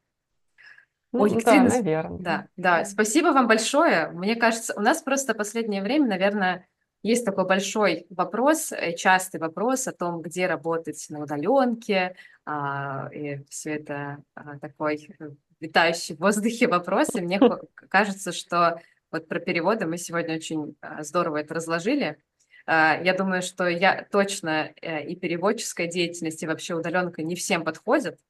Ну, 1.12 1.22
Ой, 1.22 1.42
да, 1.44 1.62
наверное. 1.64 2.18
да, 2.18 2.46
да, 2.56 2.84
спасибо 2.84 3.28
вам 3.28 3.48
большое. 3.48 4.10
Мне 4.12 4.36
кажется, 4.36 4.74
у 4.76 4.80
нас 4.80 5.02
просто 5.02 5.34
последнее 5.34 5.82
время, 5.82 6.06
наверное, 6.06 6.68
есть 7.02 7.24
такой 7.24 7.46
большой 7.46 8.06
вопрос, 8.10 8.72
э, 8.72 8.94
частый 8.94 9.40
вопрос 9.40 9.88
о 9.88 9.92
том, 9.92 10.20
где 10.20 10.46
работать 10.46 11.04
на 11.08 11.22
удаленке, 11.22 12.14
а, 12.44 13.08
и 13.12 13.42
все 13.48 13.76
это 13.76 14.22
а, 14.34 14.58
такой 14.58 15.08
э, 15.18 15.30
витающий 15.60 16.14
в 16.14 16.20
воздухе 16.20 16.68
вопрос, 16.68 17.08
и 17.14 17.20
мне 17.20 17.40
кажется, 17.88 18.32
что 18.32 18.80
Вот 19.10 19.26
про 19.26 19.40
переводы 19.40 19.86
мы 19.86 19.98
сегодня 19.98 20.36
очень 20.36 20.76
а, 20.80 21.02
здорово 21.02 21.38
это 21.38 21.54
разложили. 21.54 22.18
Я 22.66 23.14
думаю, 23.18 23.42
что 23.42 23.66
я 23.66 24.06
точно 24.12 24.72
э, 24.80 25.04
и 25.04 25.16
переводческая 25.16 25.88
деятельность, 25.88 26.42
и 26.42 26.46
вообще 26.46 26.74
удаленка 26.74 27.22
не 27.22 27.34
всем 27.34 27.64
подходит, 27.64 28.20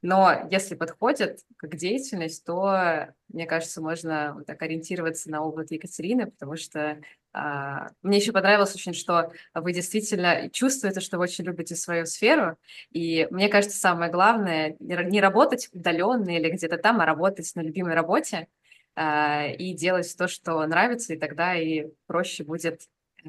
но 0.00 0.46
если 0.50 0.76
подходит 0.76 1.40
как 1.56 1.74
деятельность, 1.76 2.44
то, 2.44 3.08
мне 3.28 3.46
кажется, 3.46 3.80
можно 3.80 4.34
вот 4.36 4.46
так 4.46 4.62
ориентироваться 4.62 5.30
на 5.30 5.42
опыт 5.42 5.72
Екатерины, 5.72 6.30
потому 6.30 6.56
что 6.56 7.00
а, 7.32 7.88
мне 8.02 8.18
еще 8.18 8.30
понравилось 8.32 8.74
очень, 8.74 8.94
что 8.94 9.32
вы 9.54 9.72
действительно 9.72 10.50
чувствуете, 10.50 11.00
что 11.00 11.18
вы 11.18 11.24
очень 11.24 11.44
любите 11.44 11.74
свою 11.74 12.06
сферу. 12.06 12.56
И 12.92 13.26
мне 13.30 13.48
кажется, 13.48 13.76
самое 13.76 14.10
главное 14.10 14.76
не 14.78 15.20
работать 15.20 15.68
удаленно 15.72 16.30
или 16.30 16.48
где-то 16.48 16.78
там, 16.78 17.00
а 17.00 17.06
работать 17.06 17.50
на 17.56 17.60
любимой 17.60 17.94
работе 17.94 18.46
а, 18.94 19.46
и 19.46 19.74
делать 19.74 20.14
то, 20.16 20.28
что 20.28 20.64
нравится, 20.66 21.14
и 21.14 21.18
тогда 21.18 21.56
и 21.56 21.88
проще 22.06 22.44
будет 22.44 22.82
э, 23.24 23.28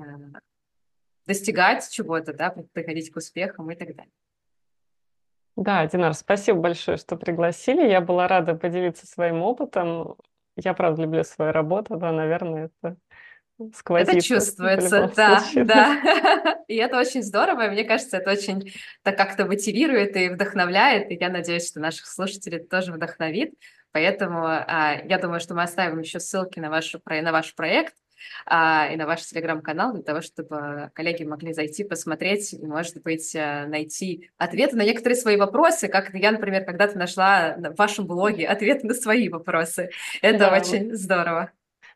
достигать 1.26 1.90
чего-то, 1.92 2.34
да, 2.34 2.56
приходить 2.74 3.12
к 3.12 3.18
успехам 3.18 3.72
и 3.72 3.76
так 3.76 3.96
далее. 3.96 4.12
Да, 5.60 5.86
Динар, 5.88 6.14
спасибо 6.14 6.60
большое, 6.60 6.96
что 6.96 7.18
пригласили. 7.18 7.86
Я 7.86 8.00
была 8.00 8.30
рада 8.30 8.56
поделиться 8.56 9.06
своим 9.06 9.42
опытом. 9.42 10.16
Я, 10.56 10.74
правда, 10.74 11.02
люблю 11.02 11.26
свою 11.26 11.52
работу, 11.52 11.98
да, 11.98 12.14
наверное, 12.14 12.70
это 12.82 12.96
сквозит. 13.76 14.08
Это 14.08 14.22
чувствуется, 14.22 15.12
да, 15.18 15.40
случае. 15.42 15.66
да. 15.66 16.64
И 16.70 16.78
это 16.78 16.98
очень 16.98 17.22
здорово, 17.22 17.68
и 17.68 17.72
мне 17.72 17.84
кажется, 17.84 18.18
это 18.18 18.32
очень 18.32 18.72
так 19.02 19.18
как-то 19.18 19.46
мотивирует 19.46 20.16
и 20.16 20.30
вдохновляет, 20.30 21.10
и 21.10 21.16
я 21.16 21.30
надеюсь, 21.30 21.68
что 21.68 21.80
наших 21.80 22.06
слушателей 22.06 22.60
тоже 22.60 22.94
вдохновит. 22.94 23.56
Поэтому 23.92 24.46
а, 24.46 25.02
я 25.04 25.18
думаю, 25.18 25.40
что 25.40 25.56
мы 25.56 25.64
оставим 25.64 26.00
еще 26.00 26.20
ссылки 26.20 26.60
на, 26.60 26.70
вашу, 26.70 27.02
на 27.04 27.32
ваш 27.32 27.56
проект, 27.56 27.96
и 28.46 28.96
на 28.96 29.06
ваш 29.06 29.26
телеграм-канал 29.26 29.94
для 29.94 30.04
того, 30.04 30.22
чтобы 30.22 30.92
коллеги 30.94 31.24
могли 31.24 31.54
зайти, 31.54 31.84
посмотреть 31.84 32.54
и, 32.54 32.66
может 32.66 33.02
быть, 33.04 33.36
э, 33.36 33.66
найти 33.68 34.30
ответы 34.38 34.76
на 34.76 34.84
некоторые 34.84 35.16
свои 35.16 35.38
вопросы, 35.38 35.88
как 35.88 36.14
я, 36.14 36.32
например, 36.32 36.66
когда-то 36.66 36.98
нашла 36.98 37.56
в 37.58 37.76
вашем 37.78 38.08
блоге 38.08 38.48
ответы 38.48 38.88
на 38.88 38.94
свои 38.94 39.30
вопросы. 39.30 39.90
Это 40.22 40.40
да. 40.40 40.58
очень 40.58 40.96
здорово. 40.96 41.52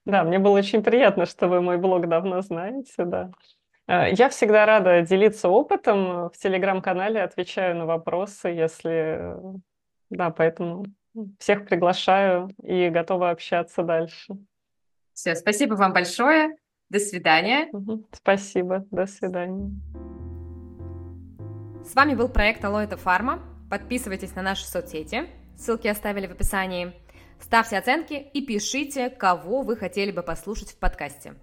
Да, 0.05 0.23
мне 0.23 0.39
было 0.39 0.57
очень 0.57 0.83
приятно, 0.83 1.25
что 1.25 1.47
вы 1.47 1.61
мой 1.61 1.77
блог 1.77 2.07
давно 2.07 2.41
знаете, 2.41 3.05
да. 3.05 3.31
Э, 3.87 4.11
я 4.11 4.29
всегда 4.29 4.65
рада 4.65 5.01
делиться 5.01 5.49
опытом 5.49 6.29
в 6.29 6.33
телеграм-канале, 6.37 7.21
отвечаю 7.21 7.75
на 7.75 7.85
вопросы, 7.85 8.49
если... 8.49 9.35
Да, 10.09 10.29
поэтому 10.29 10.85
всех 11.39 11.65
приглашаю 11.65 12.49
и 12.61 12.89
готова 12.89 13.29
общаться 13.29 13.83
дальше. 13.83 14.35
Все, 15.13 15.35
спасибо 15.35 15.75
вам 15.75 15.93
большое. 15.93 16.55
До 16.89 16.99
свидания. 16.99 17.69
Спасибо. 18.11 18.85
До 18.91 19.05
свидания. 19.05 19.71
С 21.85 21.95
вами 21.95 22.13
был 22.13 22.29
проект 22.29 22.63
Алоэта 22.63 22.97
Фарма. 22.97 23.41
Подписывайтесь 23.69 24.35
на 24.35 24.41
наши 24.41 24.65
соцсети. 24.65 25.27
Ссылки 25.57 25.87
оставили 25.87 26.27
в 26.27 26.31
описании. 26.31 26.93
Ставьте 27.39 27.77
оценки 27.77 28.13
и 28.13 28.45
пишите, 28.45 29.09
кого 29.09 29.63
вы 29.63 29.75
хотели 29.75 30.11
бы 30.11 30.23
послушать 30.23 30.71
в 30.71 30.77
подкасте. 30.77 31.35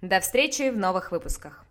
До 0.00 0.20
встречи 0.20 0.70
в 0.70 0.76
новых 0.76 1.10
выпусках. 1.10 1.67